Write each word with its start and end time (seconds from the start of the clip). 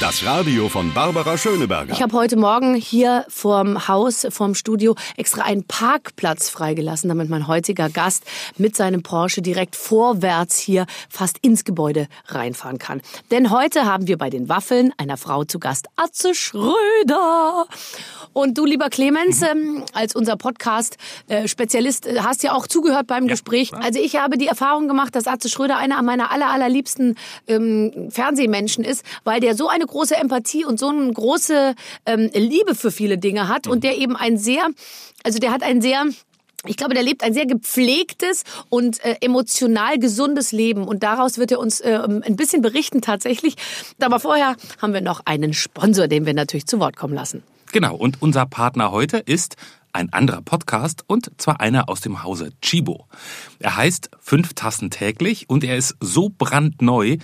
Das 0.00 0.24
Radio 0.24 0.68
von 0.68 0.94
Barbara 0.94 1.36
Schöneberger. 1.36 1.92
Ich 1.92 2.00
habe 2.00 2.12
heute 2.12 2.36
Morgen 2.36 2.76
hier 2.76 3.24
vorm 3.28 3.88
Haus, 3.88 4.24
vorm 4.30 4.54
Studio 4.54 4.94
extra 5.16 5.42
einen 5.42 5.64
Parkplatz 5.64 6.50
freigelassen, 6.50 7.08
damit 7.08 7.28
mein 7.28 7.48
heutiger 7.48 7.88
Gast 7.88 8.22
mit 8.58 8.76
seinem 8.76 9.02
Porsche 9.02 9.42
direkt 9.42 9.74
vorwärts 9.74 10.56
hier 10.56 10.86
fast 11.08 11.38
ins 11.38 11.64
Gebäude 11.64 12.06
reinfahren 12.26 12.78
kann. 12.78 13.02
Denn 13.32 13.50
heute 13.50 13.86
haben 13.86 14.06
wir 14.06 14.18
bei 14.18 14.30
den 14.30 14.48
Waffeln 14.48 14.92
einer 14.98 15.16
Frau 15.16 15.42
zu 15.42 15.58
Gast, 15.58 15.88
Atze 15.96 16.32
Schröder. 16.32 17.66
Und 18.32 18.56
du, 18.56 18.66
lieber 18.66 18.90
Clemens, 18.90 19.42
ähm, 19.42 19.82
als 19.94 20.14
unser 20.14 20.36
Podcast-Spezialist, 20.36 22.06
äh, 22.06 22.20
hast 22.20 22.44
ja 22.44 22.52
auch 22.52 22.68
zugehört 22.68 23.08
beim 23.08 23.26
Gespräch. 23.26 23.74
Also 23.74 23.98
ich 23.98 24.14
habe 24.14 24.38
die 24.38 24.46
Erfahrung 24.46 24.86
gemacht, 24.86 25.16
dass 25.16 25.26
Atze 25.26 25.48
Schröder 25.48 25.76
einer 25.76 26.00
meiner 26.02 26.30
aller, 26.30 26.50
allerliebsten 26.50 27.16
ähm, 27.48 28.10
Fernsehmenschen 28.10 28.84
ist, 28.84 29.04
weil 29.24 29.40
der 29.40 29.56
so 29.56 29.66
eine 29.66 29.87
große 29.88 30.16
Empathie 30.16 30.64
und 30.64 30.78
so 30.78 30.88
eine 30.88 31.12
große 31.12 31.74
ähm, 32.06 32.30
Liebe 32.32 32.74
für 32.74 32.90
viele 32.90 33.18
Dinge 33.18 33.48
hat 33.48 33.66
und 33.66 33.84
der 33.84 33.98
eben 33.98 34.16
ein 34.16 34.38
sehr, 34.38 34.68
also 35.24 35.38
der 35.38 35.52
hat 35.52 35.62
ein 35.62 35.80
sehr 35.82 36.04
ich 36.66 36.76
glaube, 36.76 36.92
der 36.92 37.04
lebt 37.04 37.22
ein 37.22 37.34
sehr 37.34 37.46
gepflegtes 37.46 38.42
und 38.68 39.02
äh, 39.04 39.16
emotional 39.20 39.96
gesundes 39.98 40.50
Leben. 40.50 40.88
Und 40.88 41.04
daraus 41.04 41.38
wird 41.38 41.52
er 41.52 41.60
uns 41.60 41.80
äh, 41.80 42.00
ein 42.04 42.34
bisschen 42.34 42.62
berichten 42.62 43.00
tatsächlich. 43.00 43.54
Aber 44.00 44.18
vorher 44.18 44.56
haben 44.82 44.92
wir 44.92 45.00
noch 45.00 45.20
einen 45.24 45.54
Sponsor, 45.54 46.08
den 46.08 46.26
wir 46.26 46.34
natürlich 46.34 46.66
zu 46.66 46.80
Wort 46.80 46.96
kommen 46.96 47.14
lassen. 47.14 47.44
Genau, 47.70 47.94
und 47.94 48.20
unser 48.20 48.46
Partner 48.46 48.90
heute 48.90 49.18
ist 49.18 49.56
ein 49.98 50.12
anderer 50.12 50.42
Podcast 50.42 51.02
und 51.08 51.32
zwar 51.38 51.60
einer 51.60 51.88
aus 51.88 52.00
dem 52.00 52.22
Hause 52.22 52.52
Chibo. 52.62 53.08
Er 53.58 53.76
heißt 53.76 54.10
Fünf 54.20 54.54
Tassen 54.54 54.90
täglich 54.90 55.50
und 55.50 55.64
er 55.64 55.76
ist 55.76 55.96
so 56.00 56.30
brandneu, 56.30 57.16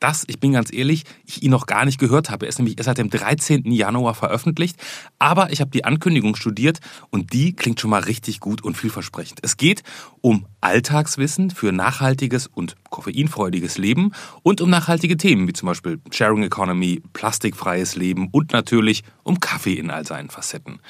dass, 0.00 0.24
ich 0.26 0.40
bin 0.40 0.52
ganz 0.52 0.72
ehrlich, 0.72 1.04
ich 1.26 1.42
ihn 1.42 1.50
noch 1.50 1.66
gar 1.66 1.84
nicht 1.84 2.00
gehört 2.00 2.30
habe. 2.30 2.46
Er 2.46 2.48
ist 2.48 2.58
nämlich 2.58 2.78
erst 2.78 2.86
seit 2.86 2.98
dem 2.98 3.10
13. 3.10 3.70
Januar 3.70 4.14
veröffentlicht, 4.14 4.76
aber 5.18 5.52
ich 5.52 5.60
habe 5.60 5.70
die 5.70 5.84
Ankündigung 5.84 6.34
studiert 6.34 6.80
und 7.10 7.34
die 7.34 7.52
klingt 7.52 7.78
schon 7.80 7.90
mal 7.90 8.02
richtig 8.02 8.40
gut 8.40 8.64
und 8.64 8.76
vielversprechend. 8.76 9.40
Es 9.42 9.58
geht 9.58 9.82
um 10.22 10.46
Alltagswissen 10.62 11.50
für 11.50 11.70
nachhaltiges 11.70 12.46
und 12.46 12.76
koffeinfreudiges 12.88 13.76
Leben 13.76 14.12
und 14.42 14.62
um 14.62 14.70
nachhaltige 14.70 15.18
Themen 15.18 15.46
wie 15.46 15.52
zum 15.52 15.66
Beispiel 15.66 16.00
Sharing 16.10 16.44
Economy, 16.44 17.02
plastikfreies 17.12 17.94
Leben 17.94 18.28
und 18.32 18.52
natürlich 18.52 19.04
um 19.22 19.38
Kaffee 19.38 19.74
in 19.74 19.90
all 19.90 20.06
seinen 20.06 20.30
Facetten. 20.30 20.80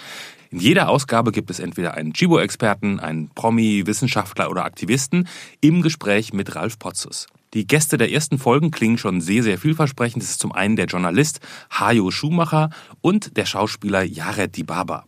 In 0.53 0.59
jeder 0.59 0.91
Ausgabe 0.91 1.33
gibt 1.33 1.49
es 1.49 1.61
entweder 1.61 1.95
einen 1.95 2.13
Chibo-Experten, 2.13 3.01
einen 3.01 3.31
Promi, 3.31 3.87
Wissenschaftler 3.87 4.51
oder 4.51 4.67
Aktivisten 4.67 5.27
im 5.63 5.81
Gespräch 5.81 6.35
mit 6.35 6.55
Ralf 6.55 6.79
Potzus. 6.79 7.27
Die 7.55 7.67
Gäste 7.67 7.97
der 7.97 8.13
ersten 8.13 8.39
Folgen 8.39 8.71
klingen 8.71 8.99
schon 8.99 9.23
sehr, 9.23 9.43
sehr 9.43 9.57
vielversprechend. 9.57 10.23
Das 10.23 10.29
ist 10.29 10.41
zum 10.41 10.53
einen 10.53 10.77
der 10.77 10.87
Journalist 10.87 11.41
Hajo 11.71 12.11
Schumacher 12.11 12.69
und 13.01 13.39
der 13.39 13.47
Schauspieler 13.47 14.03
Jared 14.03 14.55
Dibaba. 14.55 15.07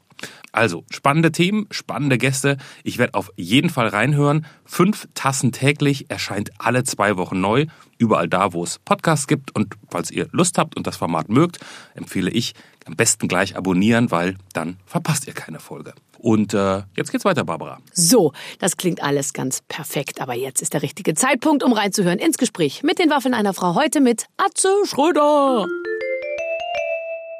Also, 0.55 0.85
spannende 0.89 1.33
Themen, 1.33 1.67
spannende 1.73 2.17
Gäste. 2.17 2.59
Ich 2.85 2.99
werde 2.99 3.15
auf 3.15 3.33
jeden 3.35 3.71
Fall 3.71 3.89
reinhören. 3.89 4.47
Fünf 4.65 5.09
Tassen 5.15 5.51
täglich 5.51 6.09
erscheint 6.11 6.53
alle 6.59 6.85
zwei 6.85 7.17
Wochen 7.17 7.41
neu. 7.41 7.67
Überall 7.99 8.29
da, 8.29 8.53
wo 8.53 8.63
es 8.63 8.79
Podcasts 8.79 9.27
gibt. 9.27 9.53
Und 9.57 9.75
falls 9.91 10.13
ihr 10.13 10.29
Lust 10.31 10.57
habt 10.57 10.77
und 10.77 10.87
das 10.87 10.97
Format 10.97 11.29
mögt, 11.29 11.59
empfehle 11.97 12.31
ich 12.31 12.55
am 12.85 12.95
besten 12.95 13.27
gleich 13.27 13.57
abonnieren, 13.57 14.13
weil 14.13 14.37
dann 14.53 14.77
verpasst 14.87 15.27
ihr 15.27 15.33
keine 15.33 15.59
Folge. 15.59 15.93
Und 16.19 16.55
äh, 16.55 16.83
jetzt 16.97 17.11
geht's 17.11 17.25
weiter, 17.25 17.45
Barbara. 17.45 17.81
So, 17.93 18.33
das 18.61 18.77
klingt 18.77 19.03
alles 19.03 19.33
ganz 19.33 19.61
perfekt. 19.67 20.21
Aber 20.21 20.35
jetzt 20.35 20.63
ist 20.63 20.73
der 20.73 20.83
richtige 20.83 21.15
Zeitpunkt, 21.15 21.65
um 21.65 21.73
reinzuhören 21.73 22.21
ins 22.21 22.39
Gespräch 22.39 22.85
mit 22.85 23.01
den 23.01 23.11
Waffeln 23.11 23.35
einer 23.35 23.55
Frau. 23.55 23.75
Heute 23.75 24.01
mit 24.01 24.27
Atze 24.37 24.69
Schröder. 24.85 25.67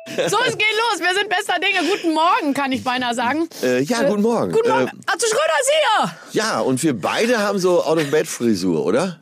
So, 0.07 0.37
es 0.47 0.59
geht 0.59 0.67
los. 0.77 1.01
Wir 1.01 1.15
sind 1.15 1.31
bester 1.31 1.55
Dinge. 1.59 1.89
Guten 1.91 2.13
Morgen, 2.13 2.53
kann 2.53 2.71
ich 2.73 2.85
beinahe 2.85 3.15
sagen. 3.15 3.49
Äh, 3.63 3.81
ja, 3.85 4.03
guten 4.03 4.21
Morgen. 4.21 4.53
Guten 4.53 4.69
Morgen. 4.69 4.87
Äh, 4.87 4.91
Atze 5.11 5.27
Schröder 5.27 5.59
ist 5.61 5.71
hier. 6.33 6.43
ja, 6.43 6.61
und 6.61 6.83
wir 6.83 6.99
beide 7.01 7.39
haben 7.39 7.59
so 7.59 7.83
Out-of-Bed-Frisur, 7.83 8.85
oder? 8.85 9.19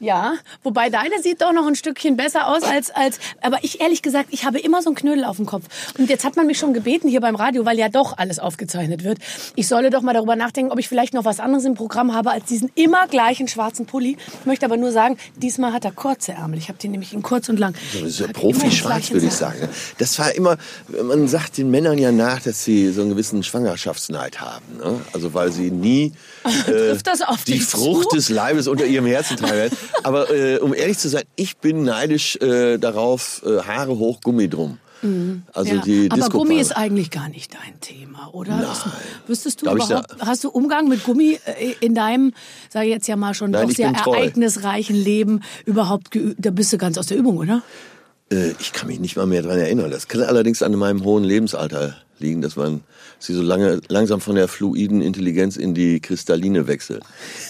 Ja, 0.00 0.34
wobei 0.62 0.90
deine 0.90 1.20
sieht 1.22 1.42
doch 1.42 1.52
noch 1.52 1.66
ein 1.66 1.74
Stückchen 1.74 2.16
besser 2.16 2.46
aus 2.48 2.62
als, 2.62 2.90
als, 2.90 3.18
aber 3.42 3.58
ich 3.62 3.80
ehrlich 3.80 4.00
gesagt, 4.02 4.28
ich 4.30 4.44
habe 4.44 4.60
immer 4.60 4.80
so 4.80 4.90
einen 4.90 4.96
Knödel 4.96 5.24
auf 5.24 5.36
dem 5.36 5.46
Kopf. 5.46 5.64
Und 5.98 6.08
jetzt 6.08 6.24
hat 6.24 6.36
man 6.36 6.46
mich 6.46 6.58
schon 6.58 6.72
gebeten 6.72 7.08
hier 7.08 7.20
beim 7.20 7.34
Radio, 7.34 7.64
weil 7.64 7.78
ja 7.78 7.88
doch 7.88 8.16
alles 8.16 8.38
aufgezeichnet 8.38 9.02
wird. 9.02 9.18
Ich 9.56 9.66
solle 9.66 9.90
doch 9.90 10.02
mal 10.02 10.12
darüber 10.12 10.36
nachdenken, 10.36 10.70
ob 10.70 10.78
ich 10.78 10.88
vielleicht 10.88 11.14
noch 11.14 11.24
was 11.24 11.40
anderes 11.40 11.64
im 11.64 11.74
Programm 11.74 12.14
habe 12.14 12.30
als 12.30 12.44
diesen 12.44 12.70
immer 12.76 13.08
gleichen 13.08 13.48
schwarzen 13.48 13.86
Pulli. 13.86 14.16
Ich 14.40 14.46
möchte 14.46 14.66
aber 14.66 14.76
nur 14.76 14.92
sagen, 14.92 15.18
diesmal 15.36 15.72
hat 15.72 15.84
er 15.84 15.90
kurze 15.92 16.32
Ärmel. 16.32 16.58
Ich 16.58 16.68
habe 16.68 16.78
den 16.78 16.92
nämlich 16.92 17.12
in 17.12 17.22
kurz 17.22 17.48
und 17.48 17.58
lang. 17.58 17.74
Das 17.92 18.02
ist 18.02 18.20
ja 18.20 18.28
Profi-schwarz, 18.28 19.10
würde 19.10 19.26
ich 19.26 19.32
sagen. 19.32 19.68
Das 19.98 20.18
war 20.20 20.32
immer, 20.32 20.58
man 21.02 21.26
sagt 21.26 21.58
den 21.58 21.70
Männern 21.70 21.98
ja 21.98 22.12
nach, 22.12 22.40
dass 22.40 22.62
sie 22.62 22.92
so 22.92 23.00
einen 23.00 23.10
gewissen 23.10 23.42
Schwangerschaftsneid 23.42 24.40
haben. 24.40 24.64
Ne? 24.76 25.00
Also 25.12 25.34
weil 25.34 25.50
sie 25.50 25.72
nie 25.72 26.12
äh, 26.68 26.96
die 27.48 27.60
Frucht 27.60 28.10
zu? 28.10 28.16
des 28.16 28.28
Leibes 28.28 28.68
unter 28.68 28.86
ihrem 28.86 29.06
Herzen 29.06 29.36
tragen. 29.36 29.70
Aber 30.02 30.30
äh, 30.30 30.58
um 30.58 30.74
ehrlich 30.74 30.98
zu 30.98 31.08
sein, 31.08 31.24
ich 31.36 31.58
bin 31.58 31.84
neidisch 31.84 32.36
äh, 32.36 32.78
darauf, 32.78 33.42
äh, 33.44 33.60
Haare 33.62 33.98
hoch, 33.98 34.20
Gummi 34.20 34.48
drum. 34.48 34.78
Also 35.52 35.74
Ja, 35.74 35.80
die 35.82 36.10
aber 36.10 36.28
Gummi 36.28 36.58
ist 36.58 36.76
eigentlich 36.76 37.10
gar 37.10 37.28
nicht 37.28 37.54
dein 37.54 37.78
Thema, 37.80 38.30
oder? 38.32 38.58
Das, 38.58 38.84
wüsstest 39.28 39.62
du 39.62 39.66
ich 39.66 39.72
überhaupt, 39.72 40.16
hast 40.18 40.42
du 40.42 40.50
Umgang 40.50 40.88
mit 40.88 41.04
Gummi 41.04 41.38
äh, 41.44 41.74
in 41.80 41.94
deinem, 41.94 42.32
sag 42.68 42.82
ich 42.82 42.90
jetzt 42.90 43.06
ja 43.06 43.14
mal 43.14 43.32
schon, 43.32 43.52
Nein, 43.52 43.68
doch 43.68 43.74
sehr 43.74 43.90
ereignisreichen 43.90 44.96
Leben 44.96 45.42
überhaupt 45.66 46.10
geübt? 46.10 46.44
Da 46.44 46.50
bist 46.50 46.72
du 46.72 46.78
ganz 46.78 46.98
aus 46.98 47.06
der 47.06 47.16
Übung, 47.16 47.36
oder? 47.36 47.62
Äh, 48.32 48.52
ich 48.58 48.72
kann 48.72 48.88
mich 48.88 48.98
nicht 48.98 49.16
mal 49.16 49.26
mehr 49.26 49.42
dran 49.42 49.58
erinnern. 49.58 49.90
Das 49.90 50.08
kann 50.08 50.22
allerdings 50.22 50.62
an 50.62 50.74
meinem 50.74 51.04
hohen 51.04 51.22
Lebensalter 51.22 51.96
liegen, 52.18 52.42
dass 52.42 52.56
man 52.56 52.80
sie 53.18 53.34
so 53.34 53.42
lange 53.42 53.80
langsam 53.88 54.20
von 54.20 54.34
der 54.34 54.48
fluiden 54.48 55.02
Intelligenz 55.02 55.56
in 55.56 55.74
die 55.74 56.00
kristalline 56.00 56.66
wechselt. 56.66 57.02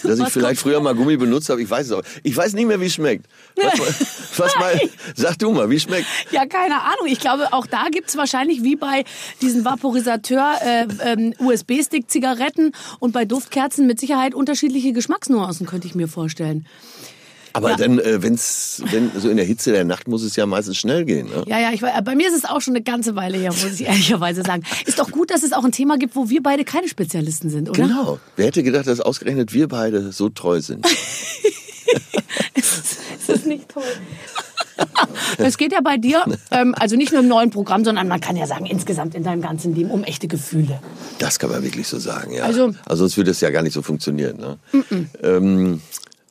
Dass 0.03 0.19
ich 0.19 0.25
Was 0.25 0.33
vielleicht 0.33 0.61
früher 0.61 0.79
mal 0.79 0.95
Gummi 0.95 1.17
benutzt 1.17 1.49
habe, 1.49 1.61
ich 1.61 1.69
weiß 1.69 1.87
es 1.87 1.91
auch. 1.91 2.03
Ich 2.23 2.35
weiß 2.35 2.53
nicht 2.53 2.65
mehr, 2.65 2.79
wie 2.81 2.87
es 2.87 2.93
schmeckt. 2.93 3.25
Was, 3.55 4.37
was 4.37 4.55
mal, 4.55 4.79
sag 5.15 5.37
du 5.39 5.51
mal, 5.51 5.69
wie 5.69 5.79
schmeckt? 5.79 6.07
Ja, 6.31 6.45
keine 6.45 6.81
Ahnung. 6.81 7.07
Ich 7.07 7.19
glaube, 7.19 7.53
auch 7.53 7.67
da 7.67 7.87
gibt's 7.91 8.17
wahrscheinlich 8.17 8.63
wie 8.63 8.75
bei 8.75 9.03
diesen 9.41 9.65
Vaporisateur 9.65 10.55
äh, 10.61 10.87
ähm, 11.03 11.33
USB-Stick-Zigaretten 11.39 12.71
und 12.99 13.11
bei 13.11 13.25
Duftkerzen 13.25 13.87
mit 13.87 13.99
Sicherheit 13.99 14.33
unterschiedliche 14.33 14.93
Geschmacksnuancen, 14.93 15.65
könnte 15.67 15.87
ich 15.87 15.95
mir 15.95 16.07
vorstellen. 16.07 16.65
Aber 17.59 17.71
Ja. 17.71 17.75
dann, 17.77 17.99
äh, 17.99 18.21
wenn's, 18.23 18.81
wenn 18.91 19.11
so 19.19 19.29
in 19.29 19.37
der 19.37 19.45
Hitze 19.45 19.71
der 19.71 19.83
Nacht 19.83 20.07
muss 20.07 20.23
es 20.23 20.35
ja 20.35 20.45
meistens 20.45 20.77
schnell 20.77 21.03
gehen. 21.05 21.27
Ne? 21.27 21.43
Ja, 21.47 21.59
ja, 21.59 21.71
ich, 21.73 21.81
bei 21.81 22.15
mir 22.15 22.27
ist 22.27 22.35
es 22.35 22.45
auch 22.45 22.61
schon 22.61 22.73
eine 22.75 22.83
ganze 22.83 23.15
Weile 23.15 23.37
her, 23.37 23.51
muss 23.51 23.63
ich 23.79 23.81
ehrlicherweise 23.87 24.41
sagen. 24.43 24.63
Ist 24.85 24.97
doch 24.99 25.11
gut, 25.11 25.29
dass 25.31 25.43
es 25.43 25.51
auch 25.53 25.63
ein 25.65 25.71
Thema 25.71 25.97
gibt, 25.97 26.15
wo 26.15 26.29
wir 26.29 26.41
beide 26.41 26.63
keine 26.63 26.87
Spezialisten 26.87 27.49
sind, 27.49 27.69
oder? 27.69 27.81
Genau. 27.83 28.19
Wer 28.37 28.45
hätte 28.47 28.63
gedacht, 28.63 28.87
dass 28.87 29.01
ausgerechnet 29.01 29.53
wir 29.53 29.67
beide 29.67 30.11
so 30.13 30.29
treu 30.29 30.61
sind? 30.61 30.85
Ist 32.55 32.93
das 33.27 33.45
nicht 33.45 33.69
toll? 33.69 33.83
Es 35.37 35.57
geht 35.57 35.73
ja 35.73 35.81
bei 35.81 35.97
dir, 35.97 36.23
ähm, 36.51 36.73
also 36.77 36.95
nicht 36.95 37.11
nur 37.11 37.21
im 37.21 37.27
neuen 37.27 37.49
Programm, 37.49 37.83
sondern 37.83 38.07
man 38.07 38.21
kann 38.21 38.37
ja 38.37 38.45
sagen, 38.47 38.65
insgesamt 38.65 39.13
in 39.13 39.23
deinem 39.23 39.41
ganzen 39.41 39.75
Leben 39.75 39.91
um 39.91 40.03
echte 40.05 40.27
Gefühle. 40.29 40.79
Das 41.19 41.37
kann 41.37 41.49
man 41.49 41.63
wirklich 41.63 41.87
so 41.87 41.99
sagen, 41.99 42.31
ja. 42.33 42.43
Also- 42.43 42.73
also 42.85 43.03
sonst 43.03 43.17
würde 43.17 43.31
es 43.31 43.41
ja 43.41 43.49
gar 43.49 43.61
nicht 43.61 43.73
so 43.73 43.81
funktionieren. 43.81 44.37
Ne? 44.37 44.57
Ähm, 45.21 45.81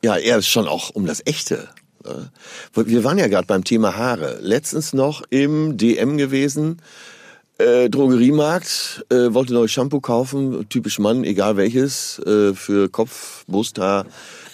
ja, 0.03 0.17
eher 0.17 0.41
schon 0.43 0.69
auch 0.69 0.91
um 0.91 1.07
das 1.07 1.23
Echte. 1.25 1.69
ne? 2.05 2.31
Wir 2.75 3.05
waren 3.05 3.19
ja 3.19 3.29
gerade 3.29 3.47
beim 3.47 3.65
Thema 3.65 3.97
Haare. 3.97 4.39
Letztens 4.41 4.93
noch 4.93 5.23
im 5.31 5.77
DM 5.77 6.17
gewesen. 6.17 6.81
Äh, 7.59 7.91
Drogeriemarkt, 7.91 9.05
äh, 9.11 9.35
wollte 9.35 9.53
neues 9.53 9.73
Shampoo 9.73 10.01
kaufen, 10.01 10.69
typisch 10.69 11.01
Mann, 11.01 11.25
egal 11.25 11.57
welches, 11.57 12.21
äh, 12.21 12.55
für 12.55 12.89
Kopf, 12.89 13.45
Brusthaar, 13.49 14.07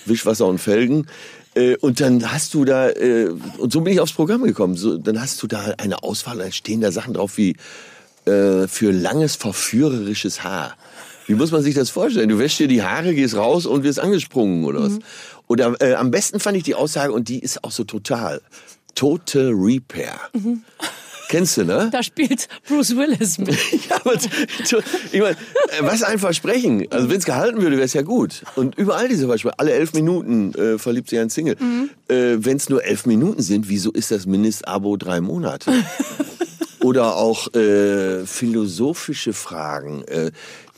Wischwasser 0.06 0.46
und 0.46 0.58
Felgen. 0.58 1.06
Äh, 1.54 1.76
und 1.76 2.00
dann 2.00 2.32
hast 2.32 2.54
du 2.54 2.64
da, 2.64 2.88
äh, 2.88 3.28
und 3.58 3.72
so 3.72 3.82
bin 3.82 3.92
ich 3.92 4.00
aufs 4.00 4.14
Programm 4.14 4.44
gekommen, 4.44 4.76
so, 4.76 4.96
dann 4.96 5.20
hast 5.20 5.42
du 5.42 5.46
da 5.46 5.74
eine 5.76 6.02
Auswahl, 6.02 6.38
dann 6.38 6.52
stehen 6.52 6.80
da 6.80 6.90
Sachen 6.92 7.12
drauf 7.12 7.36
wie 7.36 7.56
äh, 8.24 8.66
für 8.68 8.90
langes, 8.90 9.36
verführerisches 9.36 10.42
Haar. 10.42 10.74
Wie 11.26 11.34
muss 11.34 11.50
man 11.50 11.62
sich 11.62 11.74
das 11.74 11.90
vorstellen? 11.90 12.28
Du 12.28 12.38
wäschst 12.38 12.58
dir 12.58 12.68
die 12.68 12.82
Haare, 12.82 13.14
gehst 13.14 13.36
raus 13.36 13.66
und 13.66 13.82
wirst 13.82 14.00
angesprungen 14.00 14.64
oder 14.64 14.82
was? 14.82 14.98
Oder 15.46 15.74
äh, 15.80 15.94
am 15.94 16.10
besten 16.10 16.40
fand 16.40 16.56
ich 16.56 16.62
die 16.62 16.74
Aussage, 16.74 17.12
und 17.12 17.28
die 17.28 17.38
ist 17.38 17.64
auch 17.64 17.70
so 17.70 17.84
total, 17.84 18.40
Total 18.94 19.50
Repair. 19.52 20.20
Kennst 21.28 21.56
du, 21.56 21.64
ne? 21.64 21.88
Da 21.90 22.02
spielt 22.02 22.48
Bruce 22.68 22.96
Willis 22.96 23.38
mit. 23.38 23.56
Ja, 23.88 23.96
aber 23.96 24.14
ich 24.14 25.20
meine, 25.20 25.32
äh, 25.34 25.80
was 25.80 26.02
ein 26.02 26.18
Versprechen. 26.18 26.86
Also 26.90 27.08
wenn 27.08 27.16
es 27.16 27.24
gehalten 27.24 27.60
würde, 27.60 27.76
wäre 27.76 27.86
es 27.86 27.92
ja 27.92 28.02
gut. 28.02 28.42
Und 28.56 28.76
überall 28.76 29.08
diese 29.08 29.26
Versprechen, 29.26 29.58
alle 29.58 29.72
elf 29.72 29.94
Minuten 29.94 30.54
äh, 30.54 30.78
verliebt 30.78 31.08
sich 31.08 31.18
ein 31.18 31.30
Single. 31.30 31.56
Äh, 32.08 32.36
wenn 32.38 32.58
es 32.58 32.68
nur 32.68 32.84
elf 32.84 33.06
Minuten 33.06 33.42
sind, 33.42 33.68
wieso 33.68 33.90
ist 33.90 34.10
das 34.10 34.26
Mindestabo 34.26 34.96
drei 34.96 35.20
Monate? 35.20 35.72
Oder 36.80 37.16
auch 37.16 37.52
äh, 37.54 38.26
philosophische 38.26 39.32
Fragen. 39.32 40.04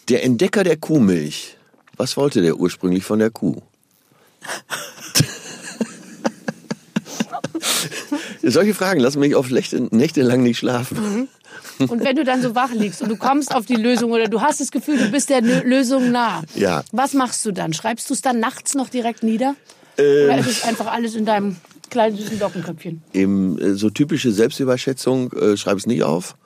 Der 0.09 0.25
Entdecker 0.25 0.63
der 0.63 0.77
Kuhmilch, 0.77 1.57
was 1.97 2.17
wollte 2.17 2.41
der 2.41 2.57
ursprünglich 2.57 3.05
von 3.05 3.19
der 3.19 3.31
Kuh? 3.31 3.57
Solche 8.43 8.75
Fragen 8.75 9.01
lassen 9.01 9.19
mich 9.19 9.35
auf 9.35 9.51
Nächte, 9.51 9.81
Nächte 9.91 10.23
lang 10.23 10.43
nicht 10.45 10.59
schlafen. 10.59 11.29
Und 11.79 12.05
wenn 12.05 12.15
du 12.15 12.23
dann 12.25 12.41
so 12.41 12.55
wach 12.55 12.73
liegst 12.73 13.03
und 13.03 13.09
du 13.09 13.17
kommst 13.17 13.53
auf 13.55 13.67
die 13.67 13.75
Lösung 13.75 14.13
oder 14.13 14.29
du 14.29 14.41
hast 14.41 14.61
das 14.61 14.71
Gefühl, 14.71 14.99
du 14.99 15.11
bist 15.11 15.29
der 15.29 15.41
Lösung 15.43 16.13
nah, 16.13 16.43
Ja. 16.55 16.85
was 16.93 17.13
machst 17.13 17.45
du 17.45 17.51
dann? 17.53 17.73
Schreibst 17.73 18.09
du 18.09 18.15
es 18.15 18.23
dann 18.23 18.39
nachts 18.39 18.75
noch 18.75 18.89
direkt 18.89 19.23
nieder? 19.25 19.57
Ähm. 19.99 20.27
Oder 20.27 20.39
ist 20.39 20.47
es 20.49 20.63
einfach 20.63 20.87
alles 20.87 21.17
in 21.17 21.25
deinem 21.25 21.57
kleinen 21.91 22.17
süßen 22.17 22.39
Lockenköpfchen? 22.39 23.03
Eben 23.13 23.59
äh, 23.59 23.75
so 23.75 23.91
typische 23.91 24.31
Selbstüberschätzung 24.33 25.33
äh, 25.33 25.57
schreibe 25.57 25.81
ich 25.81 25.87
nicht 25.87 26.05
auf, 26.05 26.37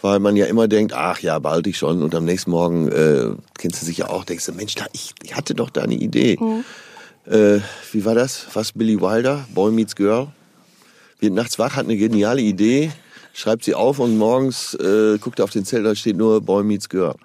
weil 0.00 0.20
man 0.20 0.36
ja 0.36 0.46
immer 0.46 0.68
denkt, 0.68 0.92
ach 0.92 1.20
ja, 1.20 1.38
behalte 1.38 1.70
ich 1.70 1.78
schon. 1.78 2.02
Und 2.02 2.14
am 2.14 2.24
nächsten 2.24 2.50
Morgen 2.50 2.88
äh, 2.88 3.30
kennst 3.58 3.82
du 3.82 3.86
sich 3.86 3.98
ja 3.98 4.10
auch, 4.10 4.24
denkst 4.24 4.46
du, 4.46 4.52
Mensch, 4.52 4.74
da, 4.74 4.86
ich, 4.92 5.14
ich 5.22 5.36
hatte 5.36 5.54
doch 5.54 5.70
da 5.70 5.82
eine 5.82 5.94
Idee. 5.94 6.38
Äh, 7.26 7.60
wie 7.92 8.04
war 8.04 8.14
das? 8.14 8.46
Was 8.54 8.72
Billy 8.72 9.00
Wilder? 9.00 9.46
Boy 9.54 9.70
Meets 9.72 9.96
Girl. 9.96 10.28
Wird 11.20 11.34
nachts 11.34 11.58
wach, 11.58 11.74
hat 11.74 11.86
eine 11.86 11.96
geniale 11.96 12.40
Idee, 12.40 12.92
schreibt 13.34 13.64
sie 13.64 13.74
auf 13.74 13.98
und 13.98 14.16
morgens 14.16 14.74
äh, 14.74 15.18
guckt 15.18 15.40
er 15.40 15.44
auf 15.44 15.50
den 15.50 15.64
Zettel, 15.64 15.84
da 15.84 15.94
steht 15.96 16.16
nur 16.16 16.40
Boy 16.40 16.62
Meets 16.62 16.88
Girl. 16.88 17.16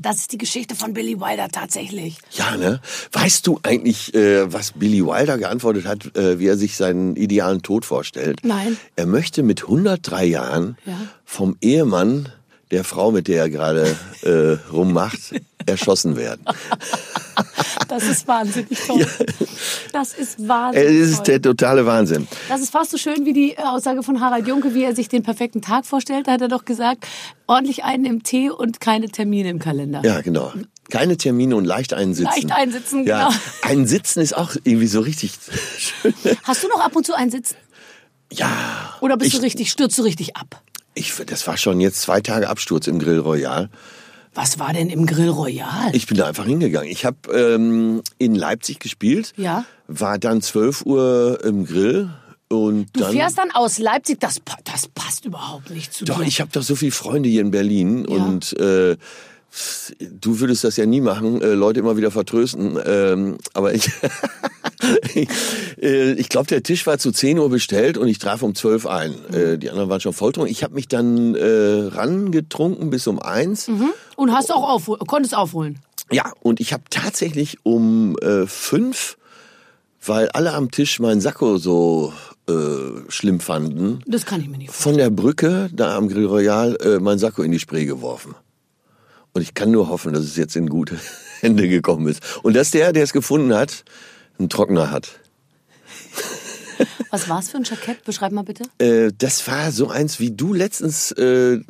Das 0.00 0.16
ist 0.16 0.32
die 0.32 0.38
Geschichte 0.38 0.74
von 0.74 0.94
Billy 0.94 1.20
Wilder 1.20 1.48
tatsächlich. 1.48 2.18
Ja, 2.32 2.56
ne? 2.56 2.80
Weißt 3.12 3.46
du 3.46 3.60
eigentlich, 3.62 4.14
äh, 4.14 4.50
was 4.52 4.72
Billy 4.72 5.04
Wilder 5.04 5.36
geantwortet 5.38 5.84
hat, 5.86 6.16
äh, 6.16 6.38
wie 6.38 6.46
er 6.46 6.56
sich 6.56 6.76
seinen 6.76 7.16
idealen 7.16 7.62
Tod 7.62 7.84
vorstellt? 7.84 8.40
Nein. 8.42 8.76
Er 8.96 9.06
möchte 9.06 9.42
mit 9.42 9.62
103 9.64 10.24
Jahren 10.24 10.76
Ja. 10.86 10.96
vom 11.24 11.56
Ehemann 11.60 12.30
der 12.70 12.84
Frau, 12.84 13.10
mit 13.12 13.28
der 13.28 13.42
er 13.42 13.50
gerade 13.50 13.96
äh, 14.22 14.56
rummacht, 14.72 15.18
erschossen 15.66 16.16
werden. 16.16 16.44
Das 17.92 18.04
ist 18.08 18.26
wahnsinnig 18.26 18.78
toll. 18.86 19.06
Das 19.92 20.14
ist 20.14 20.38
Äh, 20.40 20.48
wahnsinnig 20.48 21.00
Das 21.00 21.08
ist 21.10 21.16
toll. 21.18 21.24
der 21.26 21.42
totale 21.42 21.84
Wahnsinn. 21.84 22.26
Das 22.48 22.62
ist 22.62 22.70
fast 22.70 22.90
so 22.90 22.96
schön 22.96 23.26
wie 23.26 23.34
die 23.34 23.50
äh, 23.52 23.62
Aussage 23.62 24.02
von 24.02 24.20
Harald 24.20 24.46
Junke, 24.48 24.74
wie 24.74 24.82
er 24.84 24.94
sich 24.96 25.08
den 25.10 25.22
perfekten 25.22 25.60
Tag 25.60 25.84
vorstellt. 25.84 26.26
Da 26.26 26.32
hat 26.32 26.40
er 26.40 26.48
doch 26.48 26.64
gesagt, 26.64 27.06
ordentlich 27.46 27.84
einen 27.84 28.06
im 28.06 28.22
Tee 28.22 28.48
und 28.48 28.80
keine 28.80 29.08
Termine 29.10 29.50
im 29.50 29.58
Kalender. 29.58 30.00
Ja, 30.04 30.22
genau. 30.22 30.52
Keine 30.90 31.18
Termine 31.18 31.54
und 31.56 31.66
leicht 31.66 31.92
einsitzen. 31.92 32.24
Leicht 32.32 32.52
einsitzen, 32.52 33.06
ja. 33.06 33.28
genau. 33.28 33.40
Ein 33.62 33.86
Sitzen 33.86 34.20
ist 34.20 34.34
auch 34.36 34.56
irgendwie 34.64 34.86
so 34.86 35.00
richtig 35.00 35.32
schön. 35.78 36.14
Hast 36.44 36.64
du 36.64 36.68
noch 36.68 36.80
ab 36.80 36.96
und 36.96 37.04
zu 37.04 37.12
einen 37.14 37.30
Sitzen? 37.30 37.56
Ja. 38.32 38.96
Oder 39.02 39.18
bist 39.18 39.32
ich, 39.34 39.38
du 39.38 39.44
richtig, 39.44 39.70
stürzt 39.70 39.98
du 39.98 40.02
richtig 40.02 40.36
ab? 40.36 40.62
Ich, 40.94 41.12
das 41.26 41.46
war 41.46 41.58
schon 41.58 41.80
jetzt 41.80 42.00
zwei 42.00 42.22
Tage 42.22 42.48
Absturz 42.48 42.86
im 42.86 42.98
Grill 42.98 43.18
Royal. 43.18 43.68
Was 44.34 44.58
war 44.58 44.72
denn 44.72 44.88
im 44.88 45.04
Grill 45.06 45.28
Royal? 45.28 45.90
Ich 45.94 46.06
bin 46.06 46.16
da 46.16 46.26
einfach 46.26 46.46
hingegangen. 46.46 46.88
Ich 46.90 47.04
habe 47.04 47.16
ähm, 47.32 48.02
in 48.18 48.34
Leipzig 48.34 48.80
gespielt, 48.80 49.32
Ja. 49.36 49.64
war 49.88 50.18
dann 50.18 50.40
12 50.40 50.86
Uhr 50.86 51.38
im 51.44 51.66
Grill 51.66 52.08
und 52.48 52.86
Du 52.94 53.00
dann. 53.00 53.12
fährst 53.12 53.36
dann 53.38 53.50
aus 53.50 53.78
Leipzig, 53.78 54.20
das, 54.20 54.40
das 54.64 54.88
passt 54.88 55.24
überhaupt 55.26 55.70
nicht 55.70 55.92
zu 55.92 56.04
Doch, 56.06 56.20
dir. 56.20 56.26
ich 56.26 56.40
habe 56.40 56.50
doch 56.52 56.62
so 56.62 56.76
viele 56.76 56.92
Freunde 56.92 57.28
hier 57.28 57.42
in 57.42 57.50
Berlin 57.50 58.06
Ja. 58.08 58.14
und 58.24 58.58
äh, 58.58 58.96
du 60.00 60.40
würdest 60.40 60.64
das 60.64 60.78
ja 60.78 60.86
nie 60.86 61.02
machen, 61.02 61.42
äh, 61.42 61.52
Leute 61.52 61.80
immer 61.80 61.98
wieder 61.98 62.10
vertrösten. 62.10 62.78
Ähm, 62.86 63.36
aber 63.52 63.74
ich, 63.74 63.90
ich, 65.14 65.28
äh, 65.80 66.12
ich 66.12 66.28
glaube, 66.30 66.46
der 66.46 66.62
Tisch 66.62 66.86
war 66.86 66.96
zu 66.98 67.12
10 67.12 67.38
Uhr 67.38 67.50
bestellt 67.50 67.98
und 67.98 68.08
ich 68.08 68.18
traf 68.18 68.42
um 68.42 68.54
12 68.54 68.86
ein. 68.86 69.14
Äh, 69.32 69.58
die 69.58 69.68
anderen 69.70 69.90
waren 69.90 70.00
schon 70.00 70.14
volltrunken. 70.14 70.50
Ich 70.50 70.62
habe 70.64 70.74
mich 70.74 70.88
dann 70.88 71.34
äh, 71.34 71.88
rangetrunken 71.88 72.88
bis 72.90 73.06
um 73.06 73.18
eins. 73.20 73.70
Und 74.22 74.32
hast 74.32 74.52
auch 74.52 74.68
aufhol 74.68 74.98
konntest 74.98 75.34
aufholen. 75.34 75.78
Ja, 76.10 76.32
und 76.42 76.60
ich 76.60 76.72
habe 76.72 76.84
tatsächlich 76.90 77.58
um 77.64 78.16
äh, 78.18 78.46
fünf, 78.46 79.16
weil 80.04 80.28
alle 80.30 80.52
am 80.52 80.70
Tisch 80.70 81.00
meinen 81.00 81.20
Sakko 81.20 81.56
so 81.58 82.12
äh, 82.48 82.52
schlimm 83.08 83.40
fanden, 83.40 84.00
Das 84.06 84.24
kann 84.26 84.40
ich 84.40 84.48
mir 84.48 84.58
nicht 84.58 84.70
vorstellen. 84.70 84.94
von 84.94 84.98
der 84.98 85.10
Brücke 85.10 85.70
da 85.72 85.96
am 85.96 86.08
Grill 86.08 86.26
Royal 86.26 86.76
äh, 86.82 86.98
mein 87.00 87.18
Sakko 87.18 87.42
in 87.42 87.50
die 87.50 87.58
Spree 87.60 87.84
geworfen. 87.84 88.34
Und 89.32 89.42
ich 89.42 89.54
kann 89.54 89.70
nur 89.70 89.88
hoffen, 89.88 90.12
dass 90.12 90.24
es 90.24 90.36
jetzt 90.36 90.54
in 90.56 90.68
gute 90.68 90.98
Hände 91.40 91.68
gekommen 91.68 92.06
ist. 92.06 92.22
Und 92.42 92.54
dass 92.54 92.70
der, 92.70 92.92
der 92.92 93.02
es 93.04 93.12
gefunden 93.12 93.54
hat, 93.54 93.84
einen 94.38 94.48
Trockner 94.50 94.90
hat. 94.90 95.18
Was 97.10 97.28
war's 97.28 97.50
für 97.50 97.58
ein 97.58 97.64
Jackett? 97.64 98.04
Beschreib 98.04 98.32
mal 98.32 98.42
bitte. 98.42 98.64
Äh, 98.78 99.10
das 99.16 99.46
war 99.46 99.70
so 99.72 99.88
eins, 99.88 100.20
wie 100.20 100.30
du 100.30 100.52
letztens 100.54 101.12
äh, 101.12 101.60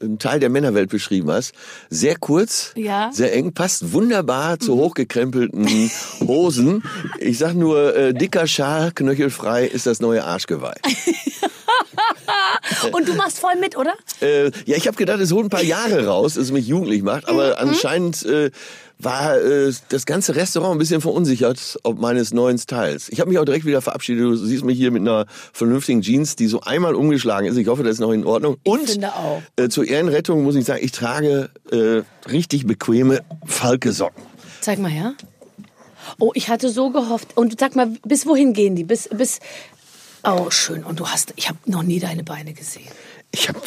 einen 0.00 0.18
Teil 0.18 0.40
der 0.40 0.48
Männerwelt 0.50 0.90
beschrieben 0.90 1.30
hast. 1.30 1.52
Sehr 1.90 2.16
kurz, 2.16 2.72
Ja. 2.76 3.10
sehr 3.12 3.32
eng, 3.34 3.52
passt 3.52 3.92
wunderbar 3.92 4.58
zu 4.58 4.76
hochgekrempelten 4.76 5.66
Hosen. 6.26 6.82
Ich 7.18 7.38
sag 7.38 7.54
nur, 7.54 7.94
äh, 7.96 8.14
dicker 8.14 8.46
Schal, 8.46 8.92
knöchelfrei 8.92 9.66
ist 9.66 9.86
das 9.86 10.00
neue 10.00 10.24
Arschgeweih. 10.24 10.76
Und 12.92 13.08
du 13.08 13.14
machst 13.14 13.38
voll 13.38 13.54
mit, 13.60 13.76
oder? 13.76 13.94
Äh, 14.20 14.46
ja, 14.64 14.76
ich 14.76 14.86
habe 14.86 14.96
gedacht, 14.96 15.20
es 15.20 15.32
holt 15.32 15.46
ein 15.46 15.50
paar 15.50 15.62
Jahre 15.62 16.06
raus, 16.06 16.34
dass 16.34 16.44
es 16.44 16.52
mich 16.52 16.66
jugendlich 16.66 17.02
macht, 17.02 17.28
aber 17.28 17.58
anscheinend 17.58 18.24
äh, 18.24 18.50
war 18.98 19.36
äh, 19.36 19.72
das 19.88 20.06
ganze 20.06 20.36
Restaurant 20.36 20.74
ein 20.74 20.78
bisschen 20.78 21.00
verunsichert 21.00 21.78
ob 21.82 21.98
meines 21.98 22.32
neuen 22.32 22.58
Styles. 22.58 23.08
Ich 23.10 23.20
habe 23.20 23.30
mich 23.30 23.38
auch 23.38 23.44
direkt 23.44 23.64
wieder 23.64 23.82
verabschiedet. 23.82 24.24
Du 24.24 24.36
siehst 24.36 24.64
mich 24.64 24.78
hier 24.78 24.90
mit 24.90 25.02
einer 25.02 25.26
vernünftigen 25.52 26.02
Jeans, 26.02 26.36
die 26.36 26.46
so 26.46 26.60
einmal 26.62 26.94
umgeschlagen 26.94 27.48
ist. 27.48 27.56
Ich 27.56 27.68
hoffe, 27.68 27.82
das 27.82 27.94
ist 27.94 28.00
noch 28.00 28.12
in 28.12 28.24
Ordnung. 28.24 28.56
Und 28.64 28.88
finde 28.88 29.14
auch. 29.14 29.42
Äh, 29.56 29.68
zur 29.68 29.86
Ehrenrettung 29.86 30.42
muss 30.42 30.54
ich 30.54 30.64
sagen, 30.64 30.80
ich 30.82 30.92
trage 30.92 31.50
äh, 31.70 32.02
richtig 32.30 32.66
bequeme 32.66 33.22
Falke-Socken. 33.44 34.22
Zeig 34.60 34.78
mal 34.78 34.90
her. 34.90 35.14
Oh, 36.18 36.32
ich 36.34 36.48
hatte 36.48 36.70
so 36.70 36.90
gehofft. 36.90 37.36
Und 37.36 37.58
sag 37.60 37.76
mal, 37.76 37.88
bis 38.04 38.26
wohin 38.26 38.52
gehen 38.52 38.76
die? 38.76 38.84
Bis, 38.84 39.08
bis. 39.08 39.40
Oh, 40.24 40.50
schön. 40.50 40.84
Und 40.84 41.00
du 41.00 41.08
hast, 41.08 41.32
ich 41.36 41.48
habe 41.48 41.58
noch 41.66 41.82
nie 41.82 42.00
deine 42.00 42.24
Beine 42.24 42.52
gesehen. 42.54 42.88
Ich 43.32 43.48
habe 43.48 43.60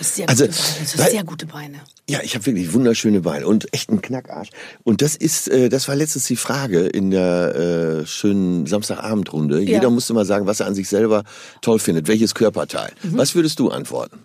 sehr 0.00 0.28
Also, 0.28 0.46
gute 0.46 0.56
Beine. 0.56 0.88
Weil- 0.96 1.10
sehr 1.10 1.24
gute 1.24 1.46
Beine. 1.46 1.80
Ja, 2.06 2.20
ich 2.22 2.34
habe 2.34 2.44
wirklich 2.44 2.74
wunderschöne 2.74 3.22
Beine 3.22 3.46
und 3.46 3.72
echt 3.72 3.88
einen 3.88 4.02
Knackarsch. 4.02 4.50
Und 4.82 5.00
das 5.00 5.16
ist, 5.16 5.48
äh, 5.48 5.70
das 5.70 5.88
war 5.88 5.96
letztens 5.96 6.26
die 6.26 6.36
Frage 6.36 6.80
in 6.86 7.10
der 7.10 8.02
äh, 8.02 8.06
schönen 8.06 8.66
Samstagabendrunde. 8.66 9.60
Jeder 9.60 9.88
musste 9.88 10.12
mal 10.12 10.26
sagen, 10.26 10.46
was 10.46 10.60
er 10.60 10.66
an 10.66 10.74
sich 10.74 10.88
selber 10.90 11.24
toll 11.62 11.78
findet, 11.78 12.06
welches 12.06 12.34
Körperteil. 12.34 12.92
Mhm. 13.02 13.16
Was 13.16 13.34
würdest 13.34 13.58
du 13.58 13.70
antworten? 13.70 14.18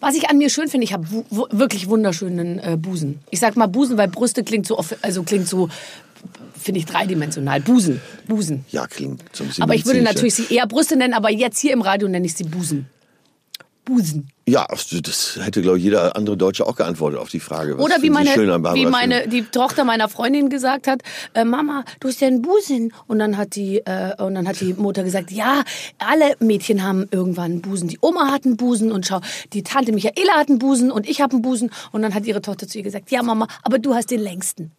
Was 0.00 0.14
ich 0.14 0.28
an 0.28 0.36
mir 0.36 0.50
schön 0.50 0.68
finde, 0.68 0.84
ich 0.84 0.92
habe 0.92 1.06
wirklich 1.50 1.88
wunderschönen 1.88 2.58
äh, 2.58 2.76
Busen. 2.76 3.20
Ich 3.30 3.40
sag 3.40 3.56
mal 3.56 3.66
Busen, 3.66 3.96
weil 3.96 4.08
Brüste 4.08 4.44
klingt 4.44 4.66
so, 4.66 4.78
also 5.00 5.22
klingt 5.22 5.48
so, 5.48 5.70
finde 6.60 6.80
ich 6.80 6.86
dreidimensional. 6.86 7.60
Busen, 7.62 8.02
Busen. 8.28 8.66
Ja, 8.70 8.86
klingt 8.86 9.24
bisschen 9.32 9.62
Aber 9.62 9.74
ich 9.74 9.86
würde 9.86 10.02
natürlich 10.02 10.34
sie 10.34 10.54
eher 10.54 10.66
Brüste 10.66 10.96
nennen, 10.96 11.14
aber 11.14 11.30
jetzt 11.30 11.58
hier 11.60 11.72
im 11.72 11.80
Radio 11.80 12.08
nenne 12.08 12.26
ich 12.26 12.34
sie 12.34 12.44
Busen. 12.44 12.86
Busen. 13.84 14.28
Ja, 14.46 14.66
das 14.68 15.38
hätte, 15.40 15.62
glaube 15.62 15.78
ich, 15.78 15.84
jeder 15.84 16.16
andere 16.16 16.36
Deutsche 16.36 16.66
auch 16.66 16.74
geantwortet 16.74 17.20
auf 17.20 17.28
die 17.28 17.40
Frage. 17.40 17.78
Was 17.78 17.84
Oder 17.84 18.02
wie 18.02 18.10
meine, 18.10 18.30
wie 18.34 18.86
meine, 18.86 19.28
die 19.28 19.42
Tochter 19.42 19.84
meiner 19.84 20.08
Freundin 20.08 20.50
gesagt 20.50 20.88
hat, 20.88 21.02
äh, 21.34 21.44
Mama, 21.44 21.84
du 22.00 22.08
hast 22.08 22.20
ja 22.20 22.26
einen 22.26 22.42
Busen. 22.42 22.92
Und 23.06 23.20
dann 23.20 23.36
hat 23.36 23.54
die, 23.54 23.78
äh, 23.78 24.20
und 24.22 24.34
dann 24.34 24.48
hat 24.48 24.60
die 24.60 24.74
Mutter 24.74 25.04
gesagt, 25.04 25.30
ja, 25.30 25.62
alle 25.98 26.34
Mädchen 26.40 26.82
haben 26.82 27.06
irgendwann 27.10 27.52
einen 27.52 27.62
Busen. 27.62 27.88
Die 27.88 27.98
Oma 28.00 28.32
hat 28.32 28.44
einen 28.44 28.56
Busen 28.56 28.90
und 28.90 29.06
schau, 29.06 29.20
die 29.52 29.62
Tante 29.62 29.92
Michaela 29.92 30.34
hat 30.34 30.48
einen 30.48 30.58
Busen 30.58 30.90
und 30.90 31.08
ich 31.08 31.20
habe 31.20 31.34
einen 31.34 31.42
Busen. 31.42 31.70
Und 31.92 32.02
dann 32.02 32.14
hat 32.14 32.26
ihre 32.26 32.42
Tochter 32.42 32.66
zu 32.66 32.78
ihr 32.78 32.84
gesagt, 32.84 33.10
ja 33.10 33.22
Mama, 33.22 33.46
aber 33.62 33.78
du 33.78 33.94
hast 33.94 34.10
den 34.10 34.20
längsten. 34.20 34.72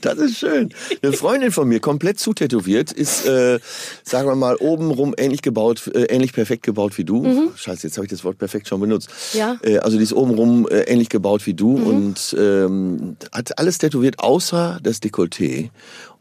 Das 0.00 0.18
ist 0.18 0.38
schön. 0.38 0.70
Eine 1.02 1.12
Freundin 1.12 1.52
von 1.52 1.68
mir, 1.68 1.80
komplett 1.80 2.18
zutätowiert, 2.18 2.92
ist, 2.92 3.26
äh, 3.26 3.58
sagen 4.02 4.28
wir 4.28 4.34
mal, 4.34 4.56
obenrum 4.56 5.14
ähnlich 5.16 5.42
gebaut, 5.42 5.90
äh, 5.94 6.04
ähnlich 6.04 6.32
perfekt 6.32 6.62
gebaut 6.62 6.98
wie 6.98 7.04
du. 7.04 7.52
Scheiße, 7.54 7.86
jetzt 7.86 7.96
habe 7.96 8.06
ich 8.06 8.10
das 8.10 8.24
Wort 8.24 8.38
perfekt 8.38 8.68
schon 8.68 8.80
benutzt. 8.80 9.10
Mhm. 9.32 9.38
Ja. 9.38 9.52
Mhm. 9.54 9.58
Äh, 9.62 9.78
also 9.78 9.96
die 9.96 10.02
ist 10.02 10.12
obenrum 10.12 10.68
äh, 10.68 10.82
ähnlich 10.82 11.08
gebaut 11.08 11.46
wie 11.46 11.54
du 11.54 11.76
und 11.76 12.34
ähm, 12.38 13.16
hat 13.32 13.58
alles 13.58 13.78
tätowiert, 13.78 14.18
außer 14.18 14.78
das 14.82 15.00
Dekolleté. 15.00 15.70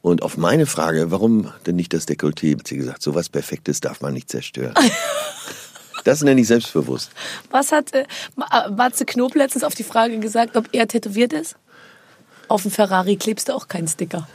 Und 0.02 0.24
auf 0.24 0.38
meine 0.38 0.66
Frage, 0.66 1.12
warum 1.12 1.52
denn 1.66 1.76
nicht 1.76 1.94
das 1.94 2.08
Dekolleté, 2.08 2.58
hat 2.58 2.68
sie 2.68 2.78
gesagt, 2.78 3.02
sowas 3.02 3.30
Perfektes 3.30 3.82
darf 3.82 4.02
man 4.02 4.14
nicht 4.14 4.30
zerstören. 4.30 4.74
das 6.04 6.22
nenne 6.24 6.40
ich 6.42 6.48
selbstbewusst. 6.48 7.12
Was 7.52 7.72
hat 7.72 7.94
äh, 7.94 8.02
äh, 8.02 8.70
Matze 8.72 9.06
Knob 9.06 9.36
letztens 9.36 9.64
auf 9.64 9.76
die 9.76 9.84
Frage 9.84 10.20
gesagt, 10.20 10.56
ob 10.56 10.70
er 10.72 10.88
tätowiert 10.88 11.34
ist? 11.34 11.56
Auf 12.50 12.64
dem 12.64 12.72
Ferrari 12.72 13.16
klebst 13.16 13.48
du 13.50 13.54
auch 13.54 13.68
keinen 13.68 13.88
Sticker. 13.88 14.28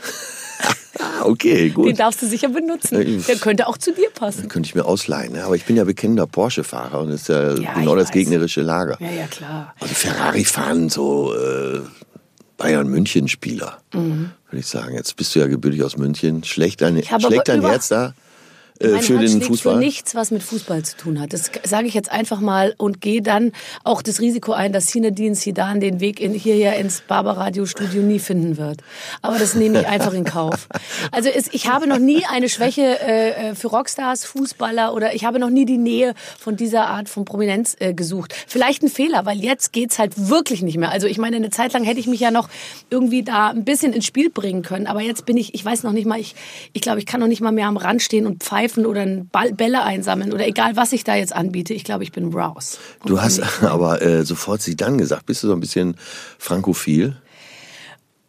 Ah, 1.00 1.24
okay, 1.24 1.70
gut. 1.70 1.88
Den 1.88 1.96
darfst 1.96 2.22
du 2.22 2.26
sicher 2.26 2.48
benutzen. 2.48 2.94
Äh, 3.00 3.18
Der 3.18 3.36
könnte 3.36 3.66
auch 3.66 3.76
zu 3.76 3.92
dir 3.92 4.08
passen. 4.10 4.48
Könnte 4.48 4.68
ich 4.68 4.74
mir 4.74 4.84
ausleihen, 4.84 5.32
ne? 5.32 5.44
aber 5.44 5.56
ich 5.56 5.64
bin 5.64 5.76
ja 5.76 5.84
bekennender 5.84 6.26
Porsche-Fahrer 6.26 7.00
und 7.00 7.10
das 7.10 7.22
ist 7.22 7.28
ja, 7.28 7.54
Ja, 7.56 7.74
genau 7.74 7.96
das 7.96 8.06
weiß. 8.08 8.12
gegnerische 8.12 8.62
Lager. 8.62 8.96
Ja, 9.00 9.10
ja, 9.10 9.26
klar. 9.26 9.74
Also 9.80 9.92
Ferrari 9.94 10.44
fahren 10.44 10.88
so 10.88 11.34
äh, 11.34 11.80
Bayern 12.56 12.86
München 12.88 13.26
Spieler, 13.26 13.78
würde 13.90 14.30
ich 14.52 14.66
sagen. 14.66 14.94
Jetzt 14.94 15.16
bist 15.16 15.34
du 15.34 15.40
ja 15.40 15.48
gebürtig 15.48 15.82
aus 15.82 15.96
München. 15.96 16.44
Schlägt 16.44 16.80
dein, 16.80 17.02
schlägt 17.02 17.48
dein 17.48 17.62
Herz 17.62 17.88
da 17.88 18.14
äh, 18.80 18.88
mein 18.88 19.02
für 19.02 19.18
Herz 19.20 19.30
den 19.30 19.42
Fußball? 19.42 19.74
für 19.74 19.78
nichts, 19.78 20.14
was 20.16 20.32
mit 20.32 20.42
Fußball 20.42 20.82
zu 20.82 20.96
tun 20.96 21.20
hat. 21.20 21.32
Das 21.32 21.50
sage 21.62 21.86
ich 21.86 21.94
jetzt 21.94 22.10
einfach 22.10 22.40
mal 22.40 22.74
und 22.76 23.00
gehe 23.00 23.22
dann 23.22 23.52
auch 23.84 24.02
das 24.02 24.20
Risiko 24.20 24.52
ein, 24.52 24.72
dass 24.72 24.86
Zinedine 24.86 25.36
Zidane 25.36 25.78
den 25.78 26.00
Weg 26.00 26.18
in, 26.20 26.34
hierher 26.34 26.76
ins 26.76 27.02
Barber-Radio-Studio 27.02 28.02
nie 28.02 28.18
finden 28.18 28.56
wird. 28.56 28.80
Aber 29.22 29.38
das 29.38 29.54
nehme 29.54 29.80
ich 29.80 29.86
einfach 29.86 30.12
in 30.12 30.24
Kauf. 30.24 30.68
Also 31.12 31.28
es, 31.28 31.48
ich 31.52 31.68
habe 31.68 31.86
noch 31.86 32.00
nie 32.00 32.24
eine 32.24 32.48
Schwäche 32.48 33.00
äh, 33.00 33.54
für 33.54 33.68
Rockstars, 33.68 34.24
Fußballer 34.24 34.92
oder 34.92 35.14
ich 35.14 35.24
habe 35.24 35.38
noch 35.38 35.50
nie 35.50 35.66
die 35.66 35.78
Nähe 35.78 36.14
von 36.38 36.56
dieser 36.56 36.88
Art 36.88 37.08
von 37.08 37.24
Prominenz 37.24 37.76
äh, 37.78 37.94
gesucht. 37.94 38.34
Vielleicht 38.48 38.82
ein 38.82 38.88
Fehler, 38.88 39.24
weil 39.24 39.38
jetzt 39.38 39.72
geht's 39.72 40.00
halt 40.00 40.28
wirklich 40.28 40.62
nicht 40.62 40.78
mehr. 40.78 40.90
Also 40.90 41.06
ich 41.06 41.18
meine, 41.18 41.36
eine 41.36 41.50
Zeit 41.50 41.72
lang 41.74 41.84
hätte 41.84 42.00
ich 42.00 42.08
mich 42.08 42.20
ja 42.20 42.32
noch 42.32 42.48
irgendwie 42.90 43.22
da 43.22 43.50
ein 43.50 43.64
bisschen 43.64 43.92
ins 43.92 44.04
Spiel 44.06 44.30
bringen 44.30 44.62
können. 44.62 44.88
Aber 44.88 45.00
jetzt 45.00 45.26
bin 45.26 45.36
ich, 45.36 45.54
ich 45.54 45.64
weiß 45.64 45.84
noch 45.84 45.92
nicht 45.92 46.06
mal, 46.06 46.18
ich, 46.18 46.34
ich 46.72 46.82
glaube, 46.82 46.98
ich 46.98 47.06
kann 47.06 47.20
noch 47.20 47.28
nicht 47.28 47.40
mal 47.40 47.52
mehr 47.52 47.68
am 47.68 47.76
Rand 47.76 48.02
stehen 48.02 48.26
und 48.26 48.42
pfeifen 48.42 48.63
oder 48.86 49.02
einen 49.02 49.28
Ball, 49.28 49.52
Bälle 49.52 49.82
einsammeln 49.82 50.32
oder 50.32 50.46
egal, 50.46 50.76
was 50.76 50.92
ich 50.92 51.04
da 51.04 51.14
jetzt 51.14 51.34
anbiete. 51.34 51.74
Ich 51.74 51.84
glaube, 51.84 52.04
ich 52.04 52.12
bin 52.12 52.32
raus. 52.32 52.78
Du 53.04 53.20
hast 53.20 53.40
aber 53.62 54.02
äh, 54.02 54.24
sofort 54.24 54.62
sie 54.62 54.76
dann 54.76 54.98
gesagt. 54.98 55.26
Bist 55.26 55.42
du 55.42 55.48
so 55.48 55.52
ein 55.52 55.60
bisschen 55.60 55.96
frankophil? 56.38 57.16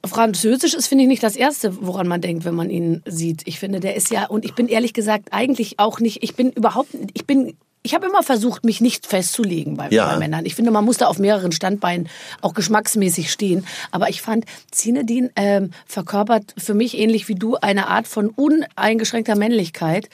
Französisch 0.05 0.73
ist, 0.73 0.87
finde 0.87 1.03
ich, 1.03 1.07
nicht 1.07 1.23
das 1.23 1.35
Erste, 1.35 1.77
woran 1.85 2.07
man 2.07 2.21
denkt, 2.21 2.45
wenn 2.45 2.55
man 2.55 2.69
ihn 2.69 3.01
sieht. 3.05 3.41
Ich 3.45 3.59
finde, 3.59 3.79
der 3.79 3.95
ist 3.95 4.11
ja, 4.11 4.27
und 4.27 4.45
ich 4.45 4.53
bin 4.53 4.67
ehrlich 4.67 4.93
gesagt 4.93 5.29
eigentlich 5.31 5.79
auch 5.79 5.99
nicht, 5.99 6.23
ich 6.23 6.35
bin 6.35 6.51
überhaupt, 6.51 6.89
ich 7.13 7.25
bin, 7.25 7.57
ich 7.85 7.93
habe 7.93 8.07
immer 8.07 8.23
versucht, 8.23 8.65
mich 8.65 8.81
nicht 8.81 9.05
festzulegen 9.05 9.77
bei, 9.77 9.89
Ja. 9.89 10.07
bei 10.11 10.17
Männern. 10.17 10.45
Ich 10.45 10.55
finde, 10.55 10.71
man 10.71 10.83
muss 10.83 10.97
da 10.97 11.05
auf 11.05 11.19
mehreren 11.19 11.51
Standbeinen 11.51 12.09
auch 12.41 12.55
geschmacksmäßig 12.55 13.31
stehen. 13.31 13.65
Aber 13.91 14.09
ich 14.09 14.21
fand, 14.23 14.45
Zinedine 14.71 15.29
ähm, 15.35 15.69
verkörpert 15.85 16.55
für 16.57 16.73
mich 16.73 16.97
ähnlich 16.97 17.27
wie 17.27 17.35
du 17.35 17.57
eine 17.57 17.87
Art 17.87 18.07
von 18.07 18.29
uneingeschränkter 18.29 19.35
Männlichkeit, 19.35 20.09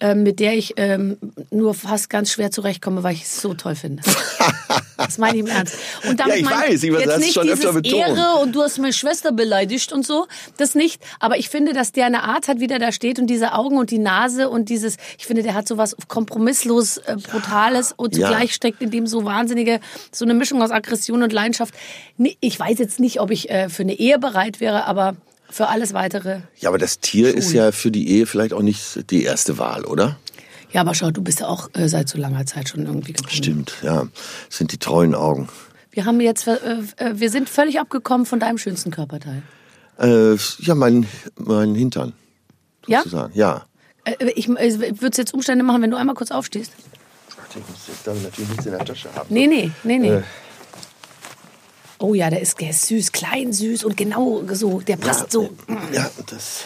ähm, 0.00 0.22
mit 0.22 0.38
der 0.38 0.52
ich 0.54 0.74
ähm, 0.76 1.16
nur 1.50 1.72
fast 1.72 2.10
ganz 2.10 2.30
schwer 2.30 2.50
zurechtkomme, 2.50 3.02
weil 3.02 3.14
ich 3.14 3.22
es 3.22 3.40
so 3.40 3.54
toll 3.54 3.74
finde. 3.74 4.02
Das 5.06 5.18
meine 5.18 5.34
ich 5.36 5.40
im 5.40 5.46
Ernst. 5.46 5.74
Und 6.08 6.18
damit 6.20 6.34
Ja, 6.34 6.38
ich 6.40 6.44
meine 6.44 6.56
weiß, 6.72 6.82
ich 6.82 6.92
jetzt 6.92 7.18
nicht 7.18 7.34
schon 7.34 7.48
öfter 7.48 7.72
betont. 7.72 7.94
Ehre 7.94 8.36
und 8.42 8.52
du 8.54 8.62
hast 8.62 8.78
meine 8.78 8.92
Schwester 8.92 9.32
beleidigt 9.32 9.92
und 9.92 10.06
so. 10.06 10.26
Das 10.56 10.74
nicht. 10.74 11.02
Aber 11.20 11.36
ich 11.38 11.48
finde, 11.48 11.72
dass 11.72 11.92
der 11.92 12.06
eine 12.06 12.22
Art 12.24 12.48
hat, 12.48 12.60
wie 12.60 12.66
der 12.66 12.78
da 12.78 12.92
steht 12.92 13.18
und 13.18 13.26
diese 13.28 13.52
Augen 13.54 13.76
und 13.78 13.90
die 13.90 13.98
Nase 13.98 14.48
und 14.48 14.68
dieses, 14.68 14.96
ich 15.18 15.26
finde, 15.26 15.42
der 15.42 15.54
hat 15.54 15.68
so 15.68 15.76
was 15.78 15.96
kompromisslos 16.08 16.98
äh, 16.98 17.16
Brutales 17.16 17.92
und 17.96 18.16
Ja. 18.16 18.28
zugleich 18.28 18.54
steckt 18.54 18.82
in 18.82 18.90
dem 18.90 19.06
so 19.06 19.24
wahnsinnige, 19.24 19.80
so 20.12 20.24
eine 20.24 20.34
Mischung 20.34 20.62
aus 20.62 20.70
Aggression 20.70 21.22
und 21.22 21.32
Leidenschaft. 21.32 21.74
Nee, 22.16 22.36
Ich 22.40 22.58
weiß 22.58 22.78
jetzt 22.78 23.00
nicht, 23.00 23.20
ob 23.20 23.30
ich 23.30 23.50
äh, 23.50 23.68
für 23.68 23.82
eine 23.82 23.94
Ehe 23.94 24.18
bereit 24.18 24.60
wäre, 24.60 24.84
aber 24.84 25.16
für 25.50 25.68
alles 25.68 25.92
weitere. 25.94 26.40
Ja, 26.58 26.68
aber 26.70 26.78
das 26.78 26.98
Tier 27.00 27.34
ist 27.34 27.52
ja 27.52 27.70
für 27.70 27.90
die 27.90 28.08
Ehe 28.10 28.26
vielleicht 28.26 28.52
auch 28.52 28.62
nicht 28.62 29.10
die 29.10 29.22
erste 29.24 29.58
Wahl, 29.58 29.84
oder? 29.84 30.16
Ja, 30.74 30.80
aber 30.80 30.92
schau, 30.92 31.12
du 31.12 31.22
bist 31.22 31.38
ja 31.38 31.46
auch 31.46 31.70
äh, 31.74 31.88
seit 31.88 32.08
so 32.08 32.18
langer 32.18 32.44
Zeit 32.46 32.68
schon 32.68 32.84
irgendwie 32.84 33.12
gebunden. 33.12 33.34
Stimmt, 33.36 33.74
ja. 33.82 34.08
Das 34.48 34.58
sind 34.58 34.72
die 34.72 34.78
treuen 34.78 35.14
Augen. 35.14 35.48
Wir 35.92 36.04
haben 36.04 36.20
jetzt, 36.20 36.48
äh, 36.48 36.56
äh, 36.96 37.12
wir 37.14 37.30
sind 37.30 37.48
völlig 37.48 37.78
abgekommen 37.78 38.26
von 38.26 38.40
deinem 38.40 38.58
schönsten 38.58 38.90
Körperteil. 38.90 39.42
Äh, 40.00 40.34
ja, 40.58 40.74
mein, 40.74 41.06
mein 41.36 41.76
Hintern. 41.76 42.12
Ja? 42.88 42.98
Sozusagen. 43.04 43.32
Ja. 43.38 43.66
Äh, 44.04 44.32
Ich, 44.34 44.48
ich 44.48 44.80
würde 44.80 45.08
es 45.10 45.16
jetzt 45.16 45.32
Umstände 45.32 45.62
machen, 45.64 45.80
wenn 45.80 45.92
du 45.92 45.96
einmal 45.96 46.16
kurz 46.16 46.32
aufstehst. 46.32 46.72
Ich 47.50 47.56
muss 47.68 47.86
jetzt 47.86 48.04
dann 48.04 48.20
natürlich 48.20 48.50
nichts 48.50 48.66
in 48.66 48.72
der 48.72 48.84
Tasche 48.84 49.14
haben. 49.14 49.32
Nee, 49.32 49.46
nee, 49.46 49.70
nee, 49.84 49.98
nee. 49.98 50.08
Äh. 50.08 50.22
Oh 52.00 52.14
ja, 52.14 52.30
der 52.30 52.40
ist, 52.40 52.60
der 52.60 52.70
ist 52.70 52.86
süß, 52.86 53.12
klein, 53.12 53.52
süß 53.52 53.84
und 53.84 53.96
genau 53.96 54.42
so. 54.52 54.80
Der 54.80 54.96
passt 54.96 55.30
so. 55.30 55.54
Ja, 55.92 56.10
das, 56.26 56.64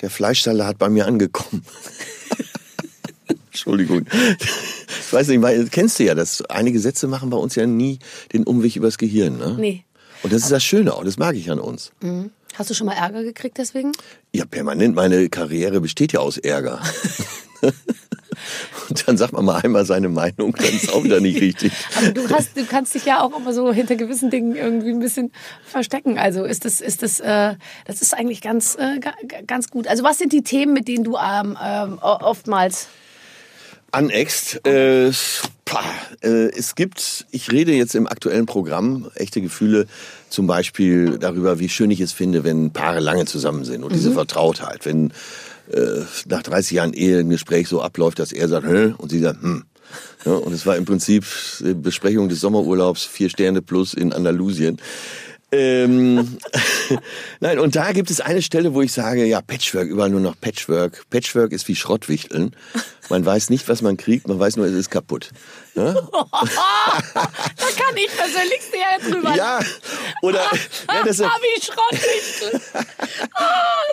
der 0.00 0.08
Fleischsalat 0.08 0.66
hat 0.68 0.78
bei 0.78 0.88
mir 0.88 1.06
angekommen. 1.06 1.62
Entschuldigung. 3.56 4.06
Ich 4.88 5.12
weiß 5.12 5.28
nicht, 5.28 5.40
weil, 5.42 5.66
kennst 5.68 5.98
du 5.98 6.04
ja, 6.04 6.14
dass 6.14 6.42
einige 6.46 6.78
Sätze 6.78 7.08
machen 7.08 7.30
bei 7.30 7.36
uns 7.38 7.54
ja 7.54 7.66
nie 7.66 7.98
den 8.32 8.44
Umweg 8.44 8.76
übers 8.76 8.98
Gehirn. 8.98 9.38
Ne? 9.38 9.56
Nee. 9.58 9.84
Und 10.22 10.32
das 10.32 10.42
ist 10.42 10.50
das 10.52 10.62
Schöne 10.64 10.92
auch, 10.94 11.04
das 11.04 11.16
mag 11.18 11.34
ich 11.36 11.50
an 11.50 11.58
uns. 11.58 11.92
Hast 12.54 12.70
du 12.70 12.74
schon 12.74 12.86
mal 12.86 12.94
Ärger 12.94 13.22
gekriegt 13.22 13.58
deswegen? 13.58 13.92
Ja, 14.32 14.44
permanent, 14.44 14.94
meine 14.94 15.28
Karriere 15.28 15.80
besteht 15.80 16.12
ja 16.12 16.20
aus 16.20 16.36
Ärger. 16.38 16.80
Und 18.88 19.08
dann 19.08 19.16
sagt 19.16 19.32
man 19.32 19.44
mal 19.44 19.56
einmal 19.62 19.84
seine 19.84 20.08
Meinung, 20.08 20.54
dann 20.56 20.66
ist 20.66 20.92
auch 20.92 21.02
wieder 21.02 21.20
nicht 21.20 21.40
richtig. 21.40 21.72
Aber 21.96 22.10
du, 22.12 22.28
hast, 22.30 22.56
du 22.56 22.64
kannst 22.64 22.94
dich 22.94 23.04
ja 23.04 23.20
auch 23.22 23.36
immer 23.36 23.52
so 23.52 23.72
hinter 23.72 23.96
gewissen 23.96 24.30
Dingen 24.30 24.54
irgendwie 24.54 24.90
ein 24.90 25.00
bisschen 25.00 25.32
verstecken. 25.64 26.18
Also 26.18 26.44
ist 26.44 26.64
das, 26.64 26.80
ist 26.80 27.02
das, 27.02 27.18
äh, 27.20 27.54
das 27.86 28.02
ist 28.02 28.14
eigentlich 28.14 28.42
ganz, 28.42 28.76
äh, 28.76 29.00
ga- 29.00 29.14
ga- 29.26 29.40
ganz 29.46 29.70
gut. 29.70 29.88
Also 29.88 30.04
was 30.04 30.18
sind 30.18 30.32
die 30.32 30.42
Themen, 30.42 30.72
mit 30.74 30.86
denen 30.86 31.02
du 31.04 31.16
ähm, 31.16 31.56
o- 32.00 32.18
oftmals 32.20 32.88
Anext, 33.96 34.60
äh, 34.66 35.08
äh, 35.08 35.12
es 36.20 36.74
gibt, 36.74 37.24
ich 37.30 37.50
rede 37.50 37.72
jetzt 37.72 37.94
im 37.94 38.06
aktuellen 38.06 38.44
Programm, 38.44 39.10
echte 39.14 39.40
Gefühle, 39.40 39.86
zum 40.28 40.46
Beispiel 40.46 41.16
darüber, 41.18 41.60
wie 41.60 41.70
schön 41.70 41.90
ich 41.90 42.00
es 42.00 42.12
finde, 42.12 42.44
wenn 42.44 42.72
Paare 42.72 43.00
lange 43.00 43.24
zusammen 43.24 43.64
sind 43.64 43.84
und 43.84 43.94
diese 43.94 44.12
Vertrautheit, 44.12 44.84
wenn 44.84 45.12
äh, 45.72 46.02
nach 46.26 46.42
30 46.42 46.72
Jahren 46.72 46.92
Ehe 46.92 47.20
ein 47.20 47.30
Gespräch 47.30 47.68
so 47.68 47.80
abläuft, 47.80 48.18
dass 48.18 48.32
er 48.32 48.48
sagt, 48.48 48.66
Hä? 48.66 48.92
und 48.98 49.10
sie 49.10 49.20
sagt, 49.20 49.40
hm. 49.40 49.64
Ja, 50.26 50.32
und 50.32 50.52
es 50.52 50.66
war 50.66 50.76
im 50.76 50.84
Prinzip 50.84 51.24
äh, 51.64 51.72
Besprechung 51.72 52.28
des 52.28 52.40
Sommerurlaubs, 52.40 53.04
vier 53.04 53.30
Sterne 53.30 53.62
plus 53.62 53.94
in 53.94 54.12
Andalusien. 54.12 54.78
Ähm, 55.52 56.38
Nein, 57.40 57.60
und 57.60 57.76
da 57.76 57.92
gibt 57.92 58.10
es 58.10 58.20
eine 58.20 58.42
Stelle, 58.42 58.74
wo 58.74 58.82
ich 58.82 58.92
sage, 58.92 59.24
ja, 59.24 59.40
Patchwork, 59.40 59.86
überall 59.88 60.10
nur 60.10 60.20
noch 60.20 60.38
Patchwork. 60.40 61.04
Patchwork 61.08 61.52
ist 61.52 61.68
wie 61.68 61.76
Schrottwichteln. 61.76 62.56
Man 63.08 63.24
weiß 63.24 63.50
nicht, 63.50 63.68
was 63.68 63.82
man 63.82 63.96
kriegt, 63.96 64.26
man 64.26 64.40
weiß 64.40 64.56
nur, 64.56 64.66
es 64.66 64.72
ist 64.72 64.90
kaputt. 64.90 65.30
Ja, 65.76 65.92
Da 67.14 67.66
kann 67.76 67.96
ich 67.96 68.08
persönlich 68.16 68.60
sehr 68.70 69.10
drüber. 69.12 69.36
ja 69.36 69.60
oder, 70.22 70.40
ja, 70.92 71.04
das, 71.04 71.20
Ah, 71.20 71.30
wie 71.40 71.62
Schrottwichtel. 71.62 72.60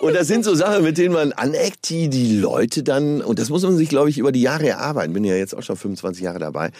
und 0.00 0.14
das 0.14 0.26
sind 0.26 0.44
so 0.44 0.54
Sachen, 0.56 0.82
mit 0.82 0.98
denen 0.98 1.14
man 1.14 1.32
aneckt, 1.32 1.88
die 1.88 2.08
die 2.08 2.36
Leute 2.36 2.82
dann, 2.82 3.22
und 3.22 3.38
das 3.38 3.50
muss 3.50 3.62
man 3.62 3.76
sich, 3.76 3.88
glaube 3.88 4.10
ich, 4.10 4.18
über 4.18 4.32
die 4.32 4.42
Jahre 4.42 4.66
erarbeiten, 4.68 5.12
bin 5.12 5.22
ja 5.22 5.34
jetzt 5.36 5.54
auch 5.54 5.62
schon 5.62 5.76
25 5.76 6.24
Jahre 6.24 6.40
dabei, 6.40 6.72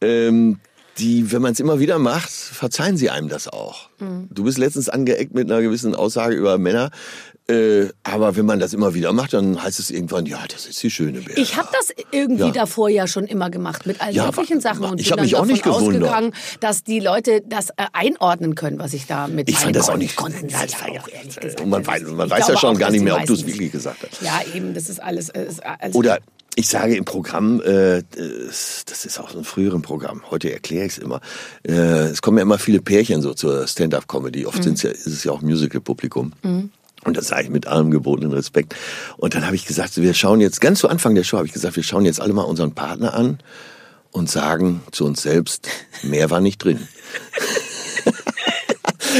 ähm, 0.00 0.58
die, 0.98 1.30
wenn 1.32 1.42
man 1.42 1.52
es 1.52 1.60
immer 1.60 1.78
wieder 1.78 1.98
macht, 1.98 2.30
verzeihen 2.30 2.96
sie 2.96 3.10
einem 3.10 3.28
das 3.28 3.48
auch. 3.48 3.88
Du 4.30 4.44
bist 4.44 4.58
letztens 4.58 4.88
angeeckt 4.88 5.34
mit 5.34 5.50
einer 5.50 5.62
gewissen 5.62 5.94
Aussage 5.94 6.34
über 6.34 6.58
Männer, 6.58 6.90
äh, 7.48 7.86
aber 8.02 8.34
wenn 8.36 8.44
man 8.44 8.58
das 8.58 8.72
immer 8.72 8.92
wieder 8.94 9.12
macht, 9.12 9.32
dann 9.32 9.62
heißt 9.62 9.78
es 9.78 9.90
irgendwann, 9.90 10.26
ja, 10.26 10.40
das 10.52 10.66
ist 10.66 10.82
die 10.82 10.90
schöne 10.90 11.20
Bär. 11.20 11.38
Ich 11.38 11.56
habe 11.56 11.68
das 11.72 11.94
irgendwie 12.10 12.46
Ja. 12.46 12.50
davor 12.50 12.88
ja 12.88 13.06
schon 13.06 13.24
immer 13.26 13.50
gemacht 13.50 13.86
mit 13.86 14.00
allen 14.00 14.14
Ja, 14.16 14.26
möglichen 14.26 14.60
Sachen 14.60 14.84
und 14.84 15.00
ich 15.00 15.06
bin 15.06 15.12
hab 15.12 15.16
dann 15.18 15.24
mich 15.26 15.36
auch 15.36 15.44
nicht 15.46 15.62
gewundert. 15.62 16.02
ausgegangen, 16.02 16.32
dass 16.60 16.82
die 16.82 16.98
Leute 16.98 17.42
das 17.46 17.70
äh, 17.70 17.74
einordnen 17.92 18.54
können, 18.56 18.78
was 18.80 18.94
ich 18.94 19.06
da 19.06 19.28
mit 19.28 19.48
Ich 19.48 19.58
fand 19.58 19.76
das 19.76 19.88
auch 19.88 19.96
nicht. 19.96 20.16
konnten. 20.16 20.48
Das 20.48 20.72
ja, 20.72 21.00
auch 21.00 21.08
ehrlich 21.08 21.36
gesagt. 21.36 21.60
Und 21.60 21.68
man 21.70 21.86
weiß, 21.86 22.02
man 22.04 22.28
weiß 22.28 22.48
ja 22.48 22.56
schon 22.58 22.76
gar 22.78 22.90
nicht 22.90 23.04
mehr, 23.04 23.16
ob 23.16 23.24
du 23.26 23.34
es 23.34 23.46
wirklich 23.46 23.70
gesagt 23.70 23.98
hast. 24.10 24.22
Ja, 24.22 24.40
eben, 24.54 24.74
das 24.74 24.88
ist 24.88 25.00
alles. 25.00 25.28
Ist 25.28 25.64
alles 25.64 25.94
Oder 25.94 26.18
ich 26.56 26.68
sage 26.68 26.96
im 26.96 27.04
Programm, 27.04 27.60
äh, 27.60 28.02
das 28.10 29.04
ist 29.04 29.20
auch 29.20 29.30
so 29.30 29.38
ein 29.38 29.44
früheren 29.44 29.82
Programm, 29.82 30.22
heute 30.30 30.50
erkläre 30.52 30.86
ich 30.86 30.92
es 30.92 30.98
immer, 30.98 31.20
äh, 31.68 32.08
es 32.08 32.22
kommen 32.22 32.38
ja 32.38 32.42
immer 32.42 32.58
viele 32.58 32.80
Pärchen 32.80 33.20
so 33.20 33.34
zur 33.34 33.66
Stand-up-Comedy, 33.68 34.46
oft 34.46 34.64
sind's 34.64 34.82
ja, 34.82 34.90
ist 34.90 35.06
es 35.06 35.22
ja 35.22 35.32
auch 35.32 35.42
Musical-Publikum. 35.42 36.32
Und 37.04 37.16
das 37.16 37.28
sage 37.28 37.44
ich 37.44 37.50
mit 37.50 37.66
allem 37.68 37.90
gebotenen 37.90 38.32
Respekt. 38.32 38.74
Und 39.18 39.34
dann 39.34 39.46
habe 39.46 39.54
ich 39.54 39.66
gesagt, 39.66 39.96
wir 39.98 40.14
schauen 40.14 40.40
jetzt, 40.40 40.60
ganz 40.60 40.80
zu 40.80 40.88
Anfang 40.88 41.14
der 41.14 41.24
Show 41.24 41.36
habe 41.36 41.46
ich 41.46 41.52
gesagt, 41.52 41.76
wir 41.76 41.84
schauen 41.84 42.04
jetzt 42.04 42.20
alle 42.20 42.32
mal 42.32 42.42
unseren 42.42 42.72
Partner 42.72 43.14
an 43.14 43.38
und 44.10 44.30
sagen 44.30 44.82
zu 44.92 45.04
uns 45.04 45.22
selbst, 45.22 45.68
mehr 46.02 46.30
war 46.30 46.40
nicht 46.40 46.64
drin. 46.64 46.88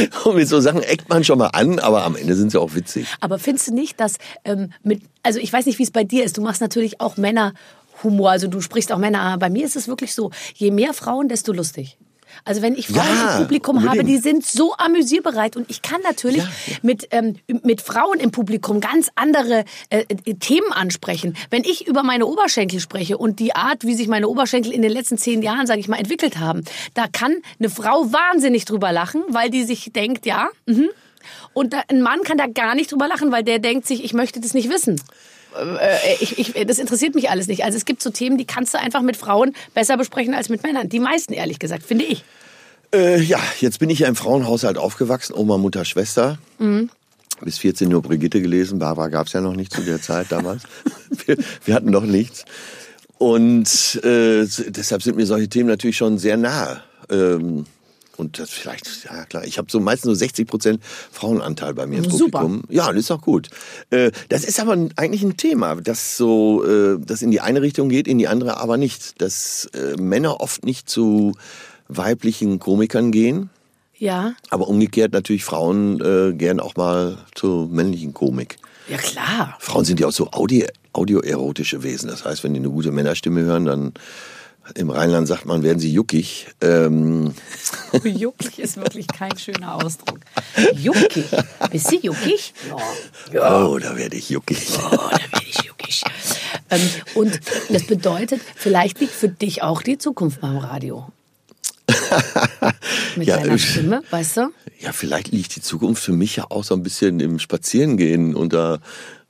und 0.25 0.35
mit 0.35 0.47
so 0.47 0.59
Sachen 0.59 0.81
eckt 0.81 1.09
man 1.09 1.23
schon 1.23 1.37
mal 1.37 1.47
an, 1.47 1.79
aber 1.79 2.03
am 2.03 2.15
Ende 2.15 2.35
sind 2.35 2.51
sie 2.51 2.59
auch 2.59 2.75
witzig. 2.75 3.07
Aber 3.19 3.39
findest 3.39 3.69
du 3.69 3.73
nicht, 3.73 3.99
dass 3.99 4.15
ähm, 4.43 4.71
mit, 4.83 5.01
also 5.23 5.39
ich 5.39 5.51
weiß 5.51 5.65
nicht, 5.65 5.79
wie 5.79 5.83
es 5.83 5.91
bei 5.91 6.03
dir 6.03 6.23
ist, 6.23 6.37
du 6.37 6.41
machst 6.41 6.61
natürlich 6.61 7.01
auch 7.01 7.17
Männerhumor, 7.17 8.31
also 8.31 8.47
du 8.47 8.61
sprichst 8.61 8.91
auch 8.91 8.97
Männer, 8.97 9.21
aber 9.21 9.39
bei 9.39 9.49
mir 9.49 9.65
ist 9.65 9.75
es 9.75 9.87
wirklich 9.87 10.13
so, 10.13 10.31
je 10.55 10.71
mehr 10.71 10.93
Frauen, 10.93 11.27
desto 11.27 11.53
lustig. 11.53 11.97
Also 12.47 12.61
wenn 12.61 12.75
ich 12.75 12.87
Frauen 12.87 13.05
Ja, 13.05 13.33
im 13.35 13.43
Publikum 13.43 13.81
habe, 13.81 13.99
unbedingt. 13.99 14.09
die 14.09 14.21
sind 14.21 14.45
so 14.45 14.73
amüsierbereit 14.77 15.55
und 15.57 15.69
ich 15.69 15.81
kann 15.81 16.01
natürlich 16.01 16.37
Ja, 16.43 16.49
ja. 16.67 16.75
mit 16.81 17.07
ähm, 17.11 17.35
mit 17.63 17.81
Frauen 17.81 18.19
im 18.19 18.31
Publikum 18.31 18.79
ganz 18.79 19.09
andere 19.15 19.65
äh, 19.89 20.05
äh, 20.25 20.33
Themen 20.35 20.71
ansprechen. 20.71 21.35
Wenn 21.49 21.63
ich 21.63 21.87
über 21.87 22.03
meine 22.03 22.25
Oberschenkel 22.25 22.79
spreche 22.79 23.17
und 23.17 23.39
die 23.39 23.53
Art, 23.55 23.83
wie 23.83 23.95
sich 23.95 24.07
meine 24.07 24.27
Oberschenkel 24.29 24.71
in 24.71 24.81
den 24.81 24.91
letzten 24.91 25.17
zehn 25.17 25.41
Jahren, 25.41 25.67
sage 25.67 25.79
ich 25.81 25.87
mal, 25.87 25.97
entwickelt 25.99 26.39
haben, 26.39 26.63
da 26.93 27.05
kann 27.11 27.35
eine 27.59 27.69
Frau 27.69 28.11
wahnsinnig 28.13 28.65
drüber 28.65 28.91
lachen, 28.91 29.23
weil 29.27 29.49
die 29.49 29.63
sich 29.63 29.91
denkt, 29.93 30.25
ja, 30.25 30.49
mhm. 30.65 30.89
und 31.53 31.73
da, 31.73 31.81
ein 31.89 32.01
Mann 32.01 32.21
kann 32.23 32.37
da 32.37 32.47
gar 32.47 32.75
nicht 32.75 32.91
drüber 32.91 33.07
lachen, 33.07 33.31
weil 33.31 33.43
der 33.43 33.59
denkt 33.59 33.85
sich, 33.85 34.03
ich 34.03 34.13
möchte 34.13 34.39
das 34.39 34.53
nicht 34.53 34.69
wissen. 34.69 35.01
Äh, 35.55 36.15
ich, 36.19 36.37
ich, 36.37 36.53
das 36.67 36.77
interessiert 36.77 37.15
mich 37.15 37.29
alles 37.29 37.47
nicht. 37.47 37.63
Also 37.63 37.77
es 37.77 37.85
gibt 37.85 38.01
so 38.01 38.09
Themen, 38.09 38.37
die 38.37 38.45
kannst 38.45 38.73
du 38.73 38.79
einfach 38.79 39.01
mit 39.01 39.17
Frauen 39.17 39.53
besser 39.73 39.97
besprechen 39.97 40.33
als 40.33 40.49
mit 40.49 40.63
Männern. 40.63 40.89
Die 40.89 40.99
meisten, 40.99 41.33
ehrlich 41.33 41.59
gesagt, 41.59 41.83
finde 41.83 42.05
ich. 42.05 42.23
Äh, 42.93 43.21
ja, 43.21 43.39
jetzt 43.59 43.79
bin 43.79 43.89
ich 43.89 43.99
ja 43.99 44.07
im 44.07 44.15
Frauenhaushalt 44.15 44.77
aufgewachsen, 44.77 45.33
Oma, 45.33 45.57
Mutter, 45.57 45.85
Schwester. 45.85 46.37
bis 47.41 47.59
14 47.59 47.93
Uhr 47.93 48.01
Brigitte 48.01 48.41
gelesen. 48.41 48.79
Barbara 48.79 49.09
gab 49.09 49.27
es 49.27 49.33
ja 49.33 49.41
noch 49.41 49.55
nicht 49.55 49.73
zu 49.73 49.81
der 49.81 50.01
Zeit 50.01 50.31
damals. 50.31 50.63
wir, 51.25 51.37
wir 51.65 51.75
hatten 51.75 51.91
noch 51.91 52.05
nichts. 52.05 52.45
Und 53.17 54.01
äh, 54.03 54.45
deshalb 54.69 55.01
sind 55.01 55.17
mir 55.17 55.25
solche 55.25 55.49
Themen 55.49 55.69
natürlich 55.69 55.97
schon 55.97 56.17
sehr 56.17 56.37
nahe. 56.37 56.81
Ähm, 57.09 57.65
und 58.15 58.39
das 58.39 58.49
vielleicht, 58.49 59.05
ja 59.05 59.25
klar, 59.25 59.45
ich 59.45 59.59
habe 59.59 59.69
so 59.69 59.79
meistens 59.79 60.05
nur 60.05 60.15
60 60.15 60.47
Prozent 60.47 60.83
Frauenanteil 60.83 61.75
bei 61.75 61.85
mir 61.85 61.99
im 61.99 62.09
Super. 62.09 62.39
Publikum. 62.41 62.63
Ja, 62.69 62.87
das 62.87 63.01
ist 63.01 63.11
auch 63.11 63.21
gut. 63.21 63.49
Äh, 63.91 64.11
das 64.29 64.43
ist 64.43 64.59
aber 64.59 64.73
eigentlich 64.95 65.21
ein 65.21 65.37
Thema, 65.37 65.75
das 65.75 66.17
so, 66.17 66.65
äh, 66.65 66.97
das 66.99 67.21
in 67.21 67.29
die 67.29 67.41
eine 67.41 67.61
Richtung 67.61 67.89
geht, 67.89 68.07
in 68.07 68.17
die 68.17 68.27
andere 68.27 68.57
aber 68.57 68.77
nicht. 68.77 69.21
Dass 69.21 69.69
äh, 69.73 69.95
Männer 70.01 70.41
oft 70.41 70.65
nicht 70.65 70.89
zu 70.89 71.33
weiblichen 71.87 72.59
Komikern 72.59 73.11
gehen, 73.11 73.49
Ja, 73.97 74.33
aber 74.49 74.67
umgekehrt 74.67 75.13
natürlich 75.13 75.43
Frauen 75.43 75.99
äh, 76.01 76.33
gern 76.33 76.59
auch 76.59 76.75
mal 76.75 77.17
zur 77.35 77.67
männlichen 77.67 78.13
Komik. 78.13 78.57
ja 78.89 78.97
klar. 78.97 79.55
Frauen 79.59 79.85
sind 79.85 79.99
ja 79.99 80.07
auch 80.07 80.11
so 80.11 80.31
Audio, 80.31 80.65
audioerotische 80.93 81.83
Wesen. 81.83 82.09
Das 82.09 82.25
heißt, 82.25 82.43
wenn 82.43 82.53
die 82.53 82.59
eine 82.59 82.69
gute 82.69 82.91
Männerstimme 82.91 83.41
hören, 83.41 83.65
dann 83.65 83.93
im 84.75 84.89
Rheinland 84.89 85.29
sagt 85.29 85.45
man, 85.45 85.63
werden 85.63 85.79
sie 85.79 85.91
juckig. 85.93 86.47
Ähm, 86.59 87.33
Juckig 88.03 88.59
ist 88.59 88.75
wirklich 88.75 89.07
kein 89.07 89.37
schöner 89.37 89.75
Ausdruck. 89.75 90.19
Juckig? 90.75 91.23
Bist 91.71 91.89
du 91.91 91.95
juckig? 91.95 92.53
Ja. 93.33 93.65
Oh, 93.65 93.77
da 93.79 93.95
werde 93.95 94.17
ich 94.17 94.29
juckig. 94.29 94.67
Oh, 94.77 94.89
da 94.91 95.19
werde 95.31 95.45
ich 95.47 95.61
juckig. 95.63 96.03
Ähm, 96.69 96.81
und 97.15 97.39
das 97.69 97.87
bedeutet, 97.87 98.41
vielleicht 98.57 98.99
liegt 98.99 99.13
für 99.13 99.29
dich 99.29 99.63
auch 99.63 99.81
die 99.81 99.97
Zukunft 99.97 100.41
beim 100.41 100.57
Radio. 100.57 101.07
Mit 103.15 103.27
Ja, 103.27 103.37
deiner 103.37 103.55
ich- 103.55 103.69
Stimme, 103.71 104.01
weißt 104.09 104.37
du? 104.37 104.49
Ja, 104.79 104.91
vielleicht 104.91 105.29
liegt 105.29 105.55
die 105.55 105.61
Zukunft 105.61 106.03
für 106.03 106.11
mich 106.13 106.35
ja 106.35 106.45
auch 106.49 106.63
so 106.63 106.75
ein 106.75 106.83
bisschen 106.83 107.19
im 107.19 107.39
Spazierengehen 107.39 108.35
unter. 108.35 108.79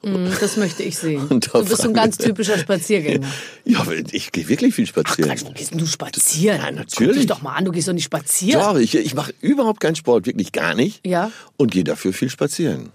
Mm, 0.04 0.28
Das 0.40 0.58
möchte 0.58 0.84
ich 0.84 0.98
sehen. 0.98 1.26
Und 1.30 1.50
Du 1.54 1.64
bist 1.64 1.82
so 1.82 1.88
ein 1.88 1.94
ganz 1.94 2.18
typischer 2.18 2.58
Spaziergänger. 2.58 3.26
Ja, 3.66 3.86
ich 4.12 4.32
gehe 4.32 4.48
wirklich 4.48 4.76
viel 4.76 4.86
spazieren. 4.88 5.30
Quatsch, 5.32 5.44
wo 5.46 5.52
gehst 5.52 5.74
du 5.74 5.86
spazieren? 5.86 6.60
Ja, 6.62 6.72
natürlich. 6.72 7.08
Guck 7.10 7.14
dich 7.18 7.26
doch 7.28 7.42
mal 7.42 7.54
an, 7.54 7.66
du 7.66 7.72
gehst 7.72 7.88
doch 7.88 7.94
nicht 7.94 8.04
spazieren. 8.06 8.62
Doch, 8.62 8.78
ich, 8.78 8.96
ich 8.96 9.14
mache 9.14 9.34
überhaupt 9.42 9.80
keinen 9.80 9.96
Sport, 9.96 10.26
wirklich 10.26 10.52
gar 10.52 10.74
nicht. 10.76 11.06
Ja. 11.06 11.32
Und 11.58 11.72
gehe 11.72 11.84
dafür 11.84 12.14
viel 12.14 12.30
spazieren. 12.30 12.90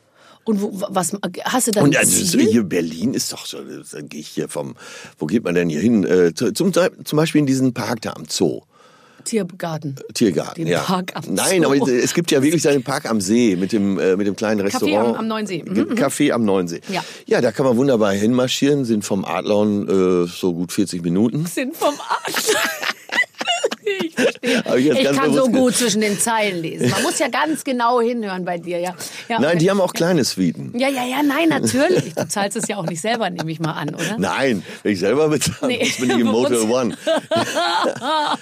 Und 0.44 0.60
wo, 0.60 0.70
was 0.88 1.12
hast 1.44 1.66
du 1.68 1.70
dann 1.70 1.84
Und 1.84 1.96
also, 1.96 2.38
hier 2.38 2.64
Berlin 2.64 3.14
ist 3.14 3.32
doch 3.32 3.46
so, 3.46 3.58
dann 3.92 4.08
gehe 4.08 4.20
ich 4.20 4.28
hier 4.28 4.48
vom, 4.48 4.74
wo 5.18 5.26
geht 5.26 5.44
man 5.44 5.54
denn 5.54 5.68
hier 5.68 5.80
hin? 5.80 6.04
Äh, 6.04 6.34
zu- 6.34 6.52
zum, 6.52 6.72
zum 6.72 7.16
Beispiel 7.16 7.38
in 7.40 7.46
diesen 7.46 7.72
Park 7.74 8.00
da 8.02 8.12
am 8.14 8.24
Zoo. 8.28 8.62
Tiergarten. 9.24 9.96
Tiergarten, 10.14 10.64
Den 10.64 10.68
ja. 10.72 10.80
Park 10.80 11.12
am 11.14 11.22
Nein, 11.34 11.62
Zoo. 11.62 11.72
aber 11.72 11.88
es 11.88 12.14
gibt 12.14 12.30
ja 12.30 12.42
wirklich 12.42 12.68
einen 12.68 12.82
Park 12.82 13.08
am 13.08 13.20
See 13.20 13.56
mit 13.56 13.72
dem, 13.72 13.98
äh, 13.98 14.16
mit 14.16 14.26
dem 14.26 14.36
kleinen 14.36 14.60
Café 14.60 14.64
Restaurant. 14.64 15.08
am- 15.10 15.14
am 15.16 15.28
Neuensee. 15.28 15.64
Mhm, 15.66 15.74
Ge- 15.74 15.84
Café 15.94 16.32
am 16.32 16.44
Neuensee. 16.44 16.80
Ja. 16.88 17.04
ja, 17.26 17.40
da 17.40 17.52
kann 17.52 17.66
man 17.66 17.76
wunderbar 17.76 18.12
hinmarschieren, 18.12 18.84
sind 18.84 19.04
vom 19.04 19.24
Adlon 19.24 19.88
äh, 19.88 20.26
so 20.28 20.52
gut 20.54 20.72
40 20.72 21.02
Minuten. 21.02 21.46
Sind 21.46 21.76
vom 21.76 21.94
Arsch. 22.08 22.34
Ich 24.04 24.14
verstehe. 24.14 24.62
Ich 25.00 25.16
kann 25.16 25.32
so 25.32 25.48
gut 25.48 25.74
zwischen 25.74 26.00
den 26.00 26.18
Zeilen 26.18 26.62
lesen. 26.62 26.90
Man 26.90 27.02
muss 27.02 27.18
ja 27.18 27.28
ganz 27.28 27.64
genau 27.64 28.00
hinhören 28.00 28.44
bei 28.44 28.58
dir, 28.58 28.78
ja. 28.78 28.94
ja 29.28 29.38
Nein, 29.38 29.44
okay. 29.44 29.58
die 29.58 29.70
haben 29.70 29.80
auch 29.80 29.92
kleine 29.92 30.24
Suiten. 30.24 30.72
Ja, 30.76 30.88
ja, 30.88 31.04
ja, 31.04 31.22
nein, 31.22 31.48
natürlich. 31.48 32.14
Du 32.14 32.28
zahlst 32.28 32.56
es 32.56 32.68
ja 32.68 32.76
auch 32.76 32.86
nicht 32.86 33.00
selber, 33.00 33.30
nehme 33.30 33.50
ich 33.50 33.60
mal 33.60 33.72
an, 33.72 33.94
oder? 33.94 34.18
Nein, 34.18 34.62
wenn 34.82 34.92
ich 34.92 35.00
selber 35.00 35.28
bezahle, 35.28 35.72
Nee, 35.72 35.92
bin 35.98 36.10
ich 36.10 36.18
im 36.18 36.26
Motor 36.32 36.68
One. 36.70 36.96
Ah, 38.00 38.36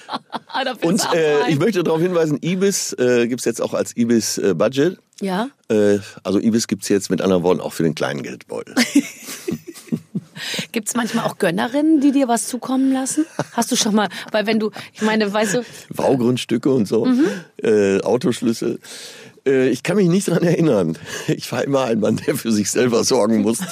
Und 0.83 1.07
äh, 1.15 1.49
ich 1.49 1.59
möchte 1.59 1.83
darauf 1.85 2.01
hinweisen, 2.01 2.39
Ibis 2.43 2.93
äh, 2.95 3.27
gibt's 3.29 3.45
jetzt 3.45 3.61
auch 3.61 3.75
als 3.75 3.97
Ibis 3.97 4.39
äh, 4.39 4.55
Budget. 4.55 4.99
Ja? 5.21 5.51
Äh, 5.69 5.99
also 6.23 6.41
Ibis 6.41 6.67
gibt's 6.67 6.89
jetzt 6.89 7.11
mit 7.11 7.21
anderen 7.21 7.43
Worten 7.43 7.61
auch 7.61 7.73
für 7.73 7.83
den 7.83 7.95
kleinen 7.95 8.23
Geldbeutel. 8.23 8.75
Gibt 10.73 10.89
es 10.89 10.95
manchmal 10.95 11.25
auch 11.27 11.39
Gönnerinnen, 11.39 12.01
die 12.01 12.13
dir 12.13 12.29
was 12.29 12.47
zukommen 12.49 12.93
lassen? 12.93 13.27
Hast 13.53 13.71
du 13.73 13.77
schon 13.77 13.95
mal, 13.95 14.09
weil 14.33 14.47
wenn 14.47 14.59
du, 14.59 14.71
ich 14.95 15.03
meine, 15.03 15.33
weißt 15.33 15.55
du, 15.55 15.65
Baugrundstücke 15.95 16.71
und 16.71 16.87
so, 16.87 17.05
Mhm. 17.07 17.27
äh, 17.63 18.01
Autoschlüssel. 18.03 18.79
Äh, 19.47 19.69
ich 19.69 19.83
kann 19.83 19.97
mich 19.97 20.09
nicht 20.09 20.29
dran 20.29 20.43
erinnern. 20.43 20.97
Ich 21.29 21.51
war 21.53 21.63
immer 21.65 21.85
ein 21.85 22.01
Mann, 22.01 22.17
der 22.27 22.37
für 22.37 22.53
sich 22.53 22.71
selber 22.71 23.05
sorgen 23.05 23.43
muss. 23.43 23.59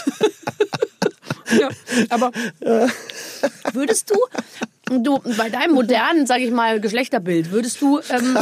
Ja, 1.59 1.70
aber 2.11 2.31
würdest 3.72 4.11
du, 4.11 4.98
du 4.98 5.18
bei 5.38 5.48
deinem 5.48 5.72
modernen, 5.74 6.26
sage 6.26 6.44
ich 6.44 6.50
mal, 6.50 6.78
Geschlechterbild, 6.78 7.50
würdest 7.52 7.81
du, 7.81 8.00
ähm, 8.11 8.37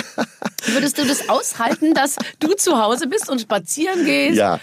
würdest 0.73 0.99
du 0.99 1.05
das 1.07 1.29
aushalten, 1.29 1.95
dass 1.95 2.17
du 2.41 2.55
zu 2.55 2.77
Hause 2.83 3.07
bist 3.07 3.31
und 3.31 3.41
spazieren 3.41 4.05
gehst 4.05 4.37
ja, 4.37 4.59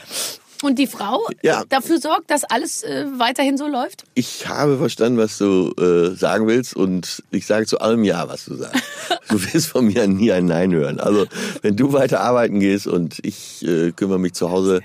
und 0.64 0.80
die 0.80 0.88
Frau 0.88 1.20
Ja. 1.42 1.64
dafür 1.70 2.00
sorgt, 2.00 2.30
dass 2.32 2.44
alles 2.44 2.84
äh, 2.84 3.06
weiterhin 3.18 3.58
so 3.58 3.68
läuft? 3.68 4.04
ich 4.16 4.48
habe 4.48 4.78
verstanden, 4.78 5.18
was 5.18 5.38
du 5.38 5.72
äh, 5.80 6.16
sagen 6.16 6.48
willst 6.48 6.76
und 6.76 7.24
ich 7.32 7.46
sage 7.46 7.66
zu 7.66 7.80
allem 7.82 8.04
Ja, 8.04 8.28
was 8.28 8.46
du 8.46 8.56
sagst. 8.56 8.84
Du 9.30 9.42
wirst 9.54 9.68
von 9.68 9.86
mir 9.86 10.06
nie 10.08 10.32
ein 10.32 10.46
Nein 10.46 10.74
hören. 10.74 11.00
Also 11.00 11.26
wenn 11.62 11.76
du 11.76 11.94
weiter 11.94 12.20
arbeiten 12.22 12.60
gehst 12.60 12.88
und 12.88 13.20
ich 13.24 13.66
äh, 13.66 13.92
kümmere 13.92 14.20
mich 14.20 14.34
zu 14.34 14.50
Hause, 14.52 14.82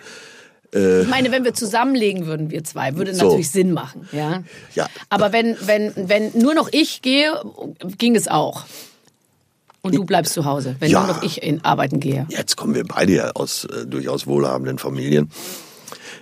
Ich 0.73 1.09
meine, 1.09 1.33
wenn 1.33 1.45
wir 1.45 1.55
zusammenlegen 1.55 2.27
würden, 2.27 2.51
wir 2.51 2.63
zwei, 2.63 2.95
würde 2.95 3.15
So. 3.15 3.25
natürlich 3.25 3.51
Sinn 3.51 3.73
machen, 3.73 4.07
ja. 4.13 4.43
Ja. 4.75 4.87
Aber 5.09 5.33
wenn, 5.33 5.57
wenn, 5.63 5.93
wenn 5.97 6.31
nur 6.35 6.53
noch 6.55 6.69
ich 6.73 7.01
gehe, 7.01 7.33
ging 7.97 8.15
es 8.17 8.29
auch. 8.29 8.65
Und 9.81 9.95
du 9.95 10.05
bleibst 10.05 10.35
zu 10.35 10.45
Hause, 10.45 10.77
wenn 10.81 10.91
Ja. 10.91 10.99
nur 11.07 11.15
noch 11.15 11.23
ich 11.23 11.43
in 11.43 11.65
arbeiten 11.65 12.01
gehe. 12.01 12.27
jetzt 12.29 12.57
kommen 12.57 12.75
wir 12.75 12.85
beide 12.85 13.13
ja 13.15 13.31
aus 13.33 13.65
äh, 13.65 13.87
durchaus 13.87 14.27
wohlhabenden 14.27 14.79
Familien. 14.79 15.31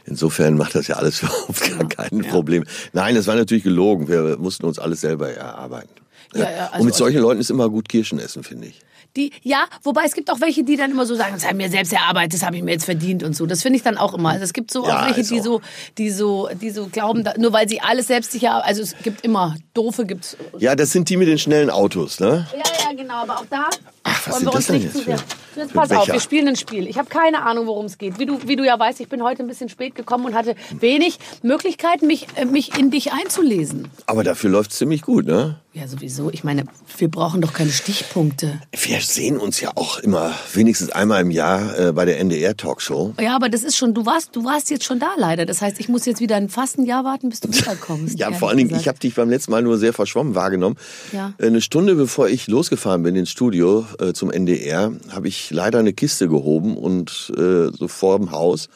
Insofern 0.07 0.57
macht 0.57 0.75
das 0.75 0.87
ja 0.89 0.97
alles 0.97 1.21
überhaupt 1.23 1.61
gar 1.79 1.89
kein 1.89 2.23
Problem. 2.23 2.65
Nein, 2.93 3.15
das 3.15 3.27
war 3.27 3.35
natürlich 3.35 3.65
gelogen. 3.65 4.09
Wir 4.09 4.37
mussten 4.39 4.65
uns 4.67 4.79
alles 4.79 5.01
selber 5.01 5.31
erarbeiten. 5.31 5.91
Ja, 6.35 6.43
ja, 6.51 6.67
also- 6.67 6.81
und 6.81 6.87
mit 6.87 6.95
solchen 6.95 7.21
Leuten 7.21 7.41
ist 7.41 7.51
immer 7.51 7.69
gut 7.69 7.89
Kirschen 7.89 8.19
essen, 8.19 8.43
finde 8.45 8.69
ich. 8.69 8.81
Die, 9.17 9.33
ja, 9.43 9.65
wobei 9.83 10.03
es 10.05 10.13
gibt 10.13 10.31
auch 10.31 10.43
welche, 10.43 10.63
die 10.63 10.77
dann 10.77 10.91
immer 10.91 11.07
so 11.07 11.15
sagen, 11.15 11.33
das 11.33 11.45
habe 11.47 11.57
ich 11.57 11.65
mir 11.65 11.71
selbst 11.71 11.91
erarbeitet, 11.91 12.35
das 12.35 12.43
habe 12.45 12.57
ich 12.59 12.63
mir 12.63 12.73
jetzt 12.73 12.85
verdient 12.85 13.23
und 13.23 13.35
so. 13.35 13.47
Das 13.47 13.63
finde 13.63 13.79
ich 13.79 13.83
dann 13.83 13.97
auch 13.97 14.13
immer. 14.13 14.29
Also 14.31 14.45
es 14.45 14.53
gibt 14.53 14.71
so 14.71 14.87
Ja, 14.87 15.01
auch 15.01 15.07
welche, 15.07 15.23
die 15.27 15.41
auch- 15.41 15.45
so, 15.45 15.61
die 15.97 16.11
so, 16.11 16.51
die 16.61 16.69
so 16.69 16.89
glauben, 16.89 17.25
da, 17.25 17.33
nur 17.39 17.51
weil 17.55 17.67
sie 17.67 17.81
alles 17.81 18.09
selbst 18.09 18.33
sicher, 18.33 18.63
also 18.67 18.83
es 18.83 18.95
gibt 19.03 19.23
immer 19.25 19.57
doofe, 19.73 20.05
gibt's. 20.05 20.37
Ja, 20.59 20.75
das 20.77 20.93
sind 20.93 21.09
die 21.09 21.17
mit 21.17 21.29
den 21.29 21.39
schnellen 21.39 21.71
Autos, 21.71 22.21
ne? 22.21 22.47
Ja, 22.53 22.91
ja, 22.91 22.95
genau, 22.95 23.15
aber 23.23 23.39
auch 23.39 23.47
da 23.49 23.71
Ach, 24.03 24.27
was 24.29 24.35
wollen 24.35 24.41
sind 24.41 24.45
wir 24.45 24.51
das 24.51 24.55
uns 24.57 24.67
denn 24.67 24.75
nicht 24.77 24.85
jetzt 24.85 24.99
zu 24.99 25.05
sehr. 25.05 25.19
für- 25.19 25.25
Jetzt 25.57 25.73
pass 25.73 25.91
auf, 25.91 26.01
Becher? 26.05 26.13
wir 26.15 26.21
spielen 26.21 26.49
ein 26.49 26.57
Spiel. 26.57 26.87
Ich 26.87 26.99
habe 26.99 27.09
keine 27.09 27.43
Ahnung, 27.43 27.67
worum 27.67 27.87
es 27.87 27.99
geht. 27.99 28.19
Wie 28.19 28.27
du, 28.27 28.39
wie 28.47 28.57
du 28.57 28.65
ja 28.65 28.79
weißt, 28.79 29.01
ich 29.01 29.09
bin 29.09 29.23
heute 29.23 29.43
ein 29.43 29.49
bisschen 29.49 29.69
spät 29.69 29.95
gekommen 29.95 30.27
und 30.27 30.35
hatte 30.35 30.55
wenig 30.79 31.19
Möglichkeiten, 31.43 32.07
mich, 32.07 32.27
äh, 32.37 32.45
mich 32.45 32.79
in 32.79 32.91
dich 32.91 33.13
einzulesen. 33.13 33.89
Aber 34.07 34.25
dafür 34.25 34.51
läuft's 34.51 34.77
ziemlich 34.77 35.03
gut, 35.03 35.27
ne? 35.27 35.57
Ja, 35.73 35.87
sowieso. 35.89 36.31
Ich 36.33 36.43
meine, 36.43 36.65
wir 36.97 37.11
brauchen 37.11 37.43
doch 37.43 37.53
keine 37.53 37.71
Stichpunkte. 37.71 38.61
Wir 38.73 39.01
sehen 39.01 39.37
uns 39.37 39.61
ja 39.61 39.73
auch 39.75 39.99
immer 39.99 40.33
wenigstens 40.55 40.89
einmal 40.91 41.21
im 41.21 41.31
Jahr 41.31 41.79
äh, 41.79 41.93
bei 41.93 42.07
der 42.07 42.19
NDR-Talkshow. 42.21 43.13
Ja, 43.21 43.37
aber 43.37 43.51
das 43.51 43.63
ist 43.63 43.77
schon, 43.77 43.93
du 43.93 44.07
warst, 44.07 44.35
du 44.35 44.43
warst 44.45 44.71
jetzt 44.71 44.85
schon 44.85 44.99
da 44.99 45.11
leider. 45.19 45.45
Das 45.45 45.61
heißt, 45.61 45.79
ich 45.79 45.91
muss 45.91 46.07
jetzt 46.07 46.21
wieder 46.21 46.37
ein 46.37 46.49
fast 46.49 46.79
ein 46.79 46.87
Jahr 46.87 47.05
warten, 47.05 47.29
bis 47.29 47.41
du 47.41 47.49
wiederkommst. 47.53 48.19
Ja, 48.19 48.33
vor 48.33 48.49
allen 48.49 48.57
Dingen, 48.57 48.75
ich 48.75 48.89
habe 48.89 48.99
dich 48.99 49.15
beim 49.15 49.29
letzten 49.29 49.51
Mal 49.51 49.61
nur 49.63 49.77
sehr 49.77 49.93
verschwommen 49.93 50.35
wahrgenommen. 50.35 50.77
Ja. 51.13 51.35
Äh, 51.37 51.49
Eine 51.49 51.61
Stunde 51.61 51.95
bevor 51.95 52.29
ich 52.29 52.47
losgefahren 52.47 53.03
bin 53.03 53.15
ins 53.15 53.29
Studio 53.31 53.85
äh, 54.01 54.15
zum 54.15 54.31
NDR, 54.31 54.93
habe 55.11 55.29
ich 55.29 55.46
leider 55.51 55.79
eine 55.79 55.93
Kiste 55.93 56.29
gehoben 56.29 56.77
und 56.77 57.33
äh, 57.37 57.69
so 57.77 57.89
vor 57.89 58.19
dem 58.19 58.31
Haus 58.31 58.69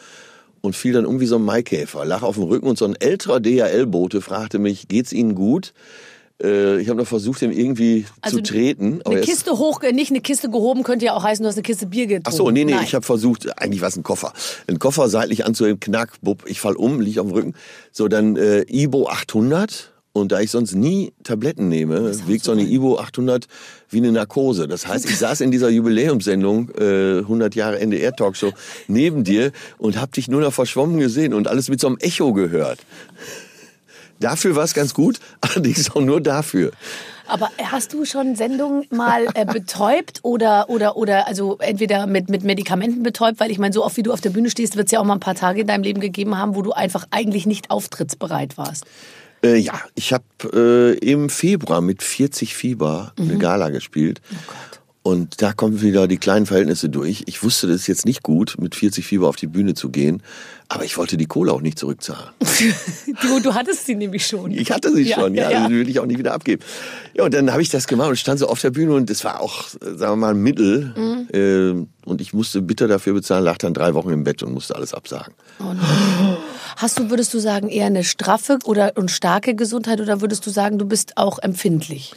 und 0.61 0.76
fiel 0.76 0.92
dann 0.92 1.06
um 1.06 1.20
wie 1.20 1.26
so 1.26 1.37
ein 1.37 1.44
Maikäfer, 1.44 2.04
lag 2.04 2.22
auf 2.22 2.35
dem 2.37 2.44
Rücken 2.44 2.66
und 2.66 2.78
so 2.78 2.85
ein 2.85 2.94
älterer 2.94 3.40
DHL-Bote 3.40 4.20
fragte 4.20 4.59
mich, 4.59 4.88
geht's 4.88 5.12
Ihnen 5.12 5.35
gut? 5.35 5.72
Äh, 6.42 6.80
ich 6.80 6.88
habe 6.88 6.98
noch 6.98 7.06
versucht, 7.06 7.42
ihm 7.42 7.50
irgendwie 7.50 8.06
zu 8.28 8.42
treten. 8.42 9.00
Eine 9.04 9.20
ist- 9.20 9.26
Kiste 9.28 9.52
hoch, 9.59 9.83
äh, 9.83 9.92
nicht 9.92 10.11
eine 10.11 10.20
Kiste 10.20 10.48
gehoben, 10.50 10.83
könnte 10.83 11.04
ja 11.04 11.14
auch 11.14 11.22
heißen, 11.22 11.42
du 11.42 11.48
hast 11.48 11.56
eine 11.56 11.62
Kiste 11.62 11.87
Bier 11.87 12.06
getrunken. 12.06 12.28
Ach 12.28 12.33
so, 12.33 12.50
nee, 12.50 12.64
nee, 12.64 12.72
Nein. 12.72 12.85
ich 12.85 12.94
habe 12.94 13.04
versucht, 13.04 13.59
eigentlich 13.61 13.80
war 13.83 13.88
es 13.88 13.96
ein 13.96 14.02
Koffer. 14.02 14.33
Ein 14.66 14.78
Koffer 14.78 15.09
seitlich 15.11 15.44
anzuheben, 15.44 15.80
knack, 15.80 16.12
bupp, 16.22 16.44
ich 16.46 16.61
fall 16.61 16.76
um, 16.76 17.00
lieg 17.00 17.18
auf 17.18 17.26
dem 17.26 17.35
Rücken. 17.35 17.54
So, 17.92 18.09
dann 18.09 18.37
äh, 18.37 18.62
Ibo 18.68 19.09
800 19.09 19.89
und 20.12 20.33
da 20.33 20.40
ich 20.40 20.51
sonst 20.51 20.75
nie 20.75 21.12
Tabletten 21.23 21.68
nehme, 21.68 22.12
wirkt 22.27 22.44
so 22.44 22.53
eine 22.53 22.62
Ibo 22.62 22.99
800 22.99 23.46
wie 23.90 23.99
eine 23.99 24.12
Narkose. 24.12 24.66
Das 24.66 24.87
heißt, 24.87 25.09
ich 25.09 25.18
saß 25.18 25.40
in 25.40 25.51
dieser 25.51 25.68
Jubiläumssendung, 25.68 26.70
äh, 26.79 27.18
100 27.18 27.55
Jahre 27.55 27.79
NDR-Talkshow, 27.79 28.53
neben 28.88 29.23
dir 29.23 29.53
und 29.79 30.01
hab 30.01 30.12
dich 30.12 30.29
nur 30.29 30.40
noch 30.40 30.53
verschwommen 30.53 30.99
gesehen 30.99 31.33
und 31.33 31.46
alles 31.46 31.68
mit 31.68 31.81
so 31.81 31.87
einem 31.87 31.99
Echo 31.99 32.33
gehört. 32.33 32.81
Dafür 34.18 34.55
war 34.55 34.64
es 34.64 34.75
ganz 34.75 34.94
gut, 34.94 35.18
allerdings 35.40 35.90
auch 35.90 36.01
nur 36.01 36.20
dafür. 36.20 36.73
Aber 37.27 37.49
hast 37.62 37.92
du 37.92 38.05
schon 38.05 38.35
Sendungen 38.35 38.87
mal 38.90 39.27
äh, 39.35 39.46
betäubt 39.46 40.18
oder, 40.23 40.68
oder, 40.68 40.96
oder 40.96 41.29
also 41.29 41.59
entweder 41.59 42.09
mit, 42.09 42.29
mit 42.29 42.42
Medikamenten 42.42 43.05
betäubt? 43.05 43.38
Weil 43.38 43.53
ich 43.53 43.59
meine, 43.61 43.73
so 43.73 43.85
oft 43.85 43.96
wie 43.96 44.03
du 44.03 44.12
auf 44.12 44.20
der 44.20 44.31
Bühne 44.31 44.51
stehst, 44.51 44.77
wird 44.77 44.87
es 44.87 44.92
ja 44.92 44.99
auch 44.99 45.05
mal 45.05 45.14
ein 45.14 45.20
paar 45.20 45.37
Tage 45.37 45.61
in 45.61 45.68
deinem 45.68 45.85
Leben 45.85 46.01
gegeben 46.01 46.37
haben, 46.37 46.57
wo 46.57 46.62
du 46.62 46.73
einfach 46.73 47.07
eigentlich 47.12 47.46
nicht 47.46 47.70
auftrittsbereit 47.70 48.59
warst. 48.59 48.85
Äh, 49.42 49.57
ja, 49.57 49.81
ich 49.94 50.12
habe 50.12 50.24
äh, 50.53 50.98
im 50.98 51.29
Februar 51.31 51.81
mit 51.81 52.03
40 52.03 52.55
Fieber 52.55 53.12
Mhm. 53.18 53.24
eine 53.31 53.38
Gala 53.38 53.70
gespielt. 53.70 54.20
Oh 55.03 55.11
Und 55.11 55.40
da 55.40 55.55
kommen 55.55 55.81
wieder 55.81 56.07
die 56.07 56.18
kleinen 56.18 56.44
Verhältnisse 56.44 56.90
durch. 56.90 57.22
Ich 57.26 57.42
wusste, 57.42 57.66
das 57.66 57.76
ist 57.76 57.87
jetzt 57.87 58.05
nicht 58.05 58.22
gut, 58.22 58.57
mit 58.59 58.74
40 58.74 59.07
Fieber 59.07 59.29
auf 59.29 59.37
die 59.37 59.46
Bühne 59.46 59.72
zu 59.72 59.88
gehen, 59.88 60.22
aber 60.68 60.85
ich 60.85 60.98
wollte 60.98 61.16
die 61.16 61.24
Kohle 61.24 61.53
auch 61.53 61.62
nicht 61.62 61.79
zurückzahlen. 61.79 62.31
Du, 63.22 63.40
du 63.40 63.55
hattest 63.55 63.87
sie 63.87 63.94
nämlich 63.96 64.26
schon. 64.26 64.50
Ich 64.53 64.70
hatte 64.70 64.94
sie 64.94 65.03
Ja, 65.03 65.16
schon, 65.20 65.35
ja, 65.35 65.44
ja, 65.44 65.50
ja. 65.50 65.57
Also 65.59 65.68
die 65.70 65.76
will 65.81 65.88
ich 65.88 65.98
auch 66.00 66.07
nicht 66.07 66.18
wieder 66.18 66.33
abgeben. 66.35 66.62
Ja, 67.14 67.24
und 67.24 67.33
dann 67.35 67.50
habe 67.50 67.61
ich 67.62 67.70
das 67.70 67.87
gemacht 67.87 68.09
und 68.11 68.16
stand 68.16 68.38
so 68.38 68.46
auf 68.46 68.61
der 68.61 68.70
Bühne 68.70 68.92
und 68.94 69.11
es 69.11 69.24
war 69.24 69.40
auch, 69.40 69.68
sagen 69.68 69.98
wir 70.12 70.16
mal, 70.16 70.35
ein 70.35 70.42
Mittel. 70.42 70.94
Mhm. 70.96 71.29
Äh, 71.33 72.09
und 72.09 72.20
ich 72.20 72.33
musste 72.35 72.61
bitter 72.62 72.87
dafür 72.88 73.14
bezahlen, 73.14 73.44
lag 73.44 73.57
dann 73.59 73.72
drei 73.74 73.94
Wochen 73.94 74.11
im 74.11 74.22
Bett 74.24 74.42
und 74.42 74.53
musste 74.53 74.76
alles 74.76 74.92
absagen. 74.94 75.33
Hast 76.76 76.98
du, 76.98 77.11
würdest 77.11 77.35
du 77.35 77.38
sagen, 77.38 77.68
eher 77.68 77.87
eine 77.87 78.04
straffe 78.04 78.59
oder 78.64 78.92
und 78.96 79.11
starke 79.11 79.54
Gesundheit 79.54 80.00
oder 80.00 80.20
würdest 80.20 80.46
du 80.46 80.50
sagen, 80.50 80.78
du 80.78 80.87
bist 80.87 81.16
auch 81.16 81.38
empfindlich? 81.38 82.14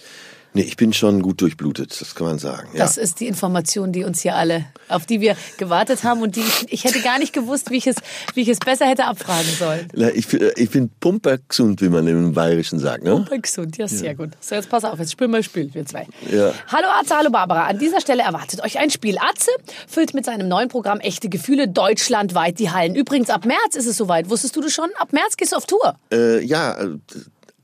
Nee, 0.56 0.62
ich 0.62 0.78
bin 0.78 0.94
schon 0.94 1.24
gut 1.24 1.42
durchblutet, 1.42 2.00
das 2.00 2.14
kann 2.14 2.28
man 2.28 2.38
sagen. 2.38 2.68
Ja. 2.74 2.80
Das 2.80 2.98
ist 2.98 3.20
die 3.20 3.28
Information, 3.28 3.92
die 3.92 4.04
uns 4.04 4.22
hier 4.22 4.36
alle, 4.36 4.66
auf 4.88 5.08
die 5.08 5.20
wir 5.20 5.36
gewartet 5.58 6.04
haben 6.04 6.22
und 6.22 6.36
die 6.36 6.42
ich, 6.42 6.66
ich 6.72 6.84
hätte 6.84 7.00
gar 7.02 7.18
nicht 7.18 7.34
gewusst, 7.34 7.72
wie 7.72 7.78
ich 7.78 7.88
es, 7.88 7.96
wie 8.36 8.42
ich 8.42 8.50
es 8.50 8.60
besser 8.60 8.86
hätte 8.86 9.06
abfragen 9.06 9.50
sollen. 9.58 9.88
Na, 9.96 10.10
ich, 10.10 10.28
bin- 10.28 10.52
ich 10.56 10.70
bin 10.70 10.92
pumpergesund, 11.00 11.82
wie 11.82 11.90
man 11.90 12.06
im 12.06 12.34
Bayerischen 12.34 12.78
sagt. 12.78 13.04
Ne? 13.04 13.16
Super 13.16 13.40
gesund, 13.40 13.78
ja, 13.78 13.88
sehr 13.88 14.14
gut. 14.14 14.30
So, 14.42 14.54
jetzt 14.54 14.70
pass 14.70 14.84
auf, 14.86 15.00
jetzt 15.00 15.12
spielen 15.14 15.32
wir 15.32 15.42
Spiel, 15.42 15.74
wir 15.74 15.86
zwei. 15.88 16.06
Ja. 16.32 16.54
Hallo 16.68 16.88
Atze, 17.00 17.18
hallo 17.18 17.32
Barbara. 17.32 17.66
An 17.66 17.80
dieser 17.80 18.00
Stelle 18.00 18.22
erwartet 18.22 18.64
euch 18.64 18.78
ein 18.78 18.92
Spiel. 18.92 19.18
Atze 19.18 19.50
füllt 19.88 20.14
mit 20.14 20.26
seinem 20.26 20.48
neuen 20.48 20.70
Programm 20.70 21.00
Echte 21.00 21.30
Gefühle 21.30 21.68
deutschlandweit 21.68 22.60
die 22.60 22.70
Hallen. 22.70 22.94
Übrigens, 22.96 23.32
ab 23.32 23.46
März 23.46 23.76
ist 23.76 23.88
es 23.88 23.98
soweit. 23.98 24.30
Wusstest 24.30 24.56
du 24.56 24.62
das 24.62 24.72
schon? 24.72 24.90
Ab 25.00 25.14
März 25.14 25.36
gehst 25.36 25.52
du 25.54 25.56
auf 25.56 25.66
Tour. 25.66 25.96
Äh, 26.12 26.44
ja, 26.46 26.80
äh, 26.80 26.90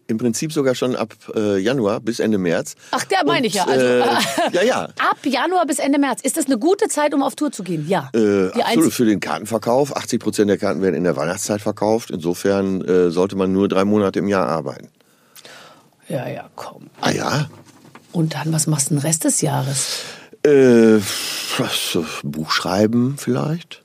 im 0.10 0.18
Prinzip 0.18 0.52
sogar 0.52 0.76
schon 0.76 0.96
ab 0.96 1.14
äh, 1.36 1.58
Januar 1.58 2.00
bis 2.00 2.20
Ende 2.20 2.38
März. 2.38 2.76
Ach, 2.92 3.04
der 3.06 3.20
meine 3.26 3.48
ich 3.48 3.54
ja. 3.54 3.66
Also, 3.66 3.86
äh, 3.86 4.04
ja, 4.52 4.64
ja. 4.64 4.84
Ab 4.84 5.18
Januar 5.24 5.66
bis 5.68 5.80
Ende 5.80 6.00
März. 6.00 6.22
Ist 6.22 6.38
das 6.38 6.48
eine 6.48 6.58
gute 6.58 6.88
Zeit, 6.88 7.14
um 7.14 7.22
auf 7.22 7.36
Tour 7.36 7.52
zu 7.52 7.64
gehen? 7.64 7.88
Ja. 7.88 8.10
Äh, 8.14 8.50
absolut 8.62 8.94
für 8.94 9.06
den 9.06 9.20
Kartenverkauf. 9.20 9.96
80 9.96 10.20
Prozent 10.20 10.50
der 10.50 10.58
Karten 10.58 10.82
werden 10.82 10.96
in 10.96 11.04
der 11.04 11.16
Weihnachtszeit 11.16 11.62
verkauft. 11.62 12.10
Insofern 12.10 12.82
äh, 12.82 13.12
sollte 13.12 13.36
man 13.36 13.54
nur 13.54 13.68
drei 13.68 13.86
Monate 13.86 14.20
im 14.20 14.28
Jahr 14.28 14.48
arbeiten. 14.48 14.90
Ja, 16.08 16.28
ja, 16.28 16.50
komm. 16.56 16.88
Ah 17.02 17.12
ja? 17.12 17.50
Und 18.12 18.34
dann, 18.34 18.52
was 18.52 18.66
machst 18.66 18.90
du 18.90 18.96
den 18.96 19.02
Rest 19.02 19.26
des 19.26 19.42
Jahres? 19.42 20.00
Äh, 20.44 21.00
was, 21.58 21.96
äh, 21.96 22.04
Buch 22.24 22.50
schreiben 22.50 23.16
vielleicht. 23.18 23.84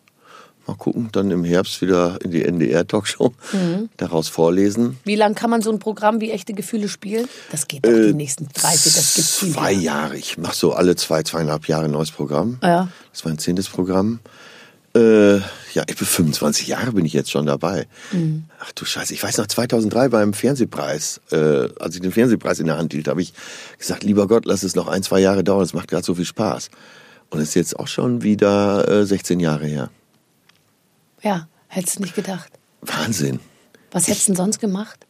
Mal 0.66 0.76
gucken, 0.76 1.10
dann 1.12 1.30
im 1.30 1.44
Herbst 1.44 1.82
wieder 1.82 2.18
in 2.22 2.30
die 2.30 2.42
NDR-Talkshow. 2.42 3.34
Mhm. 3.52 3.90
Daraus 3.98 4.28
vorlesen. 4.28 4.98
Wie 5.04 5.16
lang 5.16 5.34
kann 5.34 5.50
man 5.50 5.60
so 5.60 5.70
ein 5.70 5.78
Programm 5.78 6.20
wie 6.20 6.30
Echte 6.30 6.54
Gefühle 6.54 6.88
spielen? 6.88 7.26
Das 7.50 7.68
geht 7.68 7.84
doch 7.84 7.92
die 7.92 8.14
nächsten 8.14 8.48
30, 8.48 8.94
das. 8.94 9.18
Äh, 9.18 9.52
Zwei 9.52 9.72
länger. 9.72 9.82
Jahre. 9.82 10.16
Ich 10.16 10.38
mache 10.38 10.56
so 10.56 10.72
alle 10.72 10.96
zwei, 10.96 11.22
zweieinhalb 11.22 11.68
Jahre 11.68 11.84
ein 11.84 11.90
neues 11.90 12.10
Programm. 12.10 12.58
Ja. 12.62 12.88
Das 13.12 13.24
war 13.24 13.32
ein 13.32 13.38
zehntes 13.38 13.68
Programm. 13.68 14.20
Äh, 14.96 15.38
ja, 15.38 15.82
ich 15.88 15.96
bin 15.96 16.06
25 16.06 16.68
Jahre 16.68 16.92
bin 16.92 17.04
ich 17.04 17.12
jetzt 17.12 17.30
schon 17.30 17.46
dabei. 17.46 17.86
Mhm. 18.12 18.44
Ach 18.60 18.70
du 18.72 18.84
Scheiße, 18.84 19.12
ich 19.12 19.22
weiß 19.22 19.38
noch 19.38 19.48
2003 19.48 20.08
beim 20.08 20.32
Fernsehpreis, 20.32 21.20
äh, 21.32 21.68
als 21.80 21.96
ich 21.96 22.00
den 22.00 22.12
Fernsehpreis 22.12 22.60
in 22.60 22.66
der 22.66 22.78
Hand 22.78 22.92
hielt, 22.92 23.08
habe 23.08 23.20
ich 23.20 23.34
gesagt, 23.76 24.04
lieber 24.04 24.28
Gott, 24.28 24.44
lass 24.46 24.62
es 24.62 24.76
noch 24.76 24.86
ein, 24.86 25.02
zwei 25.02 25.18
Jahre 25.18 25.42
dauern, 25.42 25.64
es 25.64 25.74
macht 25.74 25.88
gerade 25.88 26.04
so 26.04 26.14
viel 26.14 26.24
Spaß. 26.24 26.70
Und 27.30 27.40
es 27.40 27.48
ist 27.48 27.54
jetzt 27.54 27.78
auch 27.78 27.88
schon 27.88 28.22
wieder 28.22 28.88
äh, 28.88 29.04
16 29.04 29.40
Jahre 29.40 29.66
her. 29.66 29.90
Ja, 31.24 31.48
hättest 31.68 31.98
du 31.98 32.02
nicht 32.02 32.14
gedacht. 32.14 32.52
Wahnsinn. 32.82 33.40
Was 33.90 34.06
hättest 34.08 34.28
du 34.28 34.32
denn 34.32 34.36
sonst 34.36 34.60
gemacht? 34.60 35.06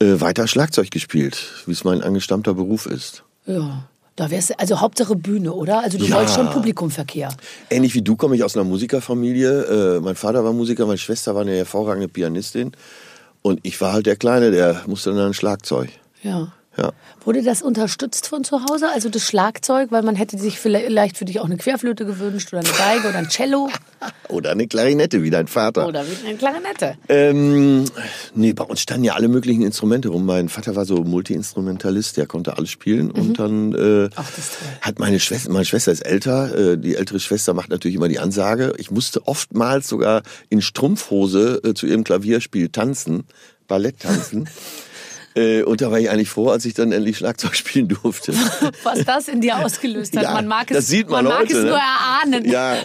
Äh, 0.00 0.20
weiter 0.20 0.48
Schlagzeug 0.48 0.90
gespielt, 0.90 1.36
wie 1.66 1.72
es 1.72 1.84
mein 1.84 2.02
angestammter 2.02 2.54
Beruf 2.54 2.86
ist. 2.86 3.22
Ja, 3.46 3.84
da 4.16 4.30
wärst 4.30 4.50
du, 4.50 4.58
also 4.58 4.80
Hauptsache 4.80 5.14
Bühne, 5.16 5.52
oder? 5.52 5.80
Also 5.80 5.98
du 5.98 6.04
Ja. 6.06 6.16
wolltest 6.16 6.34
schon 6.36 6.50
Publikumverkehr. 6.50 7.28
Ähnlich 7.70 7.94
wie 7.94 8.02
du 8.02 8.16
komme 8.16 8.34
ich 8.36 8.42
aus 8.42 8.56
einer 8.56 8.64
Musikerfamilie. 8.64 9.96
Äh, 9.96 10.00
mein 10.00 10.14
Vater 10.16 10.44
war 10.44 10.52
Musiker, 10.52 10.86
meine 10.86 10.98
Schwester 10.98 11.34
war 11.34 11.42
eine 11.42 11.54
hervorragende 11.56 12.08
Pianistin. 12.08 12.72
Und 13.42 13.60
ich 13.62 13.80
war 13.80 13.92
halt 13.92 14.06
der 14.06 14.16
Kleine, 14.16 14.50
der 14.50 14.82
musste 14.86 15.10
dann 15.14 15.26
ein 15.26 15.34
Schlagzeug. 15.34 15.90
Ja. 16.22 16.52
Ja. 16.76 16.92
Wurde 17.24 17.42
das 17.42 17.62
unterstützt 17.62 18.26
von 18.28 18.44
zu 18.44 18.60
Hause, 18.68 18.88
also 18.92 19.08
das 19.08 19.22
Schlagzeug, 19.22 19.90
weil 19.90 20.02
man 20.02 20.16
hätte 20.16 20.36
sich 20.38 20.58
vielleicht 20.58 21.16
für 21.16 21.24
dich 21.24 21.40
auch 21.40 21.44
eine 21.46 21.56
Querflöte 21.56 22.04
gewünscht 22.04 22.52
oder 22.52 22.60
eine 22.60 22.70
Geige 22.76 23.08
oder 23.08 23.18
ein 23.18 23.28
Cello 23.28 23.70
Oder 24.28 24.50
eine 24.50 24.66
Klarinette, 24.66 25.22
wie 25.22 25.30
dein 25.30 25.46
Vater. 25.46 25.86
oder 25.86 26.04
wie 26.06 26.26
eine 26.26 26.36
Klarinette. 26.36 26.96
Ähm, 27.08 27.84
nee, 28.34 28.52
bei 28.52 28.64
uns 28.64 28.80
standen 28.80 29.04
ja 29.04 29.14
alle 29.14 29.28
möglichen 29.28 29.62
Instrumente 29.62 30.08
rum. 30.08 30.26
Mein 30.26 30.50
Vater 30.50 30.76
war 30.76 30.84
so 30.84 30.96
Multi-Instrumentalist, 31.04 32.16
der 32.18 32.26
konnte 32.26 32.56
alles 32.58 32.70
spielen. 32.70 33.10
Und 33.10 33.38
dann 33.38 33.72
äh, 33.74 33.78
Mhm. 34.04 34.10
Ach, 34.16 34.30
hat 34.82 34.98
meine 34.98 35.20
Schwester, 35.20 35.50
meine 35.52 35.64
Schwester 35.64 35.92
ist 35.92 36.00
älter, 36.00 36.72
äh, 36.72 36.78
die 36.78 36.96
ältere 36.96 37.20
Schwester 37.20 37.54
macht 37.54 37.70
natürlich 37.70 37.96
immer 37.96 38.08
die 38.08 38.18
Ansage. 38.18 38.74
Ich 38.76 38.90
musste 38.90 39.26
oftmals 39.26 39.88
sogar 39.88 40.22
in 40.50 40.60
Strumpfhose 40.60 41.60
äh, 41.64 41.74
zu 41.74 41.86
ihrem 41.86 42.04
Klavierspiel 42.04 42.68
tanzen, 42.68 43.24
Ballett 43.68 44.00
tanzen. 44.00 44.48
Äh, 45.34 45.62
und 45.62 45.80
da 45.80 45.90
war 45.90 45.98
ich 45.98 46.10
eigentlich 46.10 46.30
froh, 46.30 46.48
als 46.48 46.64
ich 46.64 46.74
dann 46.74 46.92
endlich 46.92 47.18
Schlagzeug 47.18 47.54
spielen 47.56 47.88
durfte. 47.88 48.32
Was 48.82 49.04
das 49.04 49.28
in 49.28 49.40
dir 49.40 49.58
ausgelöst 49.64 50.16
hat. 50.16 50.22
Ja, 50.22 50.32
man 50.32 50.46
mag 50.46 50.70
es, 50.70 50.76
das 50.76 50.86
sieht 50.86 51.08
man 51.08 51.24
mag 51.24 51.40
heute, 51.40 51.52
es 51.52 51.64
ne? 51.64 51.70
nur 51.70 51.78
erahnen. 51.78 52.44
Ja. 52.48 52.76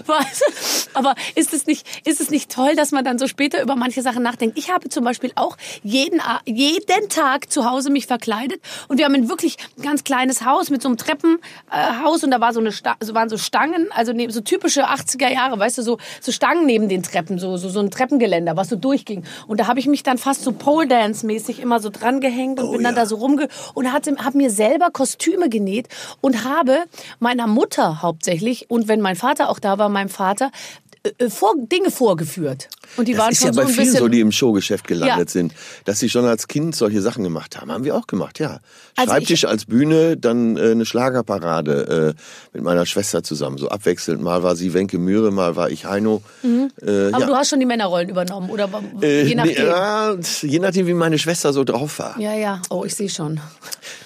Aber 0.94 1.16
ist 1.36 1.54
es, 1.54 1.68
nicht, 1.68 1.86
ist 2.08 2.20
es 2.20 2.30
nicht 2.30 2.52
toll, 2.52 2.76
dass 2.76 2.92
man 2.92 3.06
dann 3.06 3.20
so 3.20 3.28
später 3.28 3.62
über 3.62 3.76
manche 3.76 4.02
Sachen 4.02 4.24
nachdenkt? 4.24 4.58
Ich 4.58 4.72
habe 4.72 4.90
zum 4.90 5.04
Beispiel 5.04 5.32
auch 5.36 5.58
jeden, 5.84 6.22
jeden 6.46 7.10
Tag 7.10 7.52
zu 7.52 7.70
Hause 7.70 7.92
mich 7.92 8.08
verkleidet 8.08 8.60
und 8.88 8.98
wir 8.98 9.06
haben 9.06 9.16
ein 9.16 9.30
wirklich 9.30 9.58
ganz 9.82 10.04
kleines 10.04 10.44
Haus 10.44 10.70
mit 10.70 10.82
so 10.82 10.90
einem 10.90 10.98
Treppenhaus 10.98 12.24
und 12.24 12.32
da 12.32 12.42
war 12.42 12.54
so 12.54 12.60
eine 12.60 12.72
Sta 12.72 12.96
so 13.00 13.14
waren 13.14 13.30
so 13.30 13.38
Stangen, 13.38 13.90
also 13.92 14.14
ne- 14.14 14.32
so 14.32 14.42
typische 14.42 14.90
80er 14.90 15.32
Jahre, 15.32 15.60
weißt 15.60 15.78
du, 15.78 15.84
so, 15.84 16.00
so 16.22 16.32
Stangen 16.32 16.66
neben 16.66 16.90
den 16.90 17.04
Treppen, 17.04 17.38
so, 17.38 17.58
so, 17.58 17.70
so 17.70 17.80
ein 17.80 17.92
Treppengeländer, 17.92 18.58
was 18.58 18.70
so 18.70 18.76
durchging. 18.76 19.24
Und 19.48 19.60
da 19.60 19.68
habe 19.68 19.80
ich 19.80 19.88
mich 19.88 20.04
dann 20.04 20.18
fast 20.18 20.44
so 20.44 20.52
Pole 20.52 20.88
Dance 20.88 21.26
mäßig 21.26 21.60
immer 21.60 21.80
so 21.80 21.90
dran 21.90 22.20
gehängt 22.20 22.39
und 22.40 22.70
Oh 22.70 22.72
bin 22.72 22.84
dann 22.84 22.96
ja. 22.96 23.02
da 23.02 23.06
so 23.06 23.18
rumge 23.18 23.48
und 23.74 23.92
hatte, 23.92 24.16
habe 24.18 24.38
mir 24.38 24.50
selber 24.50 24.90
Kostüme 24.92 25.50
genäht 25.50 25.88
und 26.22 26.44
habe 26.44 26.84
meiner 27.20 27.48
Mutter 27.48 28.02
hauptsächlich 28.02 28.70
und 28.70 28.88
wenn 28.88 29.02
mein 29.02 29.16
Vater 29.16 29.50
auch 29.50 29.60
da 29.60 29.78
war, 29.78 29.90
meinem 29.90 30.10
Vater 30.10 30.52
äh, 31.04 31.26
äh, 31.26 31.30
vor, 31.30 31.54
Dinge 31.58 31.92
vorgeführt. 31.92 32.68
Und 32.98 33.08
die 33.08 33.14
Das 33.14 33.22
waren 33.22 33.32
ist 33.32 33.40
schon 33.40 33.48
ja 33.48 33.54
so 33.54 33.62
bei 33.62 33.68
vielen 33.68 33.78
bisschen 33.86 34.00
so, 34.00 34.08
die 34.08 34.20
im 34.20 34.32
Showgeschäft 34.32 34.88
gelandet 34.88 35.30
Ja. 35.30 35.32
sind, 35.32 35.54
dass 35.86 36.00
sie 36.00 36.10
schon 36.10 36.26
als 36.26 36.48
Kind 36.48 36.76
solche 36.76 37.02
Sachen 37.02 37.24
gemacht 37.24 37.60
haben. 37.60 37.72
Haben 37.72 37.84
wir 37.84 37.96
auch 37.96 38.08
gemacht, 38.08 38.40
ja. 38.40 38.60
Also 38.96 39.12
Schreibtisch 39.12 39.44
ich- 39.44 39.48
als 39.50 39.66
Bühne, 39.66 40.18
dann 40.18 40.58
äh, 40.58 40.72
eine 40.72 40.86
Schlagerparade 40.86 42.16
äh, 42.18 42.22
mit 42.54 42.64
meiner 42.64 42.86
Schwester 42.86 43.22
zusammen, 43.24 43.58
so 43.58 43.70
abwechselnd. 43.70 44.22
Mal 44.22 44.42
war 44.44 44.56
sie 44.56 44.74
Wenke 44.74 44.98
Mühre, 44.98 45.32
mal 45.32 45.56
war 45.56 45.70
ich 45.70 45.86
Heino. 45.86 46.22
Äh, 46.44 46.48
Mhm. 46.48 46.72
Aber 47.14 47.20
ja. 47.22 47.28
du 47.28 47.36
hast 47.36 47.50
schon 47.50 47.60
die 47.60 47.66
Männerrollen 47.66 48.10
übernommen 48.10 48.50
oder 48.50 48.70
Äh, 49.02 49.24
je 49.24 49.36
nachdem. 49.36 49.54
nee, 49.54 49.60
ja, 49.70 50.16
je 50.42 50.60
nachdem, 50.60 50.88
wie 50.88 50.94
meine 50.94 51.20
Schwester 51.20 51.54
so 51.54 51.64
drauf 51.64 52.00
war. 52.00 52.20
ja, 52.20 52.34
ja. 52.34 52.62
Oh, 52.70 52.84
ich 52.86 52.96
sehe 52.96 53.10
schon. 53.10 53.40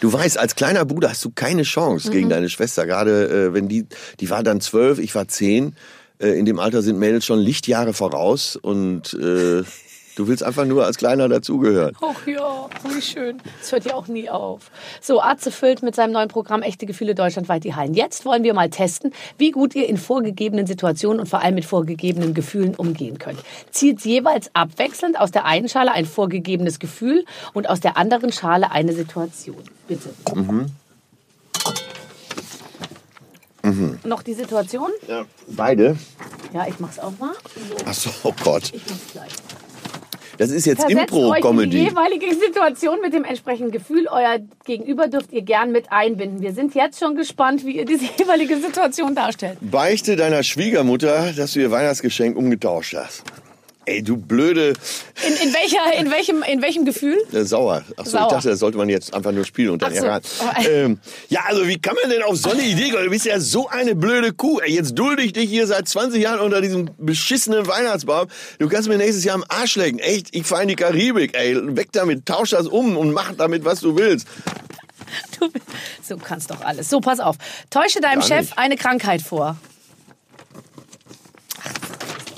Du 0.02 0.12
weißt, 0.12 0.38
als 0.38 0.56
kleiner 0.56 0.86
Bruder 0.86 1.10
hast 1.10 1.24
du 1.24 1.32
keine 1.34 1.64
Chance 1.64 2.10
Mhm. 2.10 2.12
gegen 2.12 2.30
deine 2.30 2.50
Schwester. 2.50 2.86
Gerade 2.86 3.30
äh, 3.50 3.54
wenn 3.54 3.68
die, 3.70 3.86
die 4.20 4.30
war 4.30 4.44
dann 4.44 4.60
zwölf, 4.62 5.00
ich 5.00 5.16
war 5.16 5.28
zehn. 5.28 5.76
Äh, 6.24 6.40
in 6.40 6.46
dem 6.46 6.60
Alter 6.60 6.82
sind 6.82 6.98
Mädels 6.98 7.26
schon 7.26 7.40
Lichtjahre 7.40 7.94
voraus 7.94 8.56
und 8.56 9.14
äh, 9.14 9.64
du 10.16 10.28
willst 10.28 10.44
einfach 10.44 10.66
nur 10.66 10.86
als 10.86 10.98
Kleiner 10.98 11.28
dazugehören. 11.28 11.96
Ach 12.02 12.26
ja, 12.26 12.70
wie 12.88 13.02
schön. 13.02 13.38
Das 13.60 13.72
hört 13.72 13.86
ja 13.86 13.96
auch 13.96 14.08
nie 14.08 14.30
auf. 14.30 14.72
So, 15.02 15.22
Atze 15.22 15.52
füllt 15.52 15.84
mit 15.84 15.96
seinem 15.96 16.14
neuen 16.14 16.30
Programm 16.30 16.62
Echte 16.62 16.86
Gefühle 16.86 17.14
deutschlandweit 17.14 17.64
die 17.64 17.76
Hallen. 17.76 17.94
Jetzt 17.94 18.26
wollen 18.26 18.44
wir 18.44 18.54
mal 18.54 18.70
testen, 18.70 19.12
wie 19.38 19.52
gut 19.52 19.76
ihr 19.76 19.90
in 19.90 19.98
vorgegebenen 19.98 20.66
Situationen 20.66 21.20
und 21.20 21.28
vor 21.28 21.42
allem 21.42 21.56
mit 21.56 21.66
vorgegebenen 21.66 22.34
Gefühlen 22.34 22.76
umgehen 22.76 23.20
könnt. 23.20 23.40
Zieht 23.72 24.02
jeweils 24.06 24.50
abwechselnd 24.54 25.20
aus 25.20 25.32
der 25.32 25.46
einen 25.46 25.68
Schale 25.68 25.92
ein 25.92 26.06
vorgegebenes 26.06 26.80
Gefühl 26.80 27.26
und 27.54 27.70
aus 27.70 27.82
der 27.82 27.98
anderen 27.98 28.32
Schale 28.32 28.72
eine 28.72 28.94
Situation. 28.94 29.64
Bitte. 29.88 30.10
Noch 34.04 34.24
die 34.24 34.34
Situation? 34.34 34.90
Ja, 35.08 35.26
beide. 35.48 35.96
Ja, 36.54 36.66
ich 36.68 36.80
mach's 36.80 37.00
auch 37.00 37.14
mal. 37.20 37.34
So, 37.34 37.76
Ach 37.86 37.94
so, 37.94 38.10
oh 38.24 38.34
Gott. 38.44 38.72
ich 38.74 38.82
mach's 38.88 39.12
gleich. 39.14 39.32
Das 40.40 40.50
ist 40.50 40.66
jetzt 40.66 40.84
in 40.90 40.98
die 40.98 41.04
Impro-Comedy. 41.04 41.78
jeweilige 41.84 42.34
Situation 42.34 43.00
mit 43.02 43.14
dem 43.14 43.24
entsprechenden 43.24 43.72
Gefühl. 43.72 44.08
Euer 44.10 44.40
Gegenüber 44.66 45.08
dürft 45.08 45.32
ihr 45.32 45.44
gern 45.44 45.72
mit 45.72 45.92
einbinden. 45.92 46.42
Wir 46.42 46.54
sind 46.54 46.74
jetzt 46.74 47.00
schon 47.00 47.16
gespannt, 47.16 47.64
wie 47.66 47.78
ihr 47.78 47.86
diese 47.86 48.06
jeweilige 48.18 48.58
Situation 48.58 49.14
darstellt. 49.14 49.60
Beichte 49.62 50.16
deiner 50.16 50.42
Schwiegermutter, 50.42 51.34
dass 51.34 51.54
du 51.54 51.60
ihr 51.60 51.70
Weihnachtsgeschenk 51.70 52.36
umgetauscht 52.36 52.96
hast. 52.98 53.24
Ey, 53.86 54.02
du 54.02 54.16
blöde 54.16 54.70
In, 55.28 55.48
in, 55.48 55.54
welcher, 55.54 56.00
in, 56.00 56.10
welchem, 56.10 56.42
in 56.44 56.62
welchem 56.62 56.86
Gefühl? 56.86 57.18
äh, 57.34 57.44
Sauer. 57.44 57.84
Ach 57.98 58.06
so, 58.06 58.12
Sauer. 58.12 58.28
ich 58.28 58.34
dachte, 58.34 58.50
das 58.50 58.60
sollte 58.60 58.78
man 58.78 58.88
jetzt 58.88 59.14
einfach 59.14 59.32
nur 59.34 59.44
spielen 59.44 59.72
und 59.72 59.82
dann 59.82 59.94
so. 59.94 60.04
heran. 60.04 60.22
Aber- 60.40 60.70
Ähm, 60.70 61.00
ja, 61.28 61.42
also 61.48 61.68
wie 61.68 61.78
kann 61.80 61.96
man 62.02 62.10
denn 62.10 62.24
auf 62.24 62.38
so 62.38 62.52
eine 62.52 62.62
Idee 62.64 62.92
kommen? 62.92 63.04
Du 63.04 63.10
bist 63.10 63.26
ja 63.26 63.40
so 63.42 63.68
eine 63.68 63.94
blöde 63.96 64.32
Kuh. 64.32 64.60
Ey, 64.60 64.74
jetzt 64.74 64.98
dulde 64.98 65.22
ich 65.24 65.34
dich 65.34 65.50
hier 65.50 65.68
seit 65.68 65.88
20 65.88 66.22
Jahren 66.22 66.40
unter 66.40 66.62
diesem 66.62 66.90
beschissenen 66.98 67.68
Weihnachtsbaum. 67.68 68.28
Du 68.60 68.70
kannst 68.70 68.88
mir 68.88 68.98
nächstes 68.98 69.26
Jahr 69.26 69.36
am 69.36 69.44
Arsch 69.50 69.76
lecken. 69.76 70.00
Echt, 70.00 70.28
ich 70.34 70.46
fahre 70.46 70.62
in 70.62 70.70
die 70.70 70.76
Karibik. 70.78 71.36
Ey, 71.36 71.58
weg 71.76 71.90
damit, 71.92 72.26
tausch 72.26 72.52
das 72.52 72.68
um 72.68 72.96
und 72.96 73.12
mach 73.12 73.34
damit, 73.36 73.66
was 73.66 73.82
du 73.82 73.98
willst. 73.98 74.28
Du, 75.40 75.50
so 76.02 76.18
kannst 76.18 76.50
doch 76.50 76.62
alles. 76.62 76.90
So, 76.90 77.00
pass 77.02 77.20
auf. 77.20 77.36
Täusche 77.70 78.00
deinem 78.02 78.22
Chef 78.22 78.54
eine 78.56 78.78
Krankheit 78.78 79.22
vor. 79.22 79.58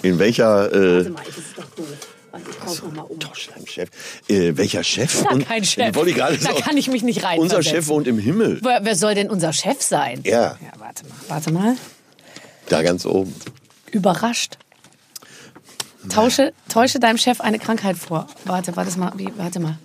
In 0.06 0.20
welcher... 0.20 0.46
Warte 0.72 0.78
Äh, 1.08 1.10
mal, 1.10 1.24
das 1.26 1.38
ist 1.38 1.58
doch 1.58 1.65
doof. 1.76 1.88
Warte, 2.32 2.50
ich 2.52 2.82
nochmal 2.84 3.06
um. 3.06 3.18
Deinem 3.20 3.65
Chef. 3.65 3.89
Äh, 4.28 4.56
welcher 4.58 4.84
Chef? 4.84 5.24
Ja, 5.24 5.32
Und- 5.32 5.48
kein 5.48 5.63
Chef. 5.63 5.96
Wollte 5.96 6.12
ich 6.12 6.15
gerade 6.18 6.38
Da 6.38 6.44
sagen. 6.44 6.58
kann 6.62 6.78
ich 6.78 6.89
mich 6.89 7.02
nicht 7.02 7.24
rein. 7.24 7.39
Unser 7.39 7.63
Chef 7.63 7.88
wohnt 7.88 8.08
im 8.08 8.20
Himmel. 8.20 8.60
Wer, 8.62 8.84
wer 8.86 8.96
soll 8.96 9.15
denn 9.15 9.30
unser 9.32 9.52
Chef 9.54 9.82
sein? 9.82 10.22
Ja. 10.24 10.58
Ja, 10.62 10.80
warte 10.80 11.06
mal. 11.08 11.15
Warte 11.28 11.52
mal. 11.52 11.76
Da 12.70 12.84
ganz 12.84 13.06
oben. 13.06 13.34
Überrascht. 13.91 14.58
Tausche, 16.10 16.54
täusche 16.70 17.00
deinem 17.00 17.18
Chef 17.18 17.41
eine 17.41 17.58
Krankheit 17.58 17.98
vor. 17.98 18.28
Warte, 18.44 18.76
warte 18.76 19.00
mal. 19.00 19.12
Wie, 19.18 19.30
warte 19.38 19.60
mal. 19.60 19.80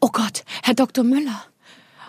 Oh 0.00 0.08
Gott, 0.10 0.44
Herr 0.62 0.74
Dr. 0.74 1.04
Müller. 1.04 1.44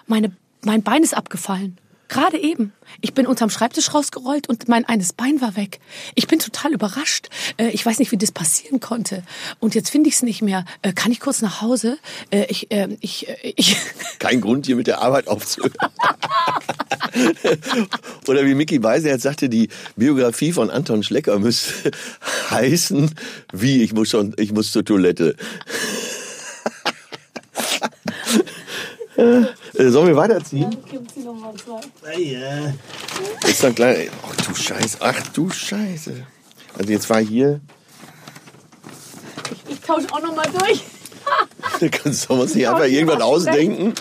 Meine, 0.08 0.32
mein 0.62 0.84
Bein 0.84 1.04
ist 1.04 1.16
abgefallen. 1.16 1.78
Gerade 2.10 2.38
eben. 2.38 2.74
Ich 3.02 3.14
bin 3.14 3.26
unterm 3.26 3.50
Schreibtisch 3.50 3.94
rausgerollt 3.94 4.48
und 4.48 4.68
mein 4.68 4.86
eines 4.86 5.14
Bein 5.14 5.42
war 5.42 5.56
weg. 5.56 5.80
Ich 6.16 6.28
bin 6.28 6.40
total 6.40 6.74
überrascht. 6.74 7.30
Äh, 7.58 7.70
Ich 7.70 7.86
weiß 7.86 8.00
nicht, 8.00 8.12
wie 8.12 8.18
das 8.18 8.32
passieren 8.32 8.80
konnte. 8.80 9.24
Und 9.60 9.74
jetzt 9.74 9.90
finde 9.90 10.10
ich 10.10 10.16
es 10.16 10.22
nicht 10.22 10.42
mehr. 10.42 10.66
Äh, 10.84 10.94
Kann 10.94 11.12
ich 11.12 11.20
kurz 11.20 11.42
nach 11.42 11.62
Hause? 11.62 11.98
Äh, 12.30 12.46
Ich, 12.50 12.70
äh, 12.72 12.90
ich, 13.00 13.28
äh, 13.30 13.54
ich. 13.56 13.78
Kein 14.20 14.42
Grund, 14.42 14.66
hier 14.68 14.76
mit 14.76 14.88
der 14.88 15.02
Arbeit 15.02 15.28
aufzuhören. 15.28 15.74
Oder 18.28 18.46
wie 18.46 18.54
Mickey 18.54 18.80
Beisenherz 18.80 19.24
sagte, 19.24 19.50
die 19.50 19.70
Biografie 19.96 20.52
von 20.52 20.70
Anton 20.70 21.04
Schlecker 21.04 21.40
müsste 21.40 21.92
heißen, 22.52 23.16
wie, 23.54 23.82
ich 23.82 23.94
muss 23.94 24.10
schon, 24.10 24.34
ich 24.38 24.52
muss 24.52 24.72
zur 24.72 24.86
Toilette. 24.86 25.36
Äh, 29.76 29.90
Sollen 29.90 30.08
wir 30.08 30.16
weiterziehen? 30.16 30.76
Ist 33.48 33.64
dann 33.64 33.76
klein. 33.76 34.10
Ach 34.28 34.36
du 34.36 34.56
Scheiße, 34.56 34.98
ach 35.00 35.28
du 35.34 35.50
Scheiße. 35.50 36.26
Also 36.78 36.92
jetzt 36.92 37.10
war 37.10 37.20
hier, 37.20 37.60
Ich 39.68 39.80
tausche 39.80 40.08
auch 40.12 40.22
noch 40.22 40.36
mal 40.36 40.48
durch. 40.60 40.84
kannst 41.92 42.30
du 42.30 42.34
uns 42.34 42.56
nicht 42.56 42.68
einfach 42.68 42.86
irgendwas 42.86 43.22
ausdenken? 43.22 43.94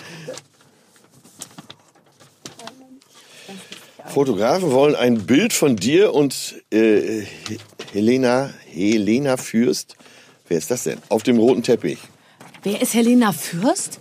Fotografen 4.13 4.71
wollen 4.71 4.95
ein 4.95 5.25
Bild 5.25 5.53
von 5.53 5.75
dir 5.75 6.13
und 6.13 6.55
äh, 6.71 7.23
Helena, 7.91 8.51
Helena 8.67 9.37
Fürst. 9.37 9.95
Wer 10.47 10.59
ist 10.59 10.69
das 10.69 10.83
denn? 10.83 10.99
Auf 11.09 11.23
dem 11.23 11.39
roten 11.39 11.63
Teppich. 11.63 11.97
Wer 12.61 12.81
ist 12.81 12.93
Helena 12.93 13.31
Fürst? 13.31 13.99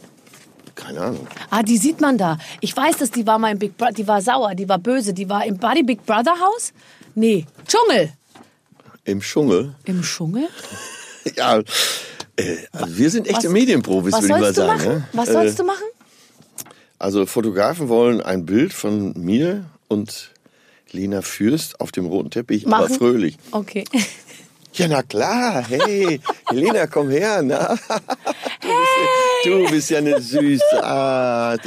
Keine 0.85 1.01
Ahnung. 1.01 1.27
Ah, 1.51 1.63
die 1.63 1.77
sieht 1.79 2.01
man 2.01 2.19
da. 2.19 2.39
Ich 2.61 2.77
weiß, 2.77 2.97
dass 2.99 3.11
die 3.11 3.27
war 3.27 3.39
mal 3.39 3.53
im 3.53 3.59
Big 3.59 3.77
Brother, 3.77 3.93
die 3.93 4.07
war 4.09 4.21
sauer, 4.21 4.55
die 4.55 4.69
war 4.69 4.79
böse, 4.79 5.13
die 5.15 5.29
war 5.29 5.45
im 5.47 5.57
Buddy 5.59 5.83
Big 5.83 6.05
Brother 6.07 6.35
Haus? 6.41 6.73
Nee, 7.15 7.47
Dschungel. 7.69 8.13
Im 9.05 9.21
Dschungel. 9.21 9.75
Im 9.85 10.03
Dschungel? 10.03 10.49
Ja, 11.37 11.59
äh, 12.35 12.57
also 12.73 12.99
wir 12.99 13.09
sind 13.09 13.29
echte 13.29 13.45
Was- 13.47 13.53
Medienprofis, 13.53 14.13
würde 14.15 14.27
ich 14.27 14.31
mal 14.33 14.53
sagen. 14.55 14.77
machen? 14.77 14.89
ne? 14.89 15.09
Was 15.13 15.29
Äh, 15.29 15.33
sollst 15.35 15.59
du 15.61 15.63
machen? 15.65 15.85
Also 16.99 17.27
Fotografen 17.27 17.89
wollen 17.89 18.21
ein 18.21 18.45
Bild 18.45 18.73
von 18.73 19.13
mir 19.17 19.65
und 19.87 20.31
Lena 20.91 21.23
Fürst 21.23 21.81
auf 21.81 21.93
dem 21.93 22.07
roten 22.07 22.31
Teppich, 22.31 22.67
aber 22.67 22.81
Machen? 22.83 22.95
fröhlich. 22.97 23.39
Okay. 23.53 23.85
Ja, 24.75 24.89
na 24.89 25.03
klar. 25.05 25.63
Hey, 25.69 26.21
Helena, 26.49 26.89
komm 26.89 27.11
her. 27.11 27.41
Na. 27.43 27.79
Du, 29.45 29.69
bist, 29.71 29.91
ja- 29.91 29.99
eine 29.99 30.21
süße 30.21 30.83
Art. 30.85 31.67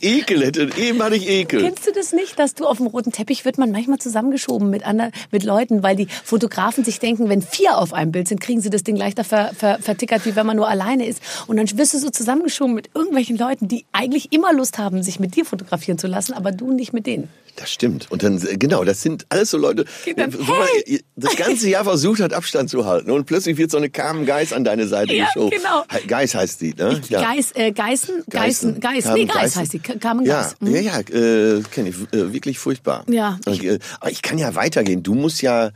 Ekel 0.00 0.44
hätte, 0.44 0.70
eben 0.78 1.02
hatte 1.02 1.16
ich 1.16 1.28
Ekel. 1.28 1.60
Kennst 1.62 1.86
du 1.86 1.92
das 1.92 2.12
nicht, 2.12 2.38
dass 2.38 2.54
du 2.54 2.64
auf 2.64 2.76
dem 2.76 2.86
roten 2.86 3.10
Teppich 3.10 3.44
wird 3.44 3.58
man 3.58 3.72
manchmal 3.72 3.98
zusammengeschoben 3.98 4.70
mit 4.70 4.86
anderen, 4.86 5.10
mit 5.32 5.42
Leuten, 5.42 5.82
weil 5.82 5.96
die 5.96 6.06
Fotografen 6.06 6.84
sich 6.84 7.00
denken, 7.00 7.28
wenn 7.28 7.42
vier 7.42 7.78
auf 7.78 7.92
einem 7.92 8.12
Bild 8.12 8.28
sind, 8.28 8.40
kriegen 8.40 8.60
sie 8.60 8.70
das 8.70 8.84
Ding 8.84 8.94
leichter 8.94 9.24
ver, 9.24 9.50
ver, 9.56 9.78
vertickert, 9.80 10.26
wie 10.26 10.36
wenn 10.36 10.46
man 10.46 10.56
nur 10.56 10.68
alleine 10.68 11.06
ist. 11.06 11.20
Und 11.48 11.56
dann 11.56 11.66
wirst 11.76 11.94
du 11.94 11.98
so 11.98 12.10
zusammengeschoben 12.10 12.74
mit 12.74 12.90
irgendwelchen 12.94 13.36
Leuten, 13.36 13.66
die 13.66 13.84
eigentlich 13.92 14.32
immer 14.32 14.52
Lust 14.52 14.78
haben, 14.78 15.02
sich 15.02 15.18
mit 15.18 15.34
dir 15.34 15.44
fotografieren 15.44 15.98
zu 15.98 16.06
lassen, 16.06 16.34
aber 16.34 16.52
du 16.52 16.72
nicht 16.72 16.92
mit 16.92 17.06
denen. 17.06 17.28
Das 17.56 17.70
stimmt. 17.70 18.10
Und 18.10 18.24
dann, 18.24 18.44
äh, 18.44 18.56
genau, 18.56 18.82
das 18.82 19.00
sind 19.02 19.26
alles 19.28 19.50
so 19.50 19.58
Leute, 19.58 19.84
dann, 20.16 20.34
wo 20.34 20.52
man 20.54 20.66
das 21.14 21.36
ganze 21.36 21.68
Jahr 21.68 21.84
versucht 21.84 22.20
hat, 22.20 22.32
Abstand 22.32 22.68
zu 22.68 22.84
halten. 22.84 23.12
Und 23.12 23.26
plötzlich 23.26 23.56
wird 23.58 23.70
so 23.70 23.76
eine 23.76 23.90
Carmen 23.90 24.26
Geis 24.26 24.52
an 24.52 24.64
deine 24.64 24.88
Seite 24.88 25.14
Ja, 25.14 25.26
geschoben. 25.26 25.56
genau. 25.56 25.84
Geis 26.08 26.34
heißt 26.34 26.60
die, 26.60 26.74
ne? 26.74 27.00
Geis, 27.08 27.52
äh, 27.54 27.70
Geißen, 27.70 28.24
Geißen, 28.28 28.80
Geis, 28.80 29.04
nee, 29.04 29.10
Carmen 29.10 29.26
Geis 29.28 29.36
Geißen. 29.36 29.60
heißt 29.62 29.72
die, 29.72 29.78
Carmen 29.78 30.26
Ja, 30.26 30.42
Geis. 30.42 30.56
Mhm. 30.60 30.74
ja, 30.74 30.80
ja, 30.80 30.98
äh, 31.00 31.62
kenne 31.70 31.90
ich. 31.90 31.94
Äh, 32.12 32.32
wirklich 32.32 32.58
furchtbar. 32.58 33.04
Ja, 33.08 33.38
Und, 33.46 33.62
äh, 33.62 33.78
aber 34.00 34.10
ich 34.10 34.22
kann 34.22 34.36
ja 34.38 34.54
weitergehen. 34.56 35.02
Du 35.04 35.14
musst 35.14 35.40
ja 35.40 35.70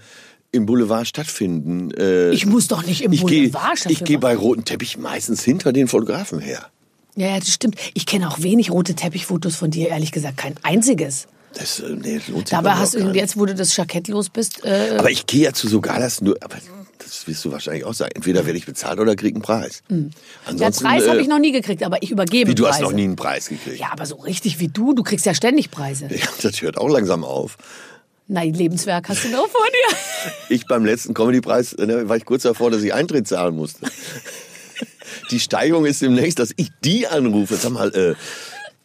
im 0.50 0.66
Boulevard 0.66 1.06
stattfinden. 1.06 1.92
Äh, 1.92 2.30
Ich 2.30 2.44
muss 2.46 2.66
doch 2.66 2.84
nicht 2.84 3.02
im 3.02 3.12
ich 3.12 3.20
Boulevard 3.20 3.74
ich 3.74 3.80
stattfinden. 3.80 4.04
gehe 4.04 4.18
bei 4.18 4.34
roten 4.34 4.64
Teppich 4.64 4.98
meistens 4.98 5.44
hinter 5.44 5.72
den 5.72 5.86
Fotografen 5.86 6.40
her. 6.40 6.66
Ja, 7.14 7.28
ja, 7.28 7.38
das 7.38 7.52
stimmt. 7.52 7.76
Ich 7.94 8.06
kenne 8.06 8.28
auch 8.28 8.40
wenig 8.42 8.70
rote 8.72 8.94
Teppichfotos 8.94 9.56
von 9.56 9.70
dir, 9.70 9.88
ehrlich 9.90 10.10
gesagt, 10.10 10.36
kein 10.38 10.54
einziges. 10.62 11.28
Das, 11.54 11.80
äh, 11.80 11.96
nee, 12.00 12.18
das 12.18 12.28
lohnt 12.28 12.48
sich 12.48 12.56
Dabei 12.56 12.72
hast 12.74 12.94
du 12.94 13.10
jetzt, 13.12 13.36
wo 13.38 13.46
du 13.46 13.54
das 13.54 13.76
Jackett 13.76 14.08
los 14.08 14.28
bist, 14.28 14.64
äh, 14.64 14.96
Aber 14.98 15.10
ich 15.10 15.26
gehe 15.26 15.44
ja 15.44 15.52
zu 15.52 15.68
so 15.68 15.80
Galas 15.80 16.20
nur, 16.20 16.36
aber 16.40 16.56
das 16.98 17.26
wirst 17.26 17.44
du 17.44 17.52
wahrscheinlich 17.52 17.84
auch 17.84 17.94
sagen. 17.94 18.12
Entweder 18.14 18.44
werde 18.44 18.58
ich 18.58 18.66
bezahlt 18.66 18.98
oder 18.98 19.16
krieg 19.16 19.34
einen 19.34 19.42
Preis. 19.42 19.82
ja, 19.88 19.94
einen 19.94 20.12
Ansonsten, 20.46 20.84
Preis 20.84 21.08
habe 21.08 21.18
äh, 21.18 21.22
ich 21.22 21.28
noch 21.28 21.38
nie 21.38 21.52
gekriegt, 21.52 21.82
aber 21.82 22.02
ich 22.02 22.10
übergebe 22.10 22.50
Wie, 22.50 22.54
du 22.54 22.66
hast 22.66 22.76
Preise. 22.78 22.84
noch 22.84 22.92
nie 22.92 23.04
einen 23.04 23.16
Preis 23.16 23.48
gekriegt. 23.48 23.78
Ja, 23.78 23.92
aber 23.92 24.04
so 24.06 24.16
richtig 24.16 24.60
wie 24.60 24.68
du, 24.68 24.94
du 24.94 25.02
kriegst 25.02 25.24
ja 25.26 25.34
ständig 25.34 25.70
Preise. 25.70 26.08
Ja, 26.18 26.26
das 26.42 26.60
hört 26.60 26.78
auch 26.78 26.88
langsam 26.88 27.24
auf. 27.24 27.56
Nein, 28.26 28.52
Lebenswerk 28.52 29.08
hast 29.08 29.24
du 29.24 29.28
noch 29.28 29.48
vor 29.48 29.66
dir. 29.66 29.96
Ich 30.50 30.66
beim 30.66 30.84
letzten 30.84 31.14
Comedy-Preis 31.14 31.76
ne, 31.78 32.08
war 32.08 32.16
ich 32.16 32.24
kurz 32.24 32.42
davor, 32.42 32.70
dass 32.70 32.82
ich 32.82 32.92
Eintritt 32.92 33.28
zahlen 33.28 33.54
musste. 33.56 33.86
Die 35.30 35.40
Steigerung 35.40 35.86
ist 35.86 36.02
demnächst, 36.02 36.38
dass 36.38 36.50
ich 36.56 36.70
die 36.84 37.06
anrufe. 37.06 37.56
Sag 37.56 37.72
mal, 37.72 37.94
äh, 37.94 38.14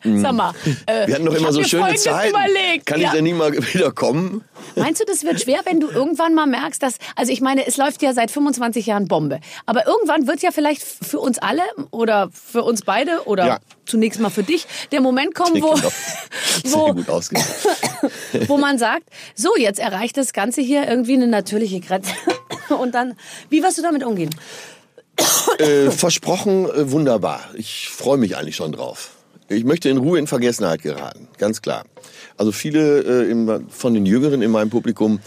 Sag 0.03 0.33
mal, 0.33 0.53
äh, 0.85 1.07
wir 1.07 1.15
hatten 1.15 1.25
doch 1.25 1.35
immer 1.35 1.53
so 1.53 1.63
schöne 1.63 1.95
Zeiten. 1.95 2.29
Überlegt. 2.29 2.85
Kann 2.85 2.99
ja. 2.99 3.07
ich 3.07 3.13
denn 3.13 3.23
nie 3.23 3.33
mal 3.33 3.53
wieder 3.73 3.91
kommen? 3.91 4.43
Meinst 4.75 5.01
du, 5.01 5.05
das 5.05 5.23
wird 5.23 5.41
schwer, 5.41 5.61
wenn 5.65 5.79
du 5.79 5.89
irgendwann 5.89 6.33
mal 6.33 6.45
merkst, 6.45 6.81
dass, 6.81 6.95
also 7.15 7.31
ich 7.31 7.41
meine, 7.41 7.65
es 7.67 7.77
läuft 7.77 8.01
ja 8.01 8.13
seit 8.13 8.31
25 8.31 8.85
Jahren 8.85 9.07
Bombe. 9.07 9.39
Aber 9.65 9.85
irgendwann 9.87 10.27
wird 10.27 10.41
ja 10.41 10.51
vielleicht 10.51 10.81
für 10.81 11.19
uns 11.19 11.37
alle 11.37 11.61
oder 11.91 12.29
für 12.31 12.63
uns 12.63 12.81
beide 12.81 13.25
oder 13.25 13.45
Ja. 13.45 13.59
zunächst 13.85 14.19
mal 14.19 14.29
für 14.29 14.43
dich 14.43 14.65
der 14.91 15.01
Moment 15.01 15.35
kommen, 15.35 15.61
wo, 15.61 15.73
wo, 16.63 16.95
wo 18.47 18.57
man 18.57 18.77
sagt, 18.77 19.03
so, 19.35 19.55
jetzt 19.57 19.79
erreicht 19.79 20.17
das 20.17 20.33
Ganze 20.33 20.61
hier 20.61 20.87
irgendwie 20.87 21.13
eine 21.13 21.27
natürliche 21.27 21.79
Grenze. 21.79 22.11
Und 22.69 22.95
dann, 22.95 23.15
wie 23.49 23.61
wirst 23.63 23.77
du 23.77 23.81
damit 23.81 24.03
umgehen? 24.03 24.33
Äh, 25.59 25.91
versprochen, 25.91 26.65
äh, 26.65 26.91
wunderbar. 26.91 27.41
Ich 27.53 27.89
freue 27.89 28.17
mich 28.17 28.35
eigentlich 28.35 28.55
schon 28.55 28.71
drauf. 28.71 29.11
Ich 29.55 29.63
möchte 29.63 29.89
in 29.89 29.97
Ruhe 29.97 30.19
in 30.19 30.27
Vergessenheit 30.27 30.81
geraten, 30.81 31.27
ganz 31.37 31.61
klar. 31.61 31.85
Also 32.37 32.51
viele 32.51 33.01
äh, 33.01 33.31
im, 33.31 33.67
von 33.69 33.93
den 33.93 34.05
Jüngeren 34.05 34.41
in 34.41 34.51
meinem 34.51 34.69
Publikum 34.69 35.19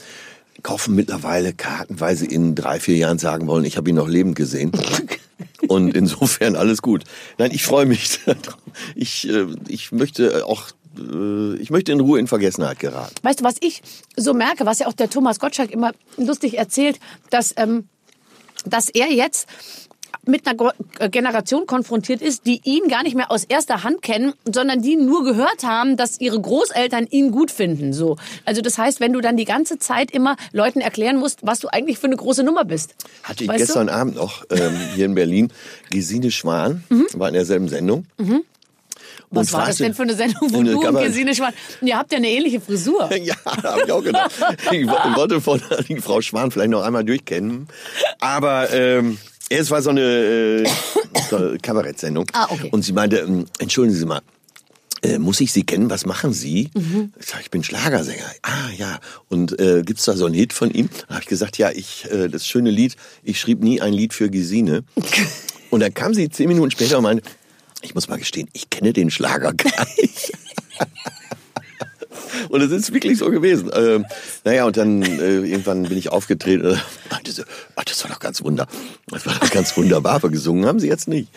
kaufen 0.62 0.94
mittlerweile 0.94 1.52
Karten, 1.52 2.00
weil 2.00 2.16
sie 2.16 2.26
in 2.26 2.54
drei, 2.54 2.80
vier 2.80 2.96
Jahren 2.96 3.18
sagen 3.18 3.46
wollen, 3.46 3.64
ich 3.64 3.76
habe 3.76 3.90
ihn 3.90 3.96
noch 3.96 4.08
lebend 4.08 4.36
gesehen. 4.36 4.72
Und 5.68 5.94
insofern 5.94 6.56
alles 6.56 6.82
gut. 6.82 7.04
Nein, 7.38 7.50
ich 7.52 7.62
freue 7.62 7.86
mich. 7.86 8.20
Ich, 8.94 9.26
äh, 9.26 9.46
ich 9.68 9.90
möchte 9.90 10.44
auch, 10.44 10.64
äh, 10.98 11.56
ich 11.56 11.70
möchte 11.70 11.92
in 11.92 12.00
Ruhe 12.00 12.18
in 12.18 12.26
Vergessenheit 12.26 12.78
geraten. 12.78 13.14
Weißt 13.22 13.40
du, 13.40 13.44
was 13.44 13.54
ich 13.60 13.82
so 14.16 14.34
merke, 14.34 14.66
was 14.66 14.80
ja 14.80 14.86
auch 14.86 14.92
der 14.92 15.08
Thomas 15.08 15.40
Gottschalk 15.40 15.70
immer 15.70 15.92
lustig 16.18 16.58
erzählt, 16.58 17.00
dass, 17.30 17.54
ähm, 17.56 17.88
dass 18.66 18.90
er 18.90 19.10
jetzt 19.10 19.48
mit 20.26 20.46
einer 20.46 20.72
äh, 20.98 21.08
Generation 21.08 21.66
konfrontiert 21.66 22.20
ist, 22.22 22.46
die 22.46 22.60
ihn 22.64 22.88
gar 22.88 23.02
nicht 23.02 23.14
mehr 23.16 23.30
aus 23.30 23.44
erster 23.44 23.82
Hand 23.84 24.02
kennen, 24.02 24.32
sondern 24.44 24.82
die 24.82 24.96
nur 24.96 25.24
gehört 25.24 25.62
haben, 25.64 25.96
dass 25.96 26.20
ihre 26.20 26.40
Großeltern 26.40 27.06
ihn 27.10 27.30
gut 27.30 27.50
finden. 27.50 27.92
So, 27.92 28.16
also 28.44 28.60
das 28.62 28.76
heißt, 28.78 29.00
wenn 29.00 29.12
du 29.12 29.20
dann 29.20 29.36
die 29.36 29.44
ganze 29.44 29.78
Zeit 29.78 30.10
immer 30.10 30.36
Leuten 30.52 30.80
erklären 30.80 31.16
musst, 31.16 31.40
was 31.42 31.60
du 31.60 31.68
eigentlich 31.68 31.98
für 31.98 32.06
eine 32.06 32.16
große 32.16 32.42
Nummer 32.42 32.64
bist. 32.64 32.94
Hatte 33.22 33.44
ich 33.44 33.48
Weißt 33.48 33.60
du? 33.60 33.64
gestern 33.66 33.88
Abend 33.88 34.16
noch 34.16 34.44
ähm, 34.50 34.76
hier 34.94 35.06
in 35.06 35.14
Berlin. 35.14 35.52
Gesine 35.90 36.30
Schwan 36.30 36.84
war 37.14 37.28
in 37.28 37.34
derselben 37.34 37.68
Sendung. 37.68 38.06
Was 39.30 39.48
und 39.48 39.52
war 39.58 39.66
das 39.66 39.76
denn 39.78 39.92
für 39.94 40.02
eine 40.02 40.14
Sendung, 40.14 40.52
wo 40.52 40.62
du 40.62 40.78
und 40.86 41.02
Gesine 41.02 41.34
Schwan... 41.34 41.52
Ihr 41.82 41.98
habt 41.98 42.12
ja 42.12 42.18
eine 42.18 42.28
ähnliche 42.28 42.60
Frisur. 42.60 43.10
Ja, 43.22 43.34
habe 43.44 43.82
ich 43.84 43.92
auch 43.92 44.02
gedacht. 44.02 44.30
Ich 44.70 44.86
wo- 44.86 45.16
wollte 45.16 45.40
von 45.40 45.60
Frau 46.00 46.20
Schwan 46.20 46.50
vielleicht 46.50 46.70
noch 46.70 46.82
einmal 46.82 47.04
durchkennen. 47.04 47.66
Aber 48.20 48.72
ähm, 48.72 49.18
es 49.48 49.70
war 49.70 49.82
so 49.82 49.90
eine, 49.90 50.00
äh, 50.00 50.68
so 51.30 51.56
Kabarettsendung. 51.60 52.26
Ah, 52.32 52.48
okay. 52.50 52.68
Und 52.70 52.82
sie 52.82 52.92
meinte, 52.92 53.18
ähm, 53.18 53.46
entschuldigen 53.58 53.96
Sie 53.96 54.06
mal, 54.06 54.22
äh, 55.02 55.18
muss 55.18 55.40
ich 55.40 55.52
Sie 55.52 55.64
kennen? 55.64 55.90
Was 55.90 56.06
machen 56.06 56.32
Sie? 56.32 56.70
Mhm. 56.74 57.12
Ich 57.20 57.26
sag, 57.26 57.40
ich 57.40 57.50
bin 57.50 57.62
Schlagersänger. 57.62 58.24
Ah 58.42 58.70
ja. 58.76 58.98
Und 59.28 59.58
äh, 59.60 59.82
gibt's 59.84 60.04
da 60.04 60.16
so 60.16 60.26
einen 60.26 60.34
Hit 60.34 60.52
von 60.52 60.70
ihm? 60.70 60.88
Dann 61.00 61.16
habe 61.16 61.22
ich 61.22 61.28
gesagt, 61.28 61.58
ja, 61.58 61.70
ich 61.70 62.10
äh, 62.10 62.28
das 62.28 62.46
schöne 62.46 62.70
Lied. 62.70 62.96
Ich 63.22 63.38
schrieb 63.38 63.62
nie 63.62 63.80
ein 63.80 63.92
Lied 63.92 64.14
für 64.14 64.30
Gesine. 64.30 64.84
Und 65.70 65.80
dann 65.80 65.92
kam 65.92 66.14
sie 66.14 66.28
zehn 66.30 66.48
Minuten 66.48 66.70
später 66.70 66.96
und 66.98 67.02
meinte, 67.02 67.24
ich 67.82 67.94
muss 67.94 68.08
mal 68.08 68.18
gestehen, 68.18 68.48
ich 68.52 68.70
kenne 68.70 68.92
den 68.92 69.10
Schlager 69.10 69.52
gar 69.52 69.86
nicht. 70.00 70.32
Und 72.48 72.60
es 72.62 72.70
ist 72.70 72.92
wirklich 72.92 73.18
so 73.18 73.30
gewesen. 73.30 73.70
Ähm, 73.74 74.04
naja, 74.44 74.64
und 74.66 74.76
dann 74.76 75.02
äh, 75.02 75.38
irgendwann 75.40 75.84
bin 75.84 75.96
ich 75.98 76.10
aufgetreten 76.10 76.66
und 76.66 76.82
meinte 77.10 77.32
so, 77.32 77.42
ach, 77.76 77.84
das 77.84 78.02
war 78.04 78.10
doch 78.10 78.20
ganz 78.20 78.42
wunder. 78.42 78.66
Das 79.08 79.26
war 79.26 79.34
doch 79.34 79.50
ganz 79.50 79.76
wunderbar, 79.76 80.14
aber 80.14 80.28
gesungen 80.30 80.66
haben 80.66 80.80
sie 80.80 80.88
jetzt 80.88 81.08
nicht. 81.08 81.28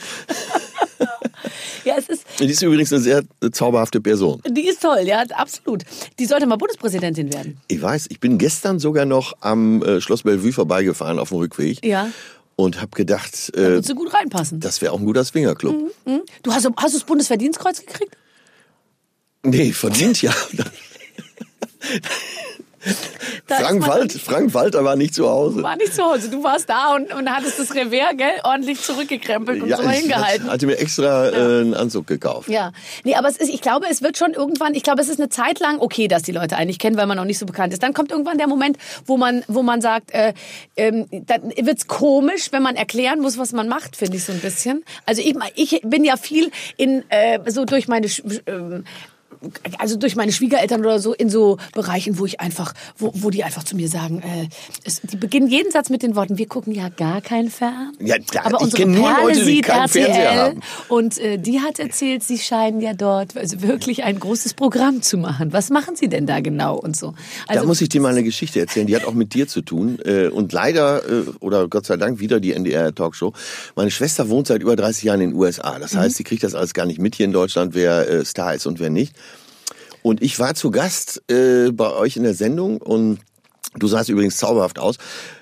Ja, 1.85 1.95
es 1.97 2.09
ist, 2.09 2.25
Die 2.39 2.45
ist 2.45 2.62
übrigens 2.62 2.91
eine 2.91 3.01
sehr 3.01 3.23
zauberhafte 3.51 4.01
Person. 4.01 4.41
die 4.47 4.67
ist 4.67 4.81
toll, 4.81 4.99
ja, 5.05 5.23
absolut. 5.31 5.83
Die 6.19 6.25
sollte 6.25 6.45
mal 6.45 6.57
Bundespräsidentin 6.57 7.31
werden. 7.33 7.57
Ich 7.69 7.81
weiß, 7.81 8.07
ich 8.09 8.19
bin 8.19 8.38
gestern 8.38 8.79
sogar 8.79 9.05
noch 9.05 9.33
am 9.39 9.81
äh, 9.83 10.01
Schloss 10.01 10.23
Bellevue 10.23 10.51
vorbeigefahren 10.51 11.17
auf 11.19 11.29
dem 11.29 11.38
Rückweg 11.38 11.83
Ja. 11.85 12.09
und 12.57 12.81
habe 12.81 12.91
gedacht, 12.95 13.51
äh, 13.55 13.57
Würdest 13.62 13.89
du 13.89 13.95
gut 13.95 14.13
reinpassen. 14.13 14.59
das 14.59 14.81
wäre 14.81 14.91
auch 14.91 14.99
ein 14.99 15.05
guter 15.05 15.23
Swingerclub. 15.23 15.75
Hm? 16.05 16.21
Du 16.43 16.51
hast, 16.51 16.65
hast 16.77 16.93
du 16.93 16.97
das 16.99 17.05
Bundesverdienstkreuz 17.07 17.79
gekriegt? 17.79 18.15
Nee, 19.43 19.71
verdient 19.71 20.21
ja. 20.21 20.33
Da 23.47 23.55
Frank, 23.55 23.85
Wald, 23.87 24.13
Frank 24.13 24.53
Walter 24.53 24.85
war 24.85 24.95
nicht 24.95 25.13
zu 25.13 25.29
Hause. 25.29 25.63
War 25.63 25.75
nicht 25.75 25.93
zu 25.93 26.03
Hause. 26.03 26.29
Du 26.29 26.43
warst 26.43 26.69
da 26.69 26.95
und, 26.95 27.13
und 27.13 27.29
hattest 27.29 27.59
das 27.59 27.75
Revers, 27.75 28.15
gell, 28.15 28.31
ordentlich 28.43 28.81
zurückgekrempelt 28.81 29.61
und 29.61 29.69
so 29.69 29.83
ich 29.83 29.89
hingehalten. 29.89 30.49
hatte 30.49 30.65
mir 30.65 30.77
extra 30.77 31.27
äh, 31.27 31.33
einen 31.33 31.73
Anzug 31.73 32.07
gekauft. 32.07 32.47
Ja, 32.47 32.71
nee, 33.03 33.15
aber 33.15 33.27
es 33.27 33.37
ist, 33.37 33.49
ich 33.49 33.61
glaube, 33.61 33.87
es 33.89 34.01
wird 34.01 34.17
schon 34.17 34.33
irgendwann, 34.33 34.75
ich 34.75 34.83
glaube, 34.83 35.01
es 35.01 35.09
ist 35.09 35.19
eine 35.19 35.29
Zeit 35.29 35.59
lang 35.59 35.79
okay, 35.79 36.07
dass 36.07 36.23
die 36.23 36.31
Leute 36.31 36.55
eigentlich 36.55 36.79
kennen, 36.79 36.95
weil 36.95 37.07
man 37.07 37.17
noch 37.17 37.25
nicht 37.25 37.39
so 37.39 37.45
bekannt 37.45 37.73
ist. 37.73 37.83
Dann 37.83 37.93
kommt 37.93 38.11
irgendwann 38.11 38.37
der 38.37 38.47
Moment, 38.47 38.77
wo 39.05 39.17
man, 39.17 39.43
wo 39.47 39.61
man 39.61 39.81
sagt, 39.81 40.11
äh, 40.11 40.33
ähm, 40.77 41.07
dann 41.11 41.51
wird's 41.57 41.87
komisch, 41.87 42.51
wenn 42.51 42.63
man 42.63 42.75
erklären 42.75 43.19
muss, 43.19 43.37
was 43.37 43.51
man 43.51 43.67
macht, 43.67 43.97
finde 43.97 44.17
ich 44.17 44.23
so 44.23 44.31
ein 44.31 44.39
bisschen. 44.39 44.85
Also 45.05 45.21
ich, 45.21 45.35
ich 45.55 45.81
bin 45.83 46.05
ja 46.05 46.15
viel 46.15 46.49
in 46.77 47.03
äh, 47.09 47.39
so 47.51 47.65
durch 47.65 47.87
meine 47.87 48.07
ähm, 48.45 48.85
also 49.78 49.95
durch 49.97 50.15
meine 50.15 50.32
Schwiegereltern 50.32 50.82
oder 50.82 50.99
so 50.99 51.13
in 51.13 51.30
so 51.30 51.58
Bereichen, 51.73 52.19
wo 52.19 52.25
ich 52.25 52.39
einfach, 52.41 52.73
wo, 52.97 53.12
wo 53.13 53.30
die 53.30 53.43
einfach 53.43 53.63
zu 53.63 53.75
mir 53.75 53.88
sagen, 53.88 54.21
äh, 54.21 54.47
es, 54.84 55.02
die 55.02 55.15
beginnen 55.17 55.47
jeden 55.47 55.71
Satz 55.71 55.89
mit 55.89 56.04
den 56.04 56.15
Worten, 56.15 56.38
wir 56.38 56.47
gucken 56.47 56.73
ja 56.73 56.89
gar 56.89 57.21
kein 57.21 57.49
Fern. 57.49 57.93
Ja, 57.99 58.15
da- 58.34 58.43
aber 58.45 58.62
unsere 58.62 58.84
Perle 58.86 58.99
Leute, 59.23 59.39
die 59.39 59.45
sieht 59.45 59.67
RTL 59.69 60.28
haben. 60.38 60.60
und 60.89 61.17
äh, 61.19 61.38
die 61.38 61.62
hat 61.62 61.80
erzählt, 61.80 62.23
sie 62.23 62.38
scheinen 62.38 62.82
ja 62.82 62.93
dort 62.93 63.38
also 63.38 63.62
wirklich 63.62 64.04
ein 64.04 64.19
großes 64.19 64.54
Programm 64.56 65.02
zu 65.02 65.17
machen. 65.17 65.54
Was 65.54 65.69
machen 65.69 65.95
sie 65.95 66.10
denn 66.10 66.25
da 66.25 66.39
genau 66.41 66.75
und 66.78 66.95
so? 66.97 67.13
Also 67.47 67.62
da 67.62 67.67
muss 67.67 67.82
ich 67.82 67.89
dir 67.89 68.02
mal 68.02 68.10
eine 68.12 68.23
Geschichte 68.23 68.60
erzählen, 68.60 68.88
die 68.88 68.95
hat 68.95 69.06
auch 69.06 69.13
mit 69.13 69.34
dir 69.34 69.47
zu 69.47 69.62
tun. 69.62 69.99
Äh, 70.04 70.28
und 70.28 70.52
leider, 70.52 71.04
äh, 71.10 71.23
oder 71.39 71.67
Gott 71.67 71.86
sei 71.86 71.97
Dank, 71.97 72.19
wieder 72.19 72.39
die 72.39 72.54
NDR-Talkshow. 72.54 73.34
Meine 73.75 73.91
Schwester 73.91 74.30
wohnt 74.30 74.47
seit 74.47 74.62
über 74.62 74.75
30 74.75 75.04
Jahren 75.04 75.21
in 75.21 75.30
den 75.32 75.39
USA. 75.39 75.80
Das 75.80 75.95
heißt, 75.95 76.15
sie 76.17 76.23
kriegt 76.23 76.43
das 76.43 76.56
alles 76.56 76.73
gar 76.73 76.86
nicht 76.86 76.99
mit 76.99 77.15
hier 77.15 77.25
in 77.25 77.32
Deutschland, 77.32 77.73
wer 77.73 78.08
äh, 78.10 78.25
Star 78.25 78.54
ist 78.56 78.65
und 78.67 78.80
wer 78.80 78.89
nicht. 78.89 79.15
Und 80.01 80.21
ich 80.21 80.39
war 80.39 80.55
zu 80.55 80.71
Gast 80.71 81.21
äh, 81.29 81.71
bei 81.71 81.91
euch 81.91 82.17
in 82.17 82.23
der 82.23 82.33
Sendung 82.33 82.77
und 82.77 83.19
du 83.75 83.88
sahst 83.88 84.09
übrigens 84.09 84.38
zauberhaft 84.38 84.79
aus. 84.79 84.97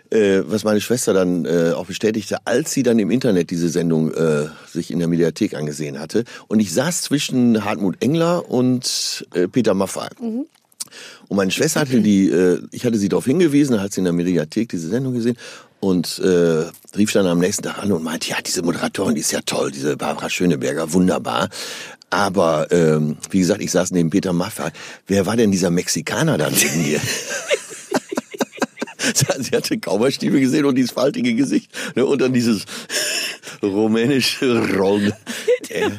Äh, 0.09 0.43
was 0.45 0.63
meine 0.63 0.79
Schwester 0.79 1.13
dann 1.13 1.43
äh, 1.43 1.73
auch 1.75 1.85
bestätigte, 1.85 2.37
als 2.45 2.71
sie 2.71 2.81
dann 2.81 2.97
im 2.97 3.11
Internet 3.11 3.49
diese 3.49 3.67
Sendung 3.67 4.13
äh, 4.13 4.45
sich 4.65 4.89
in 4.89 4.99
der 4.99 5.09
Mediathek 5.09 5.53
angesehen 5.53 5.99
hatte. 5.99 6.23
Und 6.47 6.61
ich 6.61 6.73
saß 6.73 7.01
zwischen 7.01 7.65
Hartmut 7.65 8.01
Engler 8.01 8.49
und 8.49 9.27
äh, 9.33 9.49
Peter 9.49 9.73
Maffay. 9.73 10.07
Und 11.27 11.35
meine 11.35 11.51
Schwester 11.51 11.81
hatte 11.81 11.99
die, 11.99 12.29
äh, 12.29 12.61
ich 12.71 12.85
hatte 12.85 12.97
sie 12.97 13.09
darauf 13.09 13.25
hingewiesen, 13.25 13.81
hat 13.81 13.91
sie 13.91 13.99
in 13.99 14.05
der 14.05 14.13
Mediathek 14.13 14.69
diese 14.69 14.87
Sendung 14.87 15.13
gesehen 15.13 15.37
und 15.79 16.19
äh, 16.19 16.65
rief 16.95 17.11
dann 17.13 17.27
am 17.27 17.39
nächsten 17.39 17.63
Tag 17.63 17.79
an 17.79 17.91
und 17.91 18.03
meinte, 18.03 18.29
ja, 18.29 18.37
diese 18.45 18.63
Moderatorin, 18.63 19.15
die 19.15 19.21
ist 19.21 19.31
ja 19.31 19.41
toll, 19.45 19.71
diese 19.71 19.97
Barbara 19.97 20.29
Schöneberger, 20.29 20.93
wunderbar. 20.93 21.49
Aber 22.09 22.71
ähm, 22.71 23.17
wie 23.31 23.39
gesagt, 23.39 23.61
ich 23.61 23.71
saß 23.71 23.91
neben 23.91 24.09
Peter 24.09 24.31
Maffay. 24.33 24.71
Wer 25.07 25.25
war 25.25 25.35
denn 25.35 25.51
dieser 25.51 25.71
Mexikaner 25.71 26.37
da 26.37 26.49
neben 26.49 26.83
dir? 26.83 27.01
Sie 29.39 29.55
hatte 29.55 29.77
Cowboystiefel 29.77 30.39
gesehen 30.39 30.65
und 30.65 30.75
dieses 30.75 30.91
faltige 30.91 31.33
Gesicht. 31.33 31.71
Ne, 31.95 32.05
und 32.05 32.21
dann 32.21 32.33
dieses 32.33 32.65
rumänische 33.61 34.75
Rollen. 34.75 35.13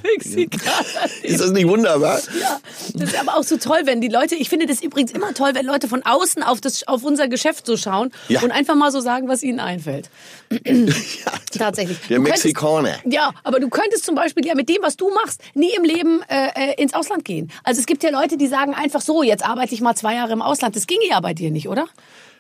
Mexikaner. 0.03 0.85
Ist 1.23 1.41
das 1.41 1.51
nicht 1.51 1.69
wunderbar? 1.69 2.21
Ja, 2.41 2.59
das 2.95 3.11
ist 3.11 3.19
aber 3.21 3.37
auch 3.37 3.43
so 3.45 3.57
toll, 3.57 3.81
wenn 3.85 4.01
die 4.01 4.09
Leute, 4.09 4.35
ich 4.35 4.49
finde 4.49 4.67
das 4.67 4.83
übrigens 4.83 5.13
immer 5.13 5.35
toll, 5.35 5.51
wenn 5.55 5.67
Leute 5.67 5.89
von 5.89 6.03
außen 6.05 6.43
auf, 6.43 6.61
das, 6.61 6.87
auf 6.89 7.03
unser 7.05 7.29
Geschäft 7.29 7.67
so 7.67 7.77
schauen 7.77 8.11
Ja. 8.29 8.41
und 8.43 8.51
einfach 8.51 8.75
mal 8.75 8.91
so 8.93 9.01
sagen, 9.01 9.29
was 9.29 9.43
ihnen 9.43 9.61
einfällt. 9.61 10.11
Tatsächlich. 11.57 11.99
Der 12.09 12.19
Du 12.19 12.25
könntest- 12.25 12.45
Mexikaner. 12.45 12.95
Ja, 13.05 13.33
aber 13.45 13.61
du 13.61 13.69
könntest 13.69 14.05
zum 14.05 14.15
Beispiel 14.15 14.47
ja 14.47 14.55
mit 14.55 14.69
dem, 14.69 14.79
was 14.83 14.97
du 14.97 15.11
machst, 15.11 15.41
nie 15.55 15.73
im 15.75 15.85
Leben 15.85 16.23
äh, 16.29 16.49
äh, 16.73 16.83
ins 16.83 16.95
Ausland 16.95 17.25
gehen. 17.25 17.51
Also 17.65 17.81
es 17.81 17.87
gibt 17.87 18.03
ja 18.03 18.11
Leute, 18.11 18.37
die 18.37 18.47
sagen 18.47 18.75
einfach 18.75 19.01
so, 19.01 19.23
jetzt 19.23 19.45
arbeite 19.45 19.75
ich 19.75 19.81
mal 19.81 19.95
zwei 19.95 20.15
Jahre 20.15 20.33
im 20.33 20.43
Ausland. 20.43 20.77
Das 20.77 20.87
ginge 20.87 21.07
ja 21.09 21.21
bei 21.21 21.35
dir 21.35 21.51
nicht, 21.51 21.69
oder? 21.69 21.87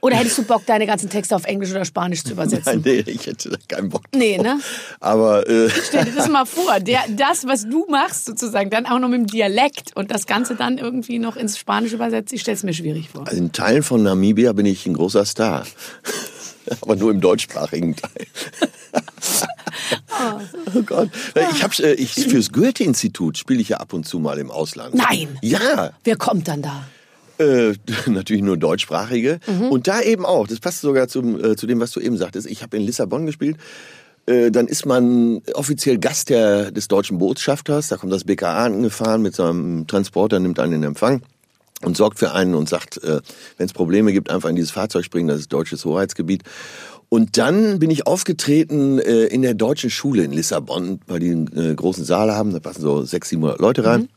Oder 0.01 0.17
hättest 0.17 0.39
du 0.39 0.43
Bock, 0.45 0.65
deine 0.67 0.87
ganzen 0.87 1.11
Texte 1.11 1.35
auf 1.35 1.45
Englisch 1.45 1.71
oder 1.71 1.85
Spanisch 1.85 2.23
zu 2.25 2.33
übersetzen? 2.33 2.83
Nein, 2.85 3.03
nee, 3.05 3.11
ich 3.11 3.27
hätte 3.27 3.51
da 3.51 3.57
keinen 3.69 3.89
Bock 3.89 4.03
drauf. 4.05 4.21
Nee, 4.21 4.39
ne? 4.39 4.61
Aber 5.01 5.49
äh, 5.49 5.69
Stell 5.71 6.05
dir 6.05 6.13
das 6.13 6.29
mal 6.29 6.45
vor, 6.47 6.81
der, 6.81 7.01
das, 7.11 7.47
was 7.47 7.65
du 7.69 7.87
machst, 7.89 8.27
sozusagen, 8.27 8.71
dann 8.71 8.87
auch 8.87 8.99
noch 8.99 9.09
mit 9.09 9.21
dem 9.21 9.27
Dialekt 9.27 9.97
und 9.97 10.11
das 10.11 10.27
Ganze 10.27 10.55
dann 10.55 10.79
irgendwie 10.79 11.19
noch 11.19 11.37
ins 11.37 11.59
Spanische 11.59 11.97
übersetzt, 11.97 12.33
ich 12.33 12.41
stell's 12.41 12.63
mir 12.63 12.73
schwierig 12.75 13.09
vor. 13.11 13.27
also 13.27 13.39
in 13.39 13.53
Teilen 13.53 13.83
von 13.83 14.03
Namibia 14.03 14.53
bin 14.53 14.67
ich 14.67 14.87
ein 14.87 14.95
großer 14.95 15.25
Star. 15.25 15.65
Aber 16.83 16.97
nur 16.97 17.11
im 17.11 17.21
deutschsprachigen 17.21 17.97
Teil. 17.97 18.27
Oh 20.75 20.83
Gott. 20.83 21.11
Ich 21.53 21.63
hab, 21.63 21.79
äh, 21.79 21.93
ich, 21.95 22.13
fürs 22.13 22.51
Goethe-Institut 22.53 23.39
spiele 23.39 23.61
ich 23.61 23.69
ja 23.71 23.77
ab 23.79 23.93
und 23.93 24.07
zu 24.07 24.19
mal 24.19 24.39
im 24.39 24.51
Ausland. 24.51 24.95
Nein. 24.95 25.39
Ja, 25.43 25.93
Wer 26.05 26.17
kommt 26.17 26.49
dann 26.49 26.63
da? 26.63 26.85
Äh, 27.39 27.75
natürlich 28.07 28.43
nur 28.43 28.57
deutschsprachige. 28.57 29.41
Mhm. 29.47 29.71
Und 29.71 29.87
da 29.87 30.01
eben 30.01 30.25
auch, 30.25 30.47
das 30.47 30.61
passt 30.61 30.81
sogar 30.81 31.09
zum, 31.09 31.43
äh, 31.43 31.57
zu 31.57 31.67
dem, 31.67 31.81
was 31.81 31.93
du 31.93 32.01
eben 32.01 32.17
sagtest. 32.17 32.47
Ich 32.47 32.63
habe 32.63 32.77
in 32.77 32.83
Lissabon 32.83 33.27
gespielt. 33.27 33.57
Äh, 34.27 34.51
dann 34.51 34.67
ist 34.67 34.85
man 34.85 35.41
offiziell 35.55 35.99
Gast 35.99 36.29
der, 36.29 36.71
des 36.71 36.89
deutschen 36.89 37.19
Botschafters. 37.19 37.89
Da 37.89 37.97
kommt 37.97 38.13
das 38.13 38.25
BKA 38.25 38.67
angefahren 38.67 39.23
mit 39.23 39.35
seinem 39.35 39.87
Transporter, 39.87 40.39
nimmt 40.39 40.61
einen 40.61 40.75
in 40.75 40.83
Empfang 40.83 41.23
und 41.83 41.97
sorgt 41.97 42.19
für 42.19 42.33
einen 42.33 42.55
und 42.55 42.69
sagt, 42.69 43.03
äh, 43.03 43.21
wenn 43.57 43.67
es 43.67 43.73
Probleme 43.73 44.13
gibt, 44.13 44.31
einfach 44.31 44.51
in 44.51 44.57
dieses 44.57 44.71
Fahrzeug 44.71 45.05
springen, 45.05 45.29
das 45.29 45.41
ist 45.41 45.53
deutsches 45.53 45.85
Hoheitsgebiet. 45.85 46.43
Und 47.09 47.39
dann 47.39 47.79
bin 47.79 47.91
ich 47.91 48.07
aufgetreten 48.07 48.99
äh, 48.99 49.25
in 49.25 49.41
der 49.41 49.55
deutschen 49.55 49.89
Schule 49.89 50.25
in 50.25 50.33
Lissabon, 50.33 51.01
weil 51.07 51.21
die 51.21 51.31
einen 51.31 51.57
äh, 51.57 51.75
großen 51.75 52.05
Saal 52.05 52.33
haben, 52.33 52.53
da 52.53 52.61
passen 52.61 52.83
so 52.83 53.03
600, 53.03 53.25
700 53.25 53.61
Leute 53.61 53.85
rein. 53.85 54.09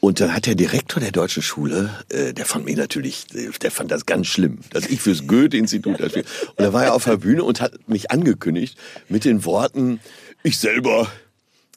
Und 0.00 0.20
dann 0.20 0.32
hat 0.32 0.46
der 0.46 0.54
Direktor 0.54 1.00
der 1.02 1.10
deutschen 1.10 1.42
Schule, 1.42 1.90
äh, 2.08 2.32
der 2.32 2.46
fand 2.46 2.64
mich 2.64 2.76
natürlich, 2.76 3.26
der 3.62 3.70
fand 3.70 3.90
das 3.90 4.06
ganz 4.06 4.28
schlimm, 4.28 4.60
dass 4.70 4.86
ich 4.86 5.00
fürs 5.00 5.26
Goethe-Institut 5.26 5.98
das. 5.98 6.14
Und 6.14 6.24
da 6.56 6.72
war 6.72 6.84
er 6.84 6.94
auf 6.94 7.04
der 7.04 7.16
Bühne 7.16 7.42
und 7.42 7.60
hat 7.60 7.72
mich 7.88 8.10
angekündigt 8.12 8.78
mit 9.08 9.24
den 9.24 9.44
Worten, 9.44 9.98
ich 10.44 10.58
selber 10.58 11.10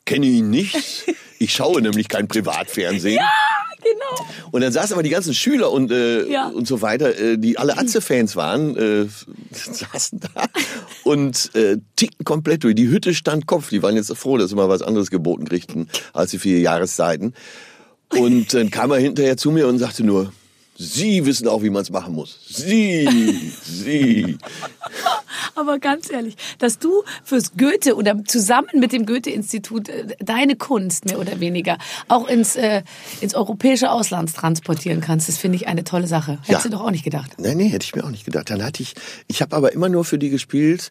kenne 0.06 0.28
ihn 0.28 0.52
nicht, 0.52 0.78
ich 1.40 1.52
schaue 1.54 1.82
nämlich 1.82 2.10
kein 2.10 2.28
Privatfernsehen. 2.28 3.20
Genau. 3.84 4.30
Und 4.52 4.62
dann 4.62 4.72
saßen 4.72 4.94
aber 4.94 5.02
die 5.02 5.10
ganzen 5.10 5.34
Schüler 5.34 5.72
und, 5.72 5.90
äh, 5.92 6.28
Ja. 6.30 6.50
und 6.50 6.68
so 6.68 6.84
weiter, 6.84 7.18
äh, 7.18 7.40
die 7.40 7.58
alle 7.58 7.80
Atze-Fans 7.80 8.36
waren, 8.36 8.78
äh, 8.78 9.08
saßen 9.52 10.20
da 10.20 10.46
und 11.04 11.50
äh, 11.56 11.78
tickten 11.96 12.24
komplett 12.24 12.64
durch. 12.64 12.76
Die 12.76 12.90
Hütte 12.90 13.16
stand 13.16 13.48
Kopf. 13.48 13.70
Die 13.70 13.82
waren 13.82 13.96
jetzt 13.96 14.16
froh, 14.16 14.38
dass 14.38 14.52
sie 14.52 14.56
mal 14.56 14.70
was 14.70 14.84
anderes 14.84 15.10
geboten 15.10 15.46
kriegten 15.46 15.90
als 16.14 16.30
die 16.30 16.38
vier 16.38 16.60
Jahreszeiten. 16.60 17.34
Und 18.18 18.54
dann 18.54 18.70
kam 18.72 18.92
er 18.92 18.98
hinterher 19.00 19.38
zu 19.38 19.52
mir 19.52 19.68
und 19.68 19.80
sagte 19.80 20.04
nur, 20.04 20.32
Sie 20.78 21.26
wissen 21.28 21.48
auch, 21.48 21.62
wie 21.62 21.70
man 21.70 21.84
es 21.84 21.92
machen 21.92 22.16
muss. 22.16 22.40
Sie, 22.48 23.08
Sie. 23.64 24.38
Aber 25.56 25.78
ganz 25.80 26.10
ehrlich, 26.12 26.36
dass 26.58 26.80
du 26.80 27.04
fürs 27.24 27.52
Goethe 27.56 27.96
oder 27.96 28.24
zusammen 28.26 28.70
mit 28.80 28.92
dem 28.92 29.06
Goethe-Institut 29.06 29.90
äh, 29.90 30.08
deine 30.20 30.56
Kunst 30.56 31.06
mehr 31.06 31.20
oder 31.20 31.40
weniger 31.40 31.78
auch 32.08 32.28
ins, 32.28 32.56
äh, 32.56 32.82
ins 33.20 33.36
europäische 33.36 33.92
Ausland 33.92 34.34
transportieren 34.34 35.02
kannst, 35.02 35.28
das 35.28 35.38
finde 35.38 35.58
ich 35.58 35.68
eine 35.68 35.84
tolle 35.84 36.08
Sache. 36.08 36.40
Hättest 36.44 36.50
Ja. 36.50 36.60
du 36.64 36.70
doch 36.70 36.82
auch 36.82 36.92
nicht 36.92 37.04
gedacht. 37.04 37.32
Nee, 37.38 37.54
nee, 37.54 37.68
hätte 37.68 37.84
ich 37.86 37.94
mir 37.96 38.04
auch 38.04 38.10
nicht 38.10 38.26
gedacht. 38.26 38.50
Dann 38.50 38.64
hatte 38.64 38.82
ich, 38.82 38.96
ich 39.28 39.42
habe 39.44 39.56
aber 39.56 39.74
immer 39.74 39.90
nur 39.90 40.04
für 40.04 40.18
die 40.18 40.30
gespielt 40.30 40.90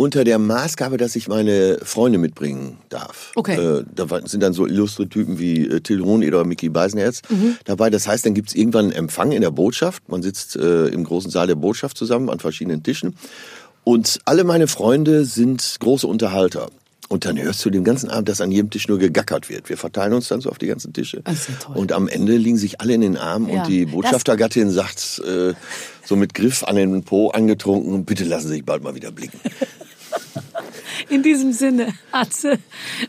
unter 0.00 0.24
der 0.24 0.38
Maßgabe, 0.38 0.96
dass 0.96 1.14
ich 1.14 1.28
meine 1.28 1.78
Freunde 1.82 2.18
mitbringen 2.18 2.78
darf. 2.88 3.32
Okay. 3.36 3.56
Äh, 3.56 3.84
da 3.94 4.06
sind 4.24 4.42
dann 4.42 4.54
so 4.54 4.66
illustre 4.66 5.06
Typen 5.08 5.38
wie 5.38 5.66
äh, 5.66 5.80
Till 5.82 6.00
Rohn 6.00 6.24
oder 6.24 6.44
Mickey 6.44 6.70
Beisenherz 6.70 7.20
Mhm. 7.28 7.56
dabei. 7.66 7.90
Das 7.90 8.08
heißt, 8.08 8.24
dann 8.24 8.32
gibt's 8.32 8.54
irgendwann 8.54 8.86
einen 8.86 8.92
Empfang 8.92 9.32
in 9.32 9.42
der 9.42 9.50
Botschaft. 9.50 10.08
Man 10.08 10.22
sitzt 10.22 10.56
äh, 10.56 10.86
im 10.86 11.04
großen 11.04 11.30
Saal 11.30 11.48
der 11.48 11.54
Botschaft 11.54 11.98
zusammen 11.98 12.30
an 12.30 12.38
verschiedenen 12.40 12.82
Tischen. 12.82 13.14
Und 13.84 14.20
alle 14.24 14.44
meine 14.44 14.68
Freunde 14.68 15.26
sind 15.26 15.76
große 15.80 16.06
Unterhalter. 16.06 16.68
Und 17.10 17.24
dann 17.26 17.36
hörst 17.38 17.62
du 17.64 17.70
den 17.70 17.82
ganzen 17.84 18.08
Abend, 18.08 18.28
dass 18.30 18.40
an 18.40 18.52
jedem 18.52 18.70
Tisch 18.70 18.86
nur 18.88 18.98
gegackert 18.98 19.50
wird. 19.50 19.68
Wir 19.68 19.76
verteilen 19.76 20.12
uns 20.14 20.28
dann 20.28 20.40
so 20.40 20.48
auf 20.48 20.58
die 20.58 20.68
ganzen 20.68 20.92
Tische. 20.94 21.20
Das 21.24 21.34
ist 21.40 21.48
ja 21.48 21.54
toll. 21.60 21.76
Und 21.76 21.92
am 21.92 22.06
Ende 22.08 22.36
liegen 22.36 22.56
sich 22.56 22.80
alle 22.80 22.94
in 22.94 23.00
den 23.02 23.16
Armen 23.18 23.48
Ja, 23.50 23.62
und 23.64 23.68
die 23.68 23.84
Botschaftergattin 23.86 24.70
sagt 24.70 25.20
äh, 25.26 25.52
so 26.06 26.14
mit 26.16 26.32
Griff 26.34 26.62
an 26.64 26.76
den 26.76 27.02
Po 27.02 27.28
angetrunken, 27.30 28.04
bitte 28.04 28.24
lassen 28.24 28.46
Sie 28.48 28.54
sich 28.54 28.64
bald 28.64 28.82
mal 28.82 28.94
wieder 28.94 29.10
blicken. 29.10 29.38
In 31.08 31.22
diesem 31.22 31.52
Sinne, 31.52 31.92
Atze, 32.12 32.58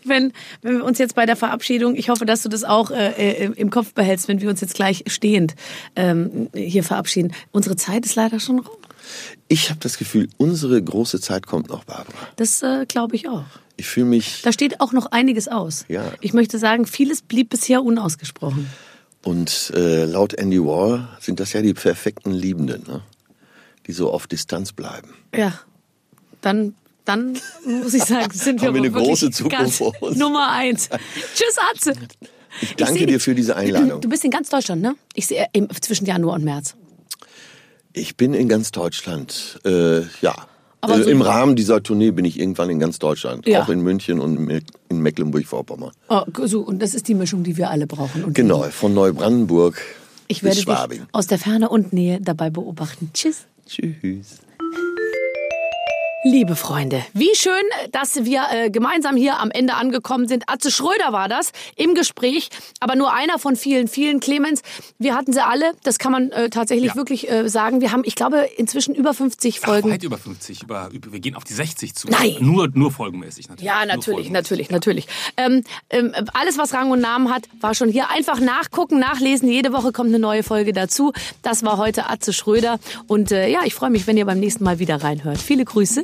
wenn, 0.04 0.34
wenn 0.62 0.78
wir 0.78 0.86
uns 0.86 0.98
jetzt 0.98 1.16
bei 1.16 1.26
der 1.26 1.36
Verabschiedung, 1.36 1.96
ich 1.96 2.10
hoffe, 2.10 2.26
dass 2.26 2.42
du 2.44 2.50
das 2.50 2.64
auch 2.64 2.92
äh, 2.92 3.12
äh 3.12 3.52
im 3.56 3.70
Kopf 3.70 3.94
behältst, 3.94 4.28
wenn 4.28 4.42
wir 4.42 4.50
uns 4.50 4.62
jetzt 4.62 4.76
gleich 4.76 5.04
stehend 5.08 5.56
ähm, 5.96 6.50
hier 6.54 6.84
verabschieden. 6.84 7.34
Unsere 7.52 7.76
Zeit 7.76 8.06
ist 8.06 8.16
leider 8.16 8.40
schon 8.40 8.60
rum. 8.60 8.78
Ich 9.48 9.70
habe 9.70 9.80
das 9.82 9.98
Gefühl, 9.98 10.30
unsere 10.38 10.82
große 10.82 11.20
Zeit 11.20 11.48
kommt 11.48 11.70
noch, 11.70 11.84
Barbara. 11.84 12.18
Das 12.38 12.62
äh, 12.62 12.86
glaube 12.88 13.16
ich 13.16 13.28
auch. 13.28 13.46
Ich 13.78 13.88
fühle 13.88 14.06
mich. 14.06 14.42
Da 14.44 14.52
steht 14.52 14.80
auch 14.80 14.94
noch 14.94 15.08
einiges 15.08 15.48
aus. 15.48 15.86
Ja. 15.88 16.14
Ich 16.22 16.34
möchte 16.34 16.60
sagen, 16.60 16.86
vieles 16.86 17.22
blieb 17.22 17.50
bisher 17.50 17.84
unausgesprochen. 17.84 18.70
Und 19.24 19.72
äh, 19.76 20.06
laut 20.06 20.34
Andy 20.34 20.60
Warhol 20.60 21.08
sind 21.20 21.40
das 21.40 21.54
ja 21.54 21.62
die 21.62 21.74
perfekten 21.74 22.32
Liebenden, 22.32 22.84
ne? 22.88 23.02
die 23.88 23.92
so 23.92 24.12
auf 24.12 24.28
Distanz 24.28 24.72
bleiben. 24.72 25.14
Ja, 25.36 25.60
dann, 26.42 26.76
dann 27.06 27.38
muss 27.66 27.94
ich 27.94 28.04
sagen, 28.04 28.32
sind 28.34 28.62
wir, 28.62 28.68
Haben 28.70 28.76
wir 28.76 28.82
eine 28.84 28.92
große 28.92 29.32
Zukunft 29.32 29.74
vor 29.78 29.94
uns. 30.02 30.18
Nummer 30.18 30.52
eins. 30.52 30.90
Tschüss, 31.36 31.56
Atze. 31.74 31.94
Ich 32.62 32.76
danke 32.76 32.94
seh 32.94 33.00
dir 33.06 33.14
dich. 33.14 33.24
für 33.24 33.34
diese 33.36 33.56
Einladung. 33.56 34.02
Du 34.02 34.10
bist 34.10 34.24
in 34.26 34.32
ganz 34.32 34.50
Deutschland, 34.50 34.82
ne? 34.82 34.96
Ich 35.14 35.28
sehe 35.28 35.48
im, 35.54 35.70
zwischen 35.82 36.06
Januar 36.06 36.36
und 36.36 36.44
März. 36.44 36.76
Ich 37.94 38.16
bin 38.18 38.34
in 38.34 38.48
ganz 38.50 38.72
Deutschland, 38.72 39.60
äh, 39.66 40.02
ja. 40.22 40.36
Aber 40.82 40.98
äh, 40.98 41.04
so- 41.04 41.10
Im 41.10 41.22
Rahmen 41.22 41.56
dieser 41.56 41.82
Tournee 41.84 42.12
bin 42.12 42.26
ich 42.26 42.40
irgendwann 42.40 42.70
in 42.70 42.80
ganz 42.80 43.00
Deutschland. 43.00 43.46
Ja. 43.48 43.64
Auch 43.64 43.70
in 43.70 43.82
München 43.82 44.20
und 44.20 44.50
in 44.90 45.00
Mecklenburg-Vorpommern. 45.00 45.92
Oh, 46.10 46.24
so, 46.46 46.62
und 46.62 46.80
das 46.82 46.94
ist 46.94 47.08
die 47.08 47.14
Mischung, 47.16 47.44
die 47.44 47.56
wir 47.58 47.70
alle 47.70 47.88
brauchen. 47.88 48.24
Und 48.24 48.34
Genau, 48.34 48.64
von 48.64 48.94
Neubrandenburg 48.94 49.80
Ich 50.28 50.42
werde 50.44 50.56
bis 50.56 50.66
dich 50.66 50.74
Schwabing. 50.74 51.06
aus 51.12 51.28
der 51.28 51.38
Ferne 51.38 51.70
und 51.70 51.94
Nähe 51.94 52.20
dabei 52.22 52.50
beobachten. 52.50 53.12
Tschüss. 53.14 53.46
Tschüss. 53.68 54.40
Liebe 56.24 56.56
Freunde, 56.56 57.04
wie 57.14 57.34
schön, 57.34 57.52
dass 57.92 58.26
wir 58.26 58.44
äh, 58.52 58.70
gemeinsam 58.70 59.16
hier 59.16 59.40
am 59.40 59.50
Ende 59.50 59.74
angekommen 59.74 60.28
sind. 60.28 60.44
Atze 60.46 60.70
Schröder 60.70 61.12
war 61.12 61.28
das 61.28 61.52
im 61.76 61.96
Gespräch, 61.96 62.50
aber 62.80 62.96
nur 62.96 63.12
einer 63.12 63.40
von 63.40 63.56
vielen, 63.56 63.88
vielen. 63.88 64.20
Clemens, 64.20 64.62
wir 65.00 65.16
hatten 65.16 65.34
sie 65.34 65.44
alle, 65.44 65.72
das 65.82 65.98
kann 65.98 66.12
man 66.12 66.30
äh, 66.32 66.52
tatsächlich 66.52 66.90
Ja. 66.90 66.96
wirklich 66.96 67.28
äh, 67.28 67.50
sagen. 67.50 67.82
Wir 67.82 67.92
haben, 67.92 68.04
ich 68.06 68.14
glaube, 68.14 68.48
inzwischen 68.56 68.94
über 68.94 69.16
50 69.16 69.62
Ach, 69.64 69.66
Folgen. 69.70 69.90
weit 69.90 70.04
über 70.04 70.20
50. 70.20 70.62
Über, 70.62 70.90
über, 70.94 71.12
wir 71.12 71.20
gehen 71.20 71.34
auf 71.34 71.44
die 71.44 71.54
60 71.54 71.96
zu. 71.96 72.08
Nein. 72.08 72.36
Nur, 72.40 72.70
nur 72.72 72.92
folgenmäßig 72.92 73.50
natürlich. 73.50 73.66
Ja, 73.66 73.84
natürlich, 73.88 74.30
natürlich, 74.30 74.70
natürlich. 74.70 75.08
Ähm, 75.38 75.64
ähm, 75.90 76.14
alles, 76.34 76.60
was 76.60 76.72
Rang 76.76 76.92
und 76.92 77.02
Namen 77.02 77.34
hat, 77.34 77.46
war 77.62 77.74
schon 77.74 77.90
hier. 77.90 78.12
Einfach 78.12 78.40
nachgucken, 78.40 79.00
nachlesen. 79.00 79.50
Jede 79.50 79.74
Woche 79.74 79.92
kommt 79.92 80.10
eine 80.10 80.20
neue 80.20 80.44
Folge 80.44 80.72
dazu. 80.72 81.14
Das 81.42 81.64
war 81.64 81.78
heute 81.78 82.12
Atze 82.12 82.32
Schröder. 82.32 82.78
Und 83.08 83.32
äh, 83.32 83.48
ja, 83.50 83.62
ich 83.66 83.74
freue 83.74 83.90
mich, 83.90 84.06
wenn 84.06 84.18
ihr 84.18 84.26
beim 84.28 84.40
nächsten 84.40 84.64
Mal 84.64 84.78
wieder 84.78 85.02
reinhört. 85.04 85.40
Viele 85.40 85.66
Grüße, 85.66 86.04